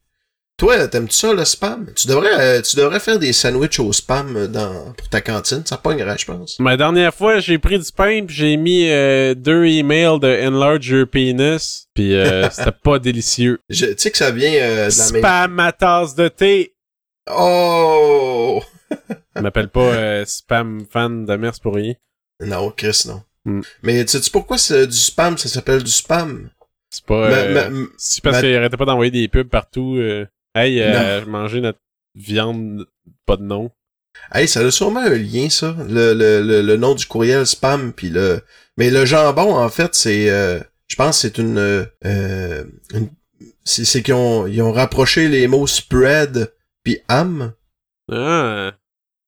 Toi, 0.57 0.89
t'aimes-tu 0.89 1.15
ça, 1.15 1.33
le 1.33 1.45
spam? 1.45 1.87
Tu 1.95 2.07
devrais, 2.07 2.37
euh, 2.37 2.61
tu 2.61 2.75
devrais 2.75 2.99
faire 2.99 3.17
des 3.17 3.31
sandwichs 3.31 3.79
au 3.79 3.93
spam 3.93 4.35
euh, 4.35 4.47
dans, 4.47 4.91
pour 4.93 5.07
ta 5.07 5.21
cantine. 5.21 5.63
Ça 5.65 5.77
pognerait, 5.77 6.17
je 6.17 6.25
pense. 6.25 6.59
Ma 6.59 6.75
dernière 6.75 7.13
fois, 7.13 7.39
j'ai 7.39 7.57
pris 7.57 7.79
du 7.79 7.91
pain 7.93 8.25
pis 8.25 8.33
j'ai 8.33 8.57
mis 8.57 8.89
euh, 8.89 9.35
deux 9.35 9.65
emails 9.65 10.19
de 10.19 10.47
Enlarge 10.47 10.85
Your 10.87 11.07
Penis. 11.07 11.87
Pis 11.93 12.13
euh, 12.13 12.49
c'était 12.51 12.73
pas 12.73 12.99
délicieux. 12.99 13.61
Tu 13.71 13.95
sais 13.97 14.11
que 14.11 14.17
ça 14.17 14.31
vient 14.31 14.51
de 14.51 14.57
la 14.57 14.81
même... 14.83 14.91
Spam 14.91 15.51
ma 15.53 15.71
tasse 15.71 16.13
de 16.15 16.27
thé! 16.27 16.75
Oh! 17.31 18.61
Je 19.35 19.41
m'appelle 19.41 19.69
pas 19.69 19.93
euh, 19.93 20.25
spam 20.25 20.85
fan 20.89 21.25
de 21.25 21.35
mers 21.35 21.59
pour 21.61 21.75
rien. 21.75 21.93
Non, 22.43 22.71
Chris, 22.71 23.03
non. 23.07 23.23
Hmm. 23.45 23.61
Mais 23.83 24.03
tu 24.05 24.17
sais 24.19 24.31
pourquoi 24.31 24.57
c'est 24.57 24.87
du 24.87 24.95
spam, 24.97 25.37
ça 25.37 25.47
s'appelle 25.49 25.83
du 25.83 25.91
spam? 25.91 26.49
C'est 26.89 27.05
pas... 27.05 27.29
Ma- 27.29 27.35
euh, 27.37 27.69
ma- 27.69 27.87
C'est 27.97 28.23
parce 28.23 28.37
ma- 28.37 28.41
qu'il 28.41 28.55
arrêtait 28.55 28.77
pas 28.77 28.85
d'envoyer 28.85 29.11
des 29.11 29.27
pubs 29.27 29.47
partout. 29.49 29.95
euh, 29.97 30.25
hey, 30.55 30.81
euh, 30.81 31.25
manger 31.25 31.61
notre 31.61 31.79
viande, 32.15 32.85
pas 33.25 33.37
de 33.37 33.43
nom. 33.43 33.71
Hey, 34.33 34.47
ça 34.47 34.61
a 34.61 34.71
sûrement 34.71 35.01
un 35.01 35.09
lien, 35.09 35.49
ça. 35.49 35.75
Le, 35.87 36.13
le, 36.13 36.41
le, 36.41 36.61
le 36.61 36.77
nom 36.77 36.95
du 36.95 37.05
courriel 37.05 37.45
spam, 37.45 37.93
puis 37.93 38.09
le... 38.09 38.41
Mais 38.77 38.89
le 38.89 39.05
jambon, 39.05 39.55
en 39.55 39.69
fait, 39.69 39.93
c'est... 39.95 40.29
euh, 40.31 40.59
je 40.87 40.95
pense 40.95 41.17
que 41.17 41.21
c'est 41.21 41.37
une... 41.37 41.57
euh, 41.59 42.63
une- 42.93 43.09
c'est 43.63 43.85
c'est 43.85 44.01
qu'ils 44.01 44.15
ont, 44.15 44.47
ils 44.47 44.61
ont 44.63 44.71
rapproché 44.71 45.27
les 45.27 45.47
mots 45.47 45.67
spread 45.67 46.51
puis 46.83 46.99
ham, 47.07 47.53
Ah. 48.11 48.73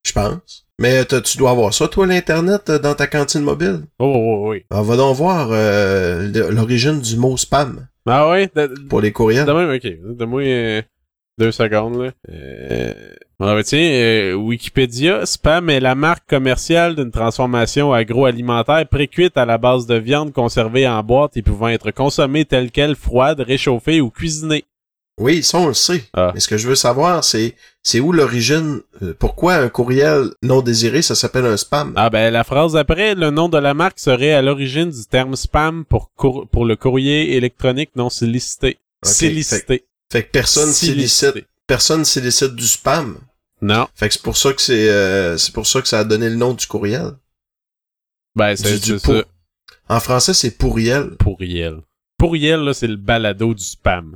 Je 0.04 0.14
pense. 0.14 0.66
Mais 0.80 1.06
tu 1.06 1.38
dois 1.38 1.52
avoir 1.52 1.74
ça, 1.74 1.88
toi, 1.88 2.08
l'Internet, 2.08 2.70
euh, 2.70 2.80
dans 2.80 2.95
ta 2.95 3.06
cantine 3.06 3.41
mobile? 3.41 3.82
Oh, 3.99 4.12
oh, 4.16 4.45
oh, 4.45 4.49
oui. 4.49 4.66
Alors, 4.72 4.84
va 4.84 4.97
donc 4.97 5.16
voir 5.16 5.49
euh, 5.52 6.49
l'origine 6.49 6.99
du 6.99 7.18
mot 7.18 7.38
spam 7.38 7.88
Ah 8.08 8.30
ouais? 8.30 8.49
Pour 8.89 8.99
les 8.99 9.12
courriels. 9.12 9.45
de 9.45 9.52
même, 9.52 9.70
ok. 9.70 10.18
Donne-moi 10.18 10.41
euh, 10.41 10.82
deux 11.38 11.52
secondes, 11.52 12.02
là. 12.02 12.12
Euh... 12.30 12.93
Ah, 13.39 13.56
ben, 13.56 13.64
tiens, 13.64 13.80
euh, 13.80 14.34
Wikipédia, 14.34 15.26
spam 15.26 15.70
est 15.70 15.80
la 15.80 15.95
marque 15.95 16.28
commerciale 16.28 16.95
d'une 16.95 17.12
transformation 17.12 17.93
agroalimentaire 17.93 18.88
précuite 18.88 19.38
à 19.38 19.45
la 19.45 19.58
base 19.58 19.88
de 19.88 19.95
viande 19.95 20.32
conservée 20.32 20.88
en 20.88 21.02
boîte 21.04 21.38
et 21.38 21.41
pouvant 21.41 21.68
être 21.68 21.91
consommée 21.91 22.45
telle 22.45 22.72
quelle, 22.72 22.95
froide, 22.95 23.39
réchauffée 23.39 24.02
ou 24.02 24.10
cuisinée. 24.10 24.66
Oui, 25.20 25.43
ça, 25.43 25.59
on 25.59 25.68
le 25.68 25.74
sait. 25.74 26.03
Ah. 26.14 26.32
Mais 26.34 26.39
ce 26.39 26.47
que 26.47 26.57
je 26.57 26.68
veux 26.68 26.76
savoir, 26.76 27.24
c'est 27.24 27.55
c'est 27.84 27.99
où 27.99 28.12
l'origine, 28.12 28.82
euh, 29.01 29.14
pourquoi 29.18 29.55
un 29.55 29.70
courriel 29.70 30.30
non 30.41 30.62
désiré, 30.62 31.01
ça 31.01 31.16
s'appelle 31.16 31.45
un 31.45 31.57
spam? 31.57 31.93
Ah 31.95 32.09
ben 32.09 32.32
la 32.32 32.43
phrase 32.43 32.76
après, 32.76 33.14
le 33.16 33.30
nom 33.30 33.49
de 33.49 33.57
la 33.57 33.74
marque 33.74 33.99
serait 33.99 34.34
à 34.34 34.41
l'origine 34.41 34.89
du 34.89 35.05
terme 35.05 35.36
spam 35.36 35.84
pour, 35.86 36.12
cour- 36.16 36.47
pour 36.49 36.66
le 36.66 36.76
courrier 36.76 37.36
électronique 37.36 37.91
non 37.95 38.09
sollicité. 38.09 38.78
Ok, 39.05 39.12
Sollicité. 39.12 39.86
Fait 40.12 40.24
que 40.24 40.32
personne 40.32 40.72
sollicite, 40.72 41.45
personne 41.68 42.05
sollicite 42.05 42.55
du 42.55 42.68
spam. 42.68 43.18
Non. 43.62 43.88
Fait 43.95 44.07
que 44.07 44.14
c'est 44.14 44.24
pour 44.24 44.38
ça 44.38 44.53
que 44.53 44.62
c'est 44.62 44.89
euh, 44.89 45.38
c'est 45.38 45.53
pour 45.53 45.68
ça 45.68 45.82
que 45.82 45.88
ça 45.88 45.99
a 45.99 46.03
donné 46.03 46.30
le 46.30 46.36
nom 46.36 46.53
du 46.53 46.66
courriel. 46.66 47.12
Ben 48.36 48.55
c'est 48.55 48.78
ça. 48.99 49.24
En 49.89 49.99
français, 49.99 50.34
c'est 50.34 50.57
pourriel. 50.57 51.12
Pourriel. 51.18 51.82
Pourriel, 52.18 52.62
là, 52.62 52.74
c'est 52.74 52.88
le 52.88 52.95
balado 52.95 53.53
du 53.53 53.64
spam. 53.64 54.16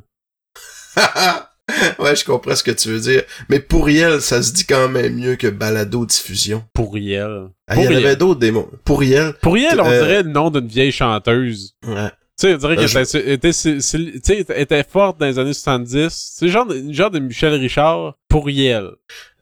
ouais, 1.99 2.15
je 2.15 2.23
comprends 2.25 2.55
ce 2.55 2.63
que 2.63 2.71
tu 2.71 2.89
veux 2.89 2.99
dire. 2.99 3.23
Mais 3.49 3.59
pourriel, 3.59 4.21
ça 4.21 4.41
se 4.43 4.53
dit 4.53 4.65
quand 4.65 4.87
même 4.89 5.15
mieux 5.15 5.35
que 5.35 5.47
balado 5.47 6.05
diffusion. 6.05 6.63
Pourriel. 6.73 7.47
Ah, 7.67 7.75
il 7.77 7.83
y 7.83 7.87
en 7.87 7.95
avait 7.97 8.15
d'autres 8.15 8.39
des 8.39 8.51
mots. 8.51 8.69
Pourriel. 8.83 9.33
Pourriel, 9.41 9.79
on 9.81 9.85
Euh, 9.89 9.99
dirait 10.03 10.23
le 10.23 10.29
nom 10.29 10.49
d'une 10.51 10.67
vieille 10.67 10.91
chanteuse. 10.91 11.75
Ouais. 11.85 12.09
Tu 12.37 12.47
sais, 12.49 12.53
on 12.53 12.57
dirait 12.57 12.73
Euh, 12.73 12.75
qu'elle 12.87 12.87
je- 12.89 13.17
était, 13.17 13.33
était, 13.33 14.39
était- 14.39 14.61
était 14.61 14.83
forte 14.83 15.19
dans 15.19 15.25
les 15.25 15.39
années 15.39 15.53
70. 15.53 16.09
C'est 16.37 16.49
genre, 16.49 16.65
de- 16.65 16.91
genre 16.91 17.09
de 17.11 17.19
Michel 17.19 17.53
Richard. 17.53 18.15
Pourriel. 18.27 18.89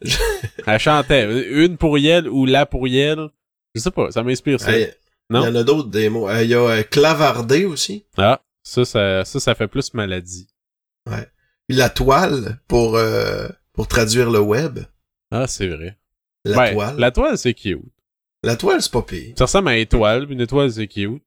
Je- 0.02 0.16
Elle 0.68 0.80
chantait. 0.80 1.50
Une 1.50 1.78
pourriel 1.78 2.30
ou 2.30 2.46
la 2.46 2.66
pourriel. 2.66 3.30
Je 3.74 3.82
sais 3.82 3.90
pas, 3.92 4.12
ça 4.12 4.22
m'inspire 4.22 4.60
ça. 4.60 4.78
Il 4.78 4.90
y 5.32 5.38
en 5.38 5.56
a 5.56 5.64
d'autres 5.64 5.90
des 5.90 6.10
mots. 6.10 6.30
Euh, 6.30 6.44
Il 6.44 6.50
y 6.52 6.54
a 6.54 6.60
euh, 6.60 6.84
clavardé 6.84 7.66
aussi. 7.66 8.06
Ah, 8.18 8.40
ça, 8.62 8.86
ça, 8.86 9.26
ça, 9.26 9.40
ça 9.40 9.56
fait 9.56 9.68
plus 9.68 9.92
maladie. 9.96 10.48
Puis 11.06 11.16
la 11.70 11.90
toile 11.90 12.60
pour, 12.68 12.96
euh, 12.98 13.48
pour 13.74 13.88
traduire 13.88 14.30
le 14.30 14.40
web. 14.40 14.80
Ah, 15.32 15.48
c'est 15.48 15.68
vrai. 15.68 15.98
La 16.46 16.58
Ben, 16.58 16.74
toile. 16.74 16.96
La 16.98 17.12
toile, 17.12 17.38
c'est 17.38 17.54
cute. 17.54 17.80
La 18.44 18.56
toile, 18.56 18.82
c'est 18.82 18.92
pas 18.92 19.02
pire. 19.02 19.34
Ça 19.38 19.46
ressemble 19.46 19.70
à 19.70 19.74
une 19.76 19.80
étoile, 19.82 20.28
une 20.30 20.42
étoile, 20.42 20.72
c'est 20.72 20.88
cute. 20.88 21.22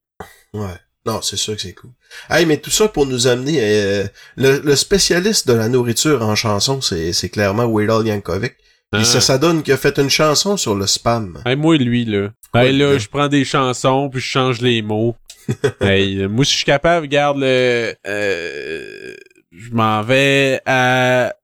Ouais. 0.53 0.75
Non, 1.07 1.23
c'est 1.23 1.37
sûr 1.37 1.55
que 1.55 1.63
c'est 1.63 1.73
cool. 1.73 1.93
Hey, 2.29 2.45
mais 2.47 2.59
tout 2.59 2.71
ça 2.71 2.89
pour 2.89 3.07
nous 3.07 3.27
amener... 3.29 3.59
euh, 3.61 4.05
le, 4.37 4.59
le 4.59 4.77
spécialiste 4.77 5.47
de 5.47 5.53
la 5.55 5.69
nourriture 5.69 6.23
en 6.23 6.35
chanson, 6.35 6.81
c'est 6.81 7.29
clairement 7.31 7.67
Weird 7.67 8.07
Yankovic. 8.07 8.55
Puis 8.93 9.03
Ah. 9.03 9.05
ça, 9.05 9.21
ça 9.21 9.39
donne 9.39 9.63
qu'il 9.63 9.73
a 9.73 9.77
fait 9.77 9.99
une 9.99 10.11
chanson 10.11 10.57
sur 10.57 10.75
le 10.75 10.87
spam. 10.87 11.41
Hey, 11.47 11.57
moi, 11.57 11.77
lui, 11.79 12.05
là. 12.05 12.31
Ouais, 12.55 12.69
hey, 12.71 12.77
là, 12.77 12.99
je 12.99 13.09
prends 13.09 13.29
des 13.29 13.45
chansons, 13.45 14.09
puis 14.11 14.21
je 14.21 14.27
change 14.27 14.61
les 14.61 14.83
mots. 14.83 15.17
hey, 15.81 16.27
moi, 16.27 16.45
si 16.45 16.51
je 16.53 16.57
suis 16.57 16.65
capable, 16.65 17.07
regarde 17.07 17.39
le... 17.39 17.95
euh, 18.07 19.15
je 19.57 19.71
m'en 19.73 20.03
vais 20.03 20.61
à 20.67 21.35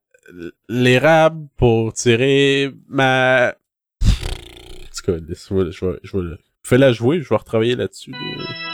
l'érable 0.68 1.48
pour 1.56 1.92
tirer 1.92 2.72
ma... 2.88 3.54
En 4.02 4.06
tout 4.06 5.12
cas, 5.12 5.18
laisse-moi, 5.26 5.70
je 5.70 5.86
vais, 5.86 5.98
je 6.02 6.16
vais 6.16 6.22
le... 6.22 6.38
Fais-la 6.62 6.92
jouer, 6.92 7.20
je 7.20 7.28
vais 7.28 7.36
retravailler 7.36 7.74
là-dessus. 7.74 8.12
là. 8.12 8.71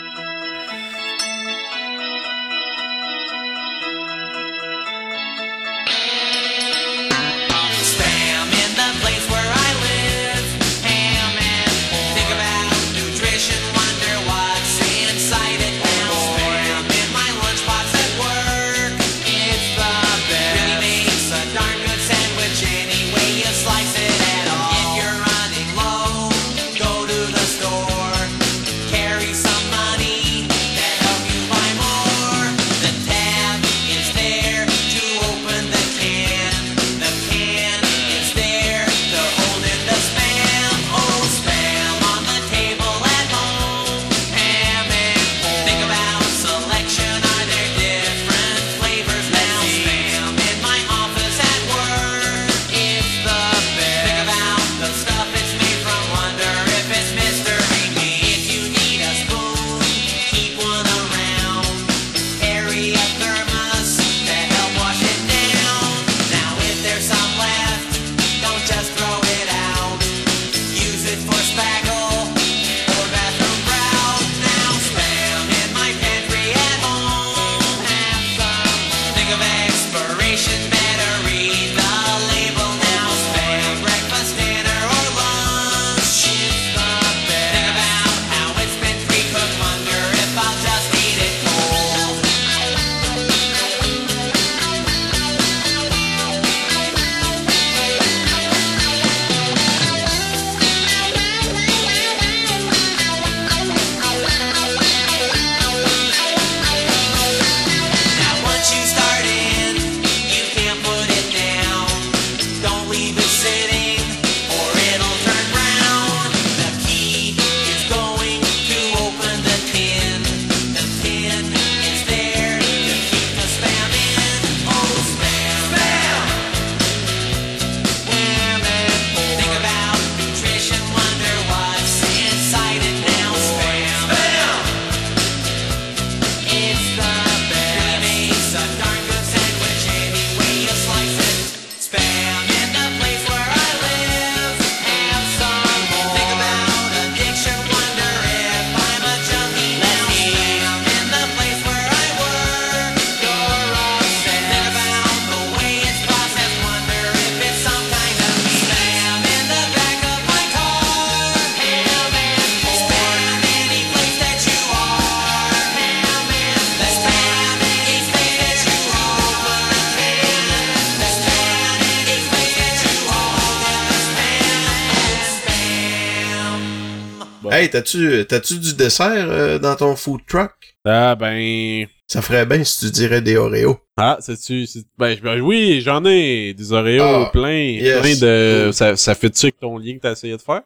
Hey, 177.59 177.71
t'as-tu 177.71 178.25
t'as-tu 178.29 178.59
du 178.59 178.75
dessert 178.75 179.27
euh, 179.31 179.59
dans 179.59 179.75
ton 179.75 179.97
food 179.97 180.21
truck? 180.29 180.53
Ah, 180.85 181.17
ben... 181.17 181.87
Ça 182.07 182.23
ferait 182.23 182.47
bien 182.47 182.63
si 182.63 182.87
tu 182.87 182.91
dirais 182.93 183.21
des 183.21 183.37
Oreos. 183.37 183.79
Ah, 183.97 184.17
c'est-tu... 184.21 184.65
c'est- 184.67 184.87
Ben, 184.97 185.19
ben 185.21 185.41
oui, 185.41 185.81
j'en 185.85 186.05
ai 186.05 186.55
des 186.55 186.73
Oreos 186.73 187.03
Ah, 187.27 187.31
plein, 187.33 187.59
yes. 187.81 188.01
plein 188.01 188.15
de... 188.17 188.71
Ça, 188.73 188.97
ça 188.97 189.15
fait-tu 189.17 189.47
avec 189.47 189.59
ton 189.59 189.77
lien 189.77 189.97
que 189.97 190.03
t'as 190.03 190.13
essayé 190.13 190.37
de 190.37 190.41
faire? 190.43 190.63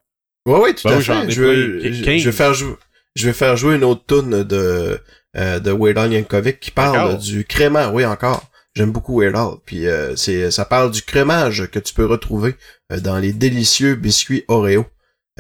Ouais, 0.47 0.59
ouais, 0.61 0.75
tout 0.75 0.87
Ben 0.87 0.95
à 0.95 0.97
oui, 0.99 1.03
j'en 1.03 1.23
fait. 1.23 1.29
ai 1.29 1.31
Je 1.31 1.43
veux, 1.43 1.93
je, 1.93 2.05
15. 2.05 2.21
je 2.21 2.25
vais 2.27 2.37
faire 2.37 2.53
jouer, 2.55 2.75
je 3.17 3.27
vais 3.27 3.33
faire 3.33 3.57
jouer 3.57 3.77
une 3.77 3.85
autre 3.85 4.05
tune 4.07 4.43
de, 4.43 5.01
euh, 5.37 5.61
de 5.61 5.71
Weird 5.73 5.97
Al 5.99 6.13
Yankovic 6.13 6.61
qui 6.61 6.71
parle 6.73 7.17
du 7.19 7.45
crémage. 7.47 7.91
Oui, 7.95 8.05
encore. 8.05 8.45
J'aime 8.75 8.91
beaucoup 8.93 9.19
Weird 9.21 9.35
Al. 9.37 9.55
Puis, 9.65 9.87
euh, 9.87 10.15
c'est, 10.17 10.51
ça 10.51 10.65
parle 10.67 10.91
du 10.91 11.01
crémage 11.03 11.69
que 11.71 11.79
tu 11.79 11.95
peux 11.95 12.07
retrouver 12.07 12.55
euh, 12.93 13.01
dans 13.01 13.19
les 13.19 13.33
délicieux 13.33 13.95
biscuits 13.95 14.45
Oreo. 14.49 14.85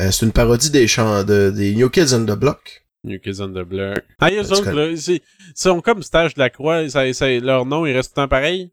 Euh, 0.00 0.10
c'est 0.10 0.24
une 0.26 0.32
parodie 0.32 0.70
des 0.70 0.86
chants 0.86 1.22
de, 1.24 1.50
des 1.50 1.74
New 1.74 1.90
Kids 1.90 2.14
on 2.14 2.24
the 2.24 2.36
Block. 2.38 2.84
New 3.04 3.18
Kids 3.18 3.40
on 3.40 3.48
the 3.48 3.64
Block. 3.66 3.98
Ah, 4.20 4.30
autres, 4.30 4.64
connais. 4.64 4.90
là, 4.92 4.96
c'est- 4.96 5.16
ils 5.16 5.52
sont 5.54 5.80
comme 5.80 6.02
Stage 6.02 6.34
de 6.34 6.38
la 6.38 6.50
Croix, 6.50 6.88
ça, 6.88 7.12
ça- 7.12 7.28
leur 7.40 7.66
nom, 7.66 7.84
il 7.84 7.92
reste 7.94 8.14
tout 8.14 8.20
le 8.20 8.24
temps 8.24 8.28
pareil? 8.28 8.70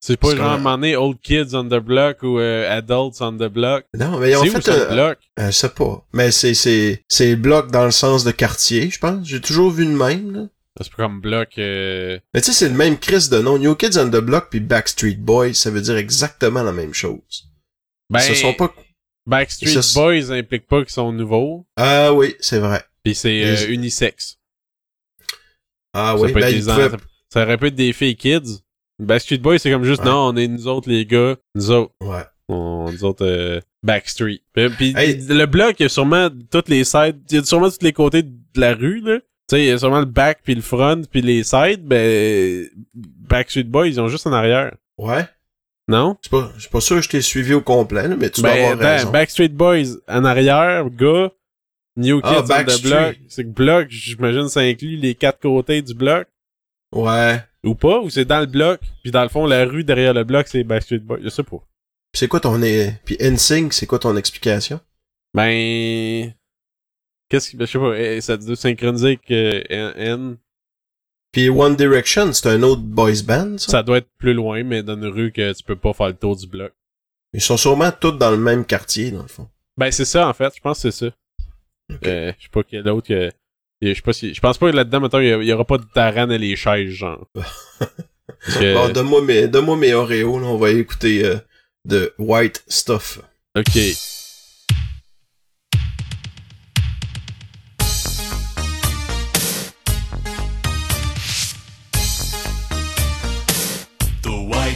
C'est 0.00 0.16
pas 0.16 0.34
genre, 0.34 0.46
à 0.46 0.48
un 0.50 0.54
comme- 0.54 0.62
moment 0.62 0.78
donné, 0.78 0.96
Old 0.96 1.18
Kids 1.22 1.54
on 1.54 1.64
the 1.64 1.78
Block 1.80 2.22
ou 2.22 2.38
euh, 2.40 2.68
Adults 2.68 3.20
on 3.20 3.32
the 3.34 3.48
Block. 3.52 3.84
Non, 3.94 4.18
mais 4.18 4.30
ils 4.30 4.36
ont 4.36 4.44
fait, 4.44 4.68
euh, 4.68 4.92
bloc? 4.92 5.18
euh, 5.38 5.46
je 5.46 5.50
sais 5.52 5.68
pas. 5.68 6.04
Mais 6.12 6.30
c'est, 6.32 6.54
c'est, 6.54 7.04
c'est 7.08 7.36
bloc 7.36 7.70
dans 7.70 7.84
le 7.84 7.90
sens 7.92 8.24
de 8.24 8.30
quartier, 8.32 8.90
je 8.90 8.98
pense. 8.98 9.26
J'ai 9.28 9.40
toujours 9.40 9.70
vu 9.70 9.84
le 9.84 9.96
même, 9.96 10.32
là. 10.34 10.46
C'est 10.80 10.90
pas 10.90 11.02
comme 11.04 11.20
bloc... 11.20 11.50
Mais 11.58 12.20
tu 12.36 12.42
sais, 12.44 12.52
c'est 12.52 12.68
le 12.68 12.74
même 12.74 12.98
Chris 12.98 13.28
de 13.30 13.38
nom. 13.40 13.58
New 13.58 13.74
Kids 13.76 13.98
on 13.98 14.08
the 14.08 14.16
Block 14.16 14.48
puis 14.50 14.58
Backstreet 14.58 15.16
Boys, 15.18 15.52
ça 15.54 15.70
veut 15.70 15.82
dire 15.82 15.96
exactement 15.96 16.62
la 16.62 16.72
même 16.72 16.94
chose. 16.94 17.44
Ben, 18.10 18.18
Ce 18.20 18.34
sont 18.34 18.54
pas... 18.54 18.72
Backstreet 19.26 19.82
Ça, 19.82 20.00
Boys 20.00 20.30
implique 20.32 20.66
pas 20.66 20.80
qu'ils 20.82 20.90
sont 20.92 21.12
nouveaux, 21.12 21.66
Ah 21.76 22.12
oui, 22.12 22.34
c'est 22.40 22.58
vrai. 22.58 22.82
pis 23.04 23.14
c'est 23.14 23.28
Les- 23.30 23.64
euh, 23.64 23.68
unisexe. 23.72 24.38
Ah 25.94 26.14
ça, 26.16 26.22
oui, 26.22 26.32
peut 26.32 26.40
ben, 26.40 26.48
être 26.48 26.54
des 26.54 26.62
ça, 26.62 26.90
ça 27.30 27.42
aurait 27.42 27.58
pu 27.58 27.66
être 27.66 27.74
des 27.74 27.92
filles 27.92 28.16
kids. 28.16 28.60
Backstreet 28.98 29.38
Boys, 29.38 29.58
c'est 29.58 29.70
comme 29.70 29.84
juste, 29.84 30.02
Ouais. 30.02 30.08
non, 30.10 30.28
on 30.28 30.36
est 30.36 30.48
nous 30.48 30.66
autres 30.66 30.88
les 30.88 31.04
gars, 31.06 31.36
nous 31.54 31.70
autres. 31.70 31.92
Ouais. 32.00 32.22
On, 32.48 32.90
nous 32.90 33.04
autres, 33.04 33.24
euh, 33.26 33.60
Backstreet. 33.82 34.42
Puis, 34.52 34.68
puis 34.70 34.94
Hey. 34.96 35.16
le 35.28 35.46
bloc, 35.46 35.76
il 35.80 35.84
y 35.84 35.86
a 35.86 35.88
sûrement 35.88 36.28
toutes 36.50 36.68
les 36.68 36.84
sides, 36.84 37.20
il 37.30 37.36
y 37.36 37.38
a 37.40 37.44
sûrement 37.44 37.70
tous 37.70 37.82
les 37.82 37.92
côtés 37.92 38.22
de 38.22 38.60
la 38.60 38.74
rue, 38.74 39.00
là. 39.00 39.18
Tu 39.48 39.56
sais, 39.56 39.62
il 39.62 39.66
y 39.66 39.70
a 39.70 39.78
sûrement 39.78 40.00
le 40.00 40.04
back, 40.06 40.40
puis 40.44 40.54
le 40.54 40.60
front, 40.62 41.02
puis 41.10 41.20
les 41.22 41.42
sides, 41.44 41.84
ben, 41.84 42.68
Backstreet 42.94 43.64
Boys, 43.64 43.88
ils 43.88 44.00
ont 44.00 44.08
juste 44.08 44.26
en 44.26 44.32
arrière. 44.32 44.74
Ouais. 44.98 45.26
Non? 45.88 46.16
Je 46.22 46.28
suis 46.28 46.30
pas, 46.30 46.52
pas 46.70 46.80
sûr 46.80 46.96
que 46.96 47.02
je 47.02 47.08
t'ai 47.08 47.22
suivi 47.22 47.54
au 47.54 47.60
complet, 47.60 48.08
mais 48.08 48.30
tu 48.30 48.40
dois 48.40 48.50
Ben, 48.52 48.58
avoir 48.64 48.72
attends, 48.78 48.96
raison. 48.98 49.10
Backstreet 49.10 49.48
Boys, 49.48 49.98
en 50.08 50.24
arrière, 50.24 50.88
gars, 50.90 51.32
New 51.96 52.20
Kids 52.20 52.28
Ah, 52.32 52.42
the 52.42 52.48
Backstreet. 52.48 52.88
block. 52.88 53.16
C'est 53.28 53.44
que 53.44 53.48
bloc, 53.50 53.86
j'imagine, 53.90 54.48
ça 54.48 54.60
inclut 54.60 54.96
les 54.96 55.14
quatre 55.14 55.40
côtés 55.40 55.82
du 55.82 55.94
bloc. 55.94 56.26
Ouais. 56.94 57.40
Ou 57.64 57.74
pas, 57.74 58.00
ou 58.00 58.10
c'est 58.10 58.24
dans 58.24 58.40
le 58.40 58.46
bloc, 58.46 58.80
puis 59.02 59.10
dans 59.12 59.22
le 59.22 59.28
fond, 59.28 59.46
la 59.46 59.64
rue 59.64 59.84
derrière 59.84 60.14
le 60.14 60.24
bloc, 60.24 60.46
c'est 60.48 60.64
Backstreet 60.64 60.98
Boys. 61.00 61.18
Je 61.22 61.28
sais 61.28 61.42
pas. 61.42 61.58
Puis 62.12 62.18
c'est 62.20 62.28
quoi 62.28 62.40
ton... 62.40 62.60
é- 62.62 63.00
Puis 63.04 63.16
NSYNC, 63.20 63.72
c'est 63.72 63.86
quoi 63.86 63.98
ton 63.98 64.16
explication? 64.16 64.80
Ben. 65.34 66.32
Qu'est-ce 67.28 67.50
que. 67.52 67.56
ben, 67.56 67.66
Je 67.66 67.72
sais 67.72 67.78
pas, 67.78 67.94
eh, 67.98 68.20
ça 68.20 68.36
doit 68.36 68.56
synchroniser 68.56 69.06
avec 69.06 69.30
euh, 69.30 69.62
N. 69.96 70.36
Puis 71.32 71.48
One 71.48 71.76
Direction, 71.76 72.32
c'est 72.32 72.48
un 72.48 72.62
autre 72.62 72.82
boys 72.82 73.22
band, 73.26 73.56
ça? 73.58 73.72
Ça 73.72 73.82
doit 73.82 73.98
être 73.98 74.08
plus 74.18 74.34
loin, 74.34 74.62
mais 74.64 74.82
dans 74.82 74.94
une 74.96 75.06
rue 75.06 75.32
que 75.32 75.52
tu 75.52 75.62
peux 75.64 75.76
pas 75.76 75.92
faire 75.94 76.08
le 76.08 76.14
tour 76.14 76.36
du 76.36 76.46
bloc. 76.46 76.72
Ils 77.32 77.40
sont 77.40 77.56
sûrement 77.56 77.90
tous 77.90 78.12
dans 78.12 78.30
le 78.30 78.36
même 78.36 78.66
quartier, 78.66 79.10
dans 79.10 79.22
le 79.22 79.28
fond. 79.28 79.48
Ben, 79.78 79.90
c'est 79.90 80.04
ça, 80.04 80.28
en 80.28 80.34
fait. 80.34 80.52
Je 80.54 80.60
pense 80.60 80.82
que 80.82 80.90
c'est 80.90 81.06
ça. 81.06 81.14
Euh, 82.06 82.32
je 82.38 82.42
sais 82.44 82.50
pas 82.52 82.62
qu'il 82.62 82.76
y 82.76 82.80
a 82.80 82.84
d'autres 82.84 83.08
que. 83.08 83.30
Je 83.80 83.94
sais 83.94 84.02
pas 84.02 84.12
si. 84.12 84.34
Je 84.34 84.40
pense 84.40 84.58
pas 84.58 84.70
que 84.70 84.76
là-dedans, 84.76 85.00
mettons, 85.00 85.20
il 85.20 85.44
y, 85.44 85.52
aura 85.52 85.64
pas 85.64 85.78
de 85.78 85.84
tarane 85.94 86.30
à 86.30 86.36
les 86.38 86.54
chaises, 86.56 86.90
genre. 86.90 87.26
Que- 88.58 88.74
Bon, 88.74 88.88
donne-moi 88.92 89.22
mes, 89.22 89.48
donne-moi 89.48 89.76
mes 89.76 89.94
Oreos, 89.94 90.38
là, 90.38 90.46
on 90.46 90.56
va 90.56 90.70
écouter 90.70 91.24
euh, 91.24 91.36
de 91.84 92.14
White 92.18 92.62
Stuff. 92.68 93.20
Ok. 93.56 93.76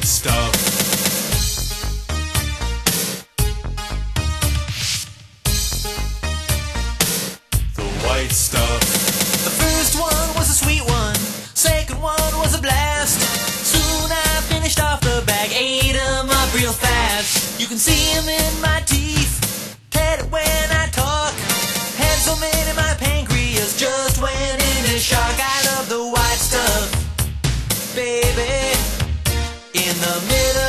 Stuff. 0.07 0.53
The 7.75 7.83
white 8.07 8.31
stuff. 8.31 8.81
The 9.45 9.51
first 9.51 9.99
one 9.99 10.35
was 10.37 10.49
a 10.49 10.55
sweet 10.55 10.85
one, 10.87 11.17
second 11.55 12.01
one 12.01 12.17
was 12.39 12.55
a 12.55 12.63
blast. 12.63 13.21
Soon 13.67 14.13
I 14.13 14.41
finished 14.43 14.81
off 14.81 15.01
the 15.01 15.25
bag, 15.27 15.51
ate 15.53 15.97
'em 15.97 16.31
up 16.31 16.55
real 16.55 16.73
fast. 16.73 17.59
You 17.61 17.67
can 17.67 17.79
see 17.79 18.13
'em 18.13 18.29
in 18.29 18.61
my 18.61 18.83
teeth, 18.87 19.77
tell 19.91 20.21
it 20.21 20.31
when 20.31 20.71
I 20.71 20.87
talk. 20.93 21.26
In 29.97 30.03
the 30.03 30.20
middle 30.28 30.66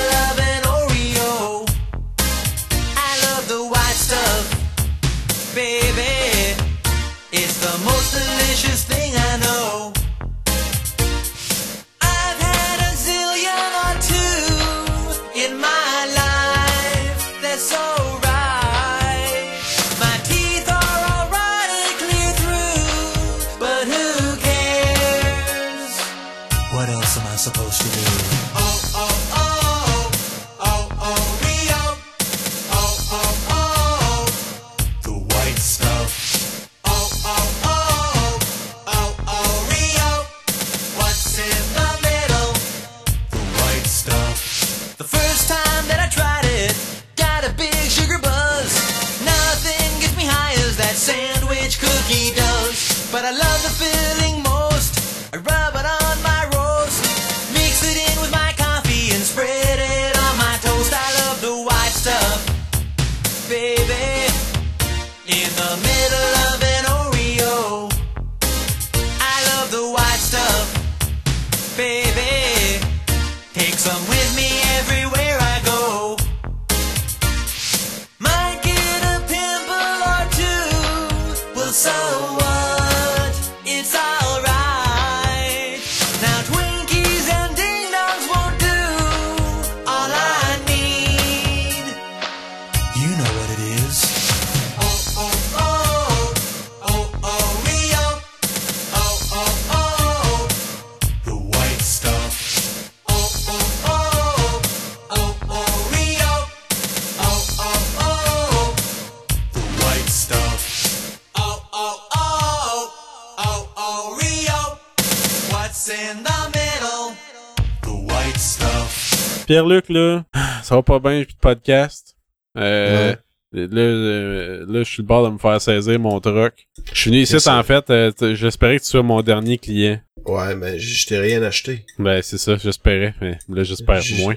Pierre-Luc, 119.47 119.89
là, 119.89 120.23
ça 120.63 120.75
va 120.75 120.83
pas 120.83 120.99
bien, 120.99 121.19
j'ai 121.19 121.25
plus 121.25 121.33
de 121.33 121.39
podcast. 121.39 122.15
Euh, 122.57 123.15
Là, 123.53 123.81
euh, 123.81 124.65
là, 124.67 124.83
je 124.83 124.89
suis 124.89 125.01
le 125.01 125.07
bord 125.07 125.25
de 125.25 125.31
me 125.31 125.37
faire 125.37 125.59
saisir 125.61 125.97
mon 125.99 126.19
truck. 126.19 126.67
Je 126.91 126.99
suis 126.99 127.09
venu 127.09 127.21
ici, 127.21 127.37
en 127.49 127.63
fait, 127.63 127.89
euh, 127.89 128.11
j'espérais 128.35 128.77
que 128.77 128.83
tu 128.83 128.89
sois 128.89 129.03
mon 129.03 129.21
dernier 129.21 129.57
client. 129.57 130.01
Ouais, 130.25 130.53
mais 130.55 130.77
je 130.77 131.07
t'ai 131.07 131.17
rien 131.17 131.41
acheté. 131.41 131.85
Ben, 131.97 132.21
c'est 132.21 132.37
ça, 132.37 132.57
j'espérais, 132.57 133.15
mais 133.21 133.39
là, 133.47 133.63
j'espère 133.63 134.01
moins. 134.19 134.35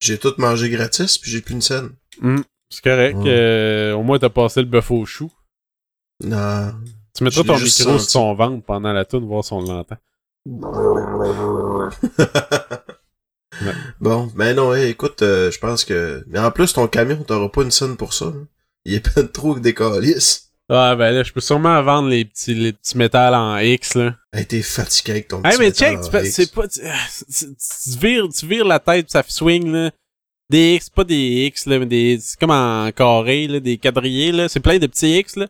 J'ai 0.00 0.16
tout 0.16 0.32
mangé 0.38 0.70
gratis, 0.70 1.18
puis 1.18 1.30
j'ai 1.30 1.42
plus 1.42 1.54
une 1.54 1.60
scène. 1.60 1.90
Hum, 2.22 2.42
c'est 2.70 2.82
correct. 2.82 3.18
Ouais. 3.18 3.28
euh, 3.28 3.92
au 3.92 4.02
moins, 4.02 4.18
t'as 4.18 4.30
passé 4.30 4.60
le 4.60 4.66
bœuf 4.66 4.90
au 4.90 5.04
chou. 5.04 5.30
Non. 6.24 6.72
Tu 7.14 7.24
mettras 7.24 7.42
ton 7.42 7.54
micro 7.58 7.66
sur 7.68 8.00
son 8.00 8.34
ventre 8.34 8.64
pendant 8.64 8.94
la 8.94 9.04
tune, 9.04 9.26
voir 9.26 9.44
si 9.44 9.52
on 9.52 9.60
l'entend. 9.60 9.98
Bon, 14.00 14.30
ben 14.34 14.54
non, 14.56 14.74
hey, 14.74 14.90
écoute, 14.90 15.22
euh, 15.22 15.50
je 15.50 15.58
pense 15.58 15.84
que... 15.84 16.24
Mais 16.28 16.38
en 16.38 16.50
plus, 16.50 16.72
ton 16.72 16.86
camion, 16.88 17.22
t'auras 17.24 17.48
pas 17.48 17.62
une 17.62 17.70
scène 17.70 17.96
pour 17.96 18.14
ça. 18.14 18.26
hein. 18.26 18.46
Il 18.84 18.94
est 18.94 19.14
pas 19.14 19.22
trop 19.24 19.54
que 19.54 19.60
des 19.60 19.74
calices. 19.74 20.46
Ah, 20.72 20.94
ben 20.96 21.10
là, 21.10 21.22
je 21.24 21.32
peux 21.32 21.40
sûrement 21.40 21.82
vendre 21.82 22.08
les 22.08 22.24
petits, 22.24 22.54
les 22.54 22.72
petits 22.72 22.96
métals 22.96 23.34
en 23.34 23.58
X, 23.58 23.94
là. 23.94 24.14
Hey, 24.32 24.46
t'es 24.46 24.62
fatigué 24.62 25.10
avec 25.12 25.28
ton 25.28 25.42
Hey, 25.42 25.56
petit 25.56 25.58
mais 25.58 25.70
check, 25.72 25.98
c'est 26.30 26.52
pas. 26.54 26.68
Tu, 26.68 26.80
tu- 26.80 27.46
tu 27.56 27.98
vires, 27.98 28.28
tu 28.28 28.46
vires 28.46 28.64
la 28.64 28.78
tête, 28.78 29.10
ça 29.10 29.24
swing, 29.26 29.70
là. 29.72 29.90
Des 30.48 30.74
X, 30.76 30.88
pas 30.88 31.02
des 31.04 31.46
X, 31.46 31.66
là, 31.66 31.78
mais 31.80 31.86
des. 31.86 32.18
C'est 32.22 32.38
comme 32.38 32.52
en 32.52 32.90
carré, 32.92 33.48
là, 33.48 33.58
des 33.60 33.78
quadrillés, 33.78 34.30
là. 34.32 34.48
C'est 34.48 34.60
plein 34.60 34.78
de 34.78 34.86
petits 34.86 35.18
X, 35.18 35.34
là. 35.36 35.48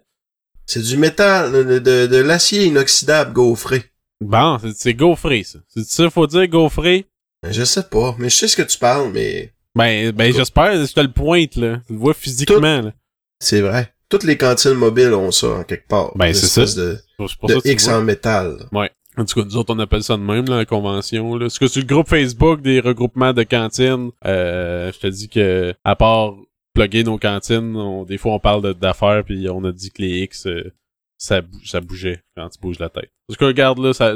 C'est 0.67 0.83
du 0.83 0.97
métal, 0.97 1.53
de, 1.53 1.79
de, 1.79 2.07
de 2.07 2.17
l'acier 2.17 2.65
inoxydable 2.65 3.35
gaufré. 3.35 3.85
Bon, 4.23 4.59
c'est- 4.59 4.75
c'est 4.75 4.95
gaufré, 4.95 5.43
ça. 5.45 5.59
C'est 5.69 5.85
ça, 5.85 6.09
faut 6.11 6.27
dire 6.27 6.49
gaufré. 6.49 7.05
Ben, 7.43 7.53
Je 7.53 7.65
sais 7.65 7.83
pas, 7.85 8.15
mais 8.19 8.29
je 8.29 8.37
sais 8.37 8.49
ce 8.49 8.57
que 8.57 8.63
tu 8.63 8.79
parles, 8.79 9.11
mais 9.13 9.53
Ben, 9.75 10.11
ben, 10.13 10.33
j'espère, 10.33 10.73
je 10.87 10.93
te 10.93 11.01
le 11.01 11.11
pointe, 11.13 11.57
là. 11.57 11.81
Tu 11.87 11.93
le 11.95 11.99
vois 11.99 12.15
physiquement, 12.15 12.83
là. 12.83 12.93
c'est 13.41 13.61
vrai. 13.61 13.93
Toutes 14.09 14.25
les 14.25 14.37
cantines 14.37 14.75
mobiles 14.75 15.15
ont 15.15 15.31
ça, 15.31 15.49
en 15.49 15.63
quelque 15.65 15.87
part. 15.87 16.17
Ben, 16.17 16.35
c'est 16.35 16.47
ça. 16.67 16.81
de, 16.81 16.99
de 17.19 17.61
ça 17.61 17.71
X 17.71 17.85
vois. 17.89 17.99
en 17.99 18.03
métal. 18.03 18.57
là. 18.59 18.79
Ouais. 18.81 18.91
En 19.17 19.25
tout 19.25 19.41
cas, 19.41 19.47
nous 19.47 19.57
autres, 19.57 19.73
on 19.75 19.79
appelle 19.79 20.03
ça 20.03 20.17
de 20.17 20.23
même, 20.23 20.47
là, 20.49 20.57
la 20.59 20.65
convention. 20.65 21.35
Là. 21.37 21.45
Parce 21.47 21.59
que 21.59 21.69
sur 21.69 21.81
le 21.81 21.87
groupe 21.87 22.09
Facebook 22.09 22.61
des 22.63 22.81
regroupements 22.81 23.33
de 23.33 23.43
cantines, 23.45 24.11
euh, 24.27 24.91
je 24.93 24.99
te 24.99 25.07
dis 25.07 25.29
que, 25.29 25.75
à 25.85 25.95
part 25.97 26.35
plugger 26.75 27.05
nos 27.05 27.19
cantines, 27.19 27.77
on- 27.77 28.05
des 28.05 28.19
fois, 28.19 28.33
on 28.35 28.39
parle 28.41 28.75
d'affaires, 28.75 29.23
puis 29.25 29.49
on 29.49 29.65
a 29.65 29.73
dit 29.73 29.91
que 29.91 30.03
les 30.03 30.21
X, 30.23 30.47
euh, 30.47 30.73
ça, 31.19 31.41
bou- 31.41 31.61
ça 31.65 31.81
bougeait 31.81 32.23
quand 32.37 32.49
tu 32.49 32.59
bouges 32.61 32.79
la 32.79 32.89
tête. 32.89 33.11
Parce 33.29 33.37
que, 33.37 33.45
regarde, 33.45 33.79
là, 33.79 33.93
ça, 33.93 34.15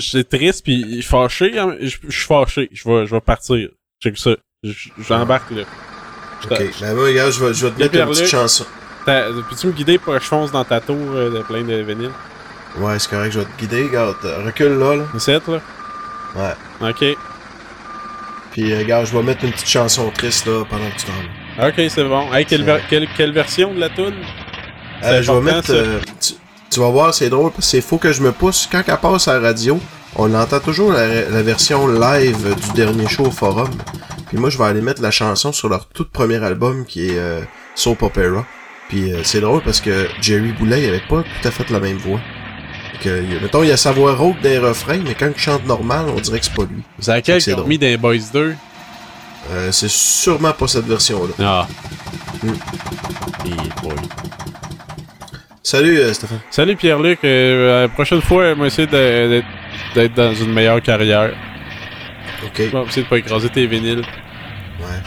c'est 0.00 0.28
triste, 0.28 0.64
puis 0.64 1.02
fâché, 1.02 1.58
hein, 1.58 1.76
je 1.80 1.96
je 2.08 2.16
suis 2.18 2.26
fâché. 2.26 2.68
Je 2.72 2.88
vais, 2.88 3.06
je 3.06 3.10
vais 3.14 3.20
partir. 3.20 3.68
Check 4.02 4.18
ça. 4.18 4.30
Je- 4.62 4.90
J'embarque, 5.08 5.50
là. 5.50 5.62
Ok, 6.44 6.58
ben 6.80 6.94
moi, 6.94 7.04
regarde, 7.04 7.32
je 7.32 7.44
vais, 7.44 7.54
je 7.54 7.66
vais 7.66 7.72
te 7.72 7.78
mettre 7.80 7.94
une 7.94 8.00
petite 8.10 8.26
chanson. 8.30 8.64
Peux-tu 9.04 9.66
me 9.66 9.72
guider 9.72 9.98
pour 9.98 10.14
que 10.14 10.20
je 10.20 10.24
fonce 10.26 10.52
dans 10.52 10.64
ta 10.64 10.80
tour 10.80 10.96
euh, 11.14 11.30
de 11.30 11.42
plein 11.42 11.62
de 11.62 11.74
vinyle? 11.82 12.10
Ouais, 12.78 12.98
c'est 12.98 13.10
correct, 13.10 13.32
je 13.32 13.40
vais 13.40 13.46
te 13.46 13.58
guider. 13.60 13.84
Regarde, 13.84 14.16
euh, 14.24 14.44
recule 14.44 14.78
là, 14.78 14.96
là. 14.96 15.04
Ici, 15.14 15.30
là? 15.32 15.40
Ouais. 16.36 16.88
Ok. 16.90 17.04
Puis, 18.52 18.72
euh, 18.72 18.78
regarde, 18.78 19.06
je 19.06 19.16
vais 19.16 19.22
mettre 19.22 19.44
une 19.44 19.52
petite 19.52 19.68
chanson 19.68 20.10
triste, 20.10 20.46
là, 20.46 20.64
pendant 20.68 20.88
que 20.90 20.96
tu 20.96 21.06
t'en. 21.06 21.66
Ok, 21.68 21.74
c'est 21.88 22.04
bon. 22.04 22.32
Hey, 22.32 22.44
quelle, 22.46 22.64
ver- 22.64 22.80
quelle, 22.88 23.08
quelle 23.16 23.32
version 23.32 23.72
de 23.74 23.80
la 23.80 23.88
toune? 23.90 24.14
Euh, 25.02 25.22
je 25.22 25.32
vais 25.32 25.40
mettre. 25.40 25.70
euh, 25.70 25.98
tu, 26.20 26.34
tu 26.70 26.80
vas 26.80 26.90
voir, 26.90 27.12
c'est 27.12 27.28
drôle 27.28 27.50
parce 27.50 27.66
que 27.66 27.70
c'est 27.70 27.80
faut 27.80 27.98
que 27.98 28.12
je 28.12 28.22
me 28.22 28.32
pousse. 28.32 28.68
Quand 28.70 28.82
elle 28.86 28.96
passe 28.98 29.28
à 29.28 29.34
la 29.34 29.48
radio, 29.48 29.78
on 30.16 30.32
entend 30.34 30.60
toujours 30.60 30.92
la, 30.92 31.28
la 31.28 31.42
version 31.42 31.86
live 31.88 32.54
du 32.54 32.72
dernier 32.74 33.08
show 33.08 33.26
au 33.26 33.30
forum. 33.30 33.70
Puis 34.28 34.38
moi, 34.38 34.50
je 34.50 34.58
vais 34.58 34.64
aller 34.64 34.80
mettre 34.80 35.02
la 35.02 35.10
chanson 35.10 35.52
sur 35.52 35.68
leur 35.68 35.86
tout 35.88 36.06
premier 36.10 36.42
album 36.42 36.84
qui 36.86 37.08
est 37.08 37.18
euh, 37.18 37.40
Soap 37.74 38.02
Opera. 38.02 38.46
Puis 38.88 39.12
euh, 39.12 39.22
c'est 39.24 39.40
drôle 39.40 39.62
parce 39.62 39.80
que 39.80 40.08
Jerry 40.20 40.52
Boulet 40.52 40.82
il 40.82 40.88
avait 40.88 41.02
pas 41.08 41.22
tout 41.22 41.48
à 41.48 41.50
fait 41.50 41.68
la 41.70 41.80
même 41.80 41.96
voix. 41.96 42.20
Que, 43.02 43.22
mettons, 43.40 43.62
il 43.62 43.70
y 43.70 43.72
a 43.72 43.76
sa 43.76 43.92
voix 43.92 44.14
rauque 44.14 44.40
des 44.40 44.58
refrains, 44.58 44.98
mais 44.98 45.14
quand 45.14 45.30
il 45.34 45.40
chante 45.40 45.64
normal, 45.66 46.06
on 46.14 46.20
dirait 46.20 46.38
que 46.38 46.44
c'est 46.44 46.54
pas 46.54 46.64
lui. 46.64 46.82
C'est 46.98 47.52
ont 47.52 47.56
drôle. 47.56 47.68
mis 47.68 47.78
les 47.78 47.96
Boys 47.96 48.18
2? 48.32 48.54
Euh, 49.52 49.72
c'est 49.72 49.88
sûrement 49.90 50.52
pas 50.52 50.68
cette 50.68 50.86
version-là. 50.86 51.32
Ah. 51.38 51.68
Hmm. 52.42 52.52
Eh 53.46 53.82
boy. 53.82 53.96
Salut, 55.62 55.98
euh, 55.98 56.12
Stéphane. 56.12 56.40
Salut 56.50 56.76
Pierre-Luc. 56.76 57.18
Euh, 57.24 57.82
la 57.82 57.88
prochaine 57.88 58.22
fois, 58.22 58.54
va 58.54 58.66
essayer 58.66 58.86
d'être 58.86 59.46
d'être 59.94 60.14
dans 60.14 60.34
une 60.34 60.52
meilleure 60.52 60.80
carrière. 60.80 61.32
Ok. 62.44 62.62
On 62.72 62.82
va 62.82 62.88
essayer 62.88 63.02
de 63.02 63.08
pas 63.08 63.18
écraser 63.18 63.48
tes 63.50 63.66
vinyles. 63.66 64.02
Ouais. 64.80 65.02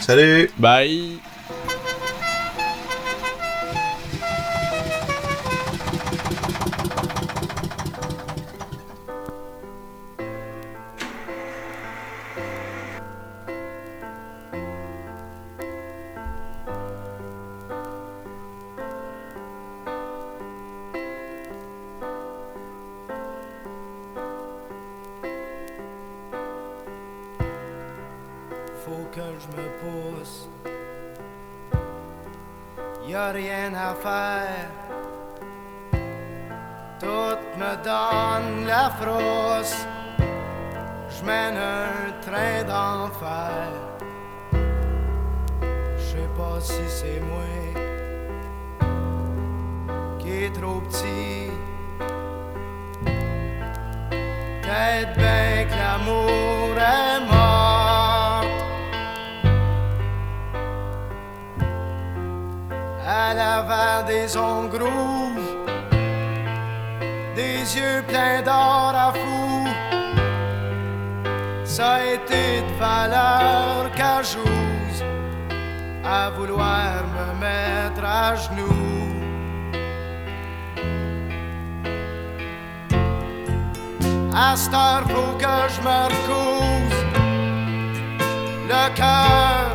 Salut. 0.00 0.50
Bye! 0.58 1.18
Je 41.22 41.26
mène 41.26 41.56
un 41.56 42.10
train 42.20 42.64
d'enfer. 42.64 43.70
Je 45.96 46.02
sais 46.02 46.30
pas 46.36 46.58
si 46.60 46.82
c'est 46.88 47.20
moi 47.20 47.44
qui 50.18 50.44
est 50.44 50.52
trop 50.52 50.80
petit. 50.80 51.52
Peut-être 54.62 55.14
bien 55.16 55.66
que 55.68 55.76
l'amour 55.82 56.76
est 56.76 57.20
mort. 57.30 58.44
À 63.06 63.34
l'avant 63.34 64.02
des 64.08 64.36
ongles 64.36 64.82
rouges, 64.82 65.54
des 67.36 67.76
yeux 67.76 68.02
pleins 68.08 68.42
d'or 68.42 68.92
à 68.96 69.12
fou. 69.12 69.31
Ça 71.76 71.94
a 71.94 72.04
été 72.04 72.60
de 72.60 72.78
valeur 72.78 73.90
qu'à 73.96 74.20
j'ose 74.20 75.02
à 76.04 76.28
vouloir 76.28 77.02
me 77.14 77.26
mettre 77.40 78.04
à 78.04 78.36
genoux. 78.36 79.14
À 84.34 84.54
cette 84.54 84.74
faut 85.12 85.34
que 85.42 85.56
je 85.74 85.80
me 85.86 85.98
recouse 86.12 87.02
le 88.68 88.84
cœur. 88.94 89.74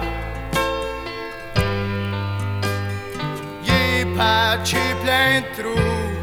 Il 3.63 4.01
est 4.01 4.05
patché 4.15 4.83
plein 5.01 5.41
de 5.41 5.47
trous. 5.59 6.16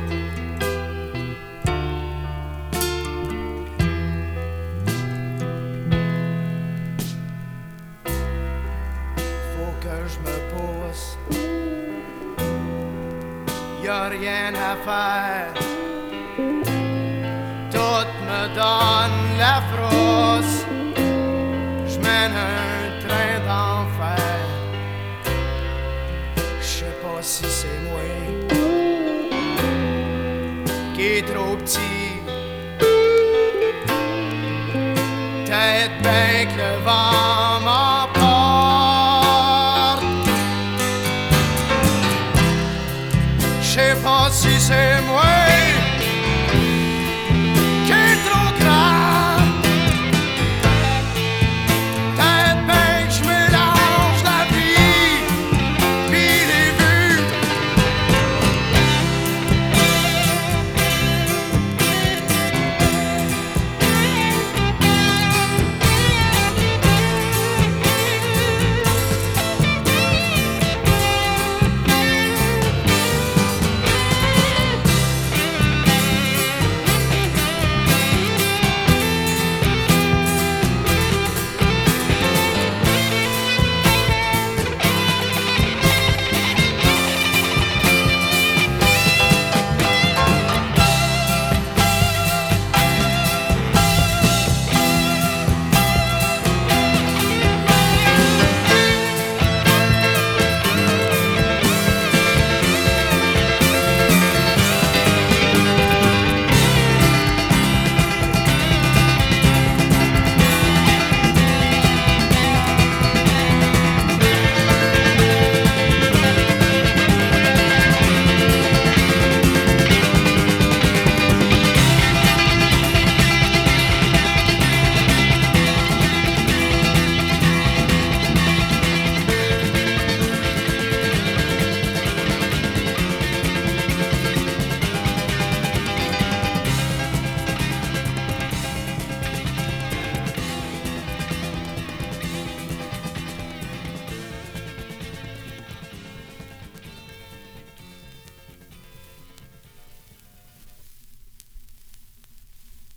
Rien 14.08 14.52
à 14.54 14.76
faire 14.84 15.64
tout 17.74 18.08
me 18.28 18.42
donne 18.54 19.20
la 19.38 19.56
frousse. 19.70 20.64
Je 21.86 21.98
un 21.98 22.86
train 23.04 23.34
d'enfer. 23.48 24.38
Je 26.60 26.66
sais 26.66 26.96
pas 27.02 27.20
si 27.20 27.44
c'est 27.58 27.78
moi 27.88 28.00
qui 30.94 31.02
est 31.02 31.22
trop 31.22 31.56
petit. 31.56 32.04
Peut-être 35.44 35.96
bien 36.02 36.46
que 36.50 36.56
le 36.62 36.72
vent 36.84 37.43